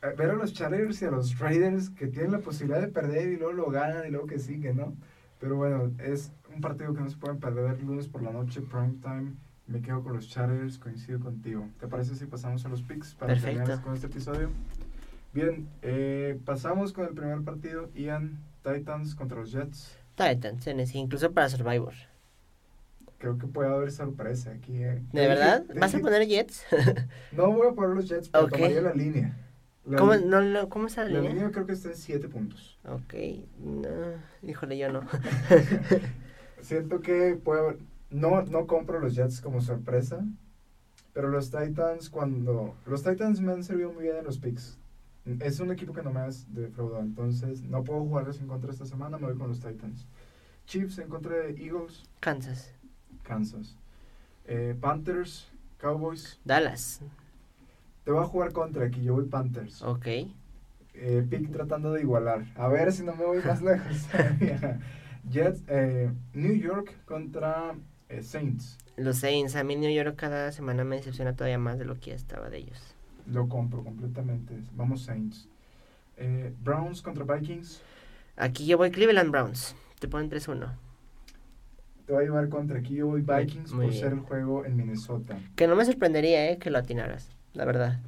[0.00, 3.32] Eh, Ver a los Chargers y a los Raiders que tienen la posibilidad de perder
[3.32, 4.94] y luego lo ganan y luego que siguen, ¿no?
[5.40, 8.94] Pero bueno, es un partido que no se pueden perder lunes por la noche, prime
[9.02, 9.32] time.
[9.68, 11.68] Me quedo con los Chargers, coincido contigo.
[11.78, 13.56] ¿Te parece si pasamos a los picks para Perfecto.
[13.58, 14.50] terminar con este episodio?
[15.34, 19.94] Bien, eh, pasamos con el primer partido, Ian Titans contra los Jets.
[20.14, 21.92] Titans, incluso para Survivor.
[23.18, 24.82] Creo que puede haber sorpresa aquí.
[24.82, 25.02] eh.
[25.12, 25.64] ¿De verdad?
[25.78, 26.64] ¿Vas a poner Jets?
[27.32, 28.52] No voy a poner los Jets, pero Ok.
[28.52, 29.36] tomaría la línea.
[29.84, 31.34] La, ¿Cómo, no, no, ¿Cómo está la la línea?
[31.34, 32.78] línea creo que está en 7 puntos.
[32.84, 33.14] Ok,
[33.58, 33.88] no,
[34.42, 35.02] híjole, yo no.
[36.60, 37.78] Siento que puede haber-
[38.10, 40.24] no, no compro los Jets como sorpresa,
[41.12, 42.76] pero los Titans cuando...
[42.86, 44.78] Los Titans me han servido muy bien en los picks.
[45.40, 48.86] Es un equipo que no me has defraudado, entonces no puedo jugarles en contra esta
[48.86, 50.06] semana, me voy con los Titans.
[50.66, 52.72] Chiefs en contra de Eagles, Kansas.
[53.22, 53.76] Kansas.
[54.46, 56.40] Eh, Panthers, Cowboys.
[56.44, 57.00] Dallas.
[58.04, 59.82] Te voy a jugar contra aquí, yo voy Panthers.
[59.82, 60.06] Ok.
[60.94, 62.46] Eh, Pick tratando de igualar.
[62.56, 64.06] A ver si no me voy más lejos.
[65.30, 67.74] Jets, eh, New York contra
[68.08, 68.78] eh, Saints.
[68.96, 72.10] Los Saints, a mí New York cada semana me decepciona todavía más de lo que
[72.10, 72.78] ya estaba de ellos.
[73.30, 74.54] Lo compro completamente.
[74.74, 75.46] Vamos Saints.
[76.16, 77.80] Eh, Browns contra Vikings.
[78.36, 79.74] Aquí yo voy Cleveland Browns.
[80.00, 80.72] Te ponen 3-1.
[82.06, 82.94] Te voy a llevar contra aquí.
[82.96, 84.02] Yo voy Muy- Vikings muy por bien.
[84.02, 85.38] ser el juego en Minnesota.
[85.56, 87.28] Que no me sorprendería, eh, que lo atinaras.
[87.52, 88.00] La verdad.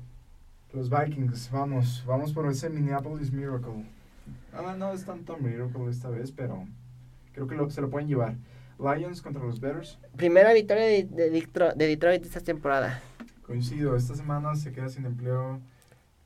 [0.72, 2.02] Los Vikings, vamos.
[2.06, 3.84] Vamos por ese Minneapolis Miracle.
[4.54, 6.64] Ah, no es tanto Miracle esta vez, pero
[7.34, 8.34] creo que lo- se lo pueden llevar.
[8.80, 9.98] Lions contra los Bears.
[10.16, 13.00] Primera victoria de, de Ditro- de Detroit esta temporada.
[13.46, 15.60] Coincido, esta semana se queda sin empleo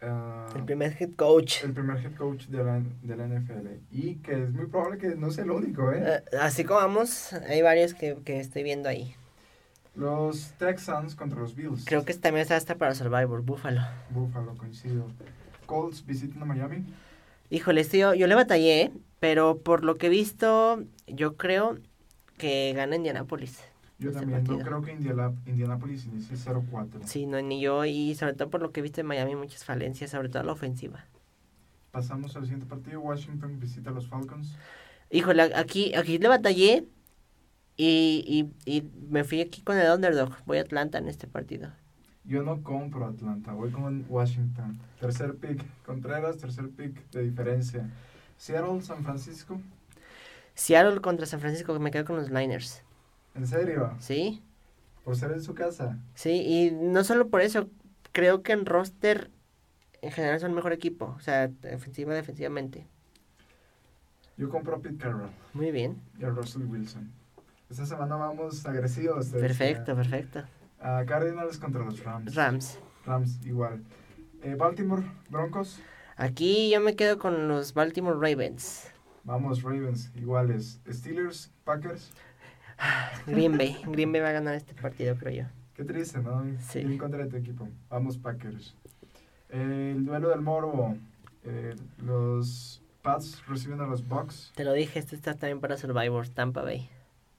[0.02, 1.64] ah, El primer head coach.
[1.64, 3.68] el primer head coach de la, de la NFL.
[3.90, 6.02] Y que es muy probable que no sea el único, ¿eh?
[6.32, 9.14] Eh, así como vamos, hay varios que, que estoy viendo ahí.
[9.97, 11.85] Los Texans contra los Bills.
[11.85, 13.81] Creo que esta también está hasta para Survivor, Buffalo.
[14.10, 15.06] Buffalo, coincido.
[15.66, 16.85] Colts visitan a Miami.
[17.48, 18.90] Híjole, este yo, yo le batallé,
[19.20, 21.78] pero por lo que he visto, yo creo
[22.44, 23.58] que gana Indianapolis.
[23.98, 27.00] Yo también no creo que Indiana- Indianapolis inicie 0-4.
[27.06, 29.64] Sí, no, ni yo, y sobre todo por lo que he visto en Miami, muchas
[29.64, 31.06] falencias, sobre todo la ofensiva.
[31.90, 33.00] Pasamos al siguiente partido.
[33.00, 34.56] Washington visita a los Falcons.
[35.10, 36.86] Híjole, aquí, aquí le batallé
[37.76, 40.34] y, y, y me fui aquí con el underdog.
[40.44, 41.70] Voy a Atlanta en este partido.
[42.24, 44.78] Yo no compro Atlanta, voy con Washington.
[45.00, 47.88] Tercer pick, Contreras, tercer pick de diferencia.
[48.36, 49.60] Seattle, San Francisco.
[50.55, 52.82] Seattle contra San Francisco, me quedo con los Niners.
[53.35, 53.94] ¿En serio?
[53.98, 54.43] ¿Sí?
[55.05, 55.98] Por ser en su casa.
[56.14, 57.68] Sí, y no solo por eso,
[58.12, 59.31] creo que en roster
[60.01, 62.86] en general son el mejor equipo, o sea, defensiva, defensivamente.
[64.36, 67.10] Yo compro a Pete Carroll Muy bien, y a Russell Wilson.
[67.70, 69.28] Esta semana vamos agresivos.
[69.28, 70.44] perfecto, perfecto.
[70.81, 72.35] A Cardinals contra los Rams.
[72.35, 72.78] Rams.
[73.06, 73.82] Rams, igual.
[74.43, 75.81] Eh, Baltimore, Broncos.
[76.16, 78.93] Aquí yo me quedo con los Baltimore Ravens.
[79.24, 80.80] Vamos, Ravens, iguales.
[80.90, 82.12] Steelers, Packers.
[83.26, 85.51] Green Bay, Green Bay va a ganar este partido, creo yo.
[85.74, 86.44] Qué triste, ¿no?
[86.60, 86.80] Sí.
[86.80, 87.68] En contra de tu equipo.
[87.88, 88.76] Vamos, Packers.
[89.48, 90.96] El duelo del Moro.
[91.44, 94.52] eh, los Pats reciben a los Bucks.
[94.55, 96.88] Te lo dije, este está también para Survivor, Tampa Bay.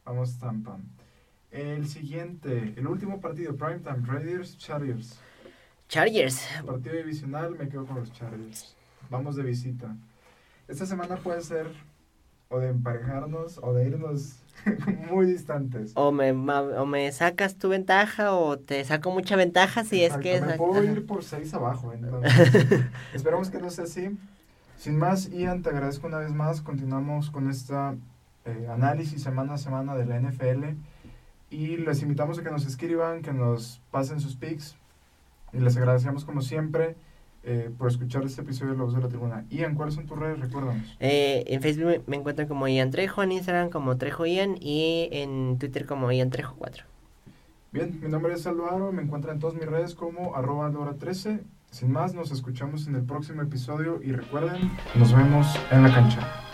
[0.06, 0.78] Vamos, Tampa.
[1.52, 5.20] El siguiente, el último partido, Primetime, Raiders, Chargers.
[5.88, 8.76] Chargers, Partido divisional, me quedo con los Chargers.
[9.10, 9.96] Vamos de visita.
[10.68, 11.68] Esta semana puede ser
[12.50, 14.38] o de emparejarnos o de irnos
[15.12, 15.92] muy distantes.
[15.96, 20.38] o me, o me sacas tu ventaja o te saco mucha ventaja si es que...
[20.38, 21.94] Exacto, me puedo ir por seis abajo.
[21.94, 24.18] Entonces, esperamos que no sea así.
[24.78, 26.62] Sin más, Ian, te agradezco una vez más.
[26.62, 27.96] Continuamos con esta
[28.46, 30.66] eh, análisis semana a semana de la NFL.
[31.50, 34.76] Y les invitamos a que nos escriban, que nos pasen sus pics.
[35.54, 36.96] Y les agradecemos como siempre
[37.46, 39.46] eh, por escuchar este episodio de La Voz de la Tribuna.
[39.50, 40.40] Ian, ¿cuáles son tus redes?
[40.40, 40.98] Recuérdanos.
[41.00, 45.58] Eh, en Facebook me, encuentran como Ian Trejo, en Instagram como Trejo Ian y en
[45.60, 46.84] Twitter como Ian Trejo 4.
[47.72, 48.92] Bien, mi nombre es Alvaro.
[48.92, 51.42] Me encuentran en todas mis redes como arroba Aldora13.
[51.70, 54.02] Sin más, nos escuchamos en el próximo episodio.
[54.02, 56.45] Y recuerden, nos vemos en la cancha.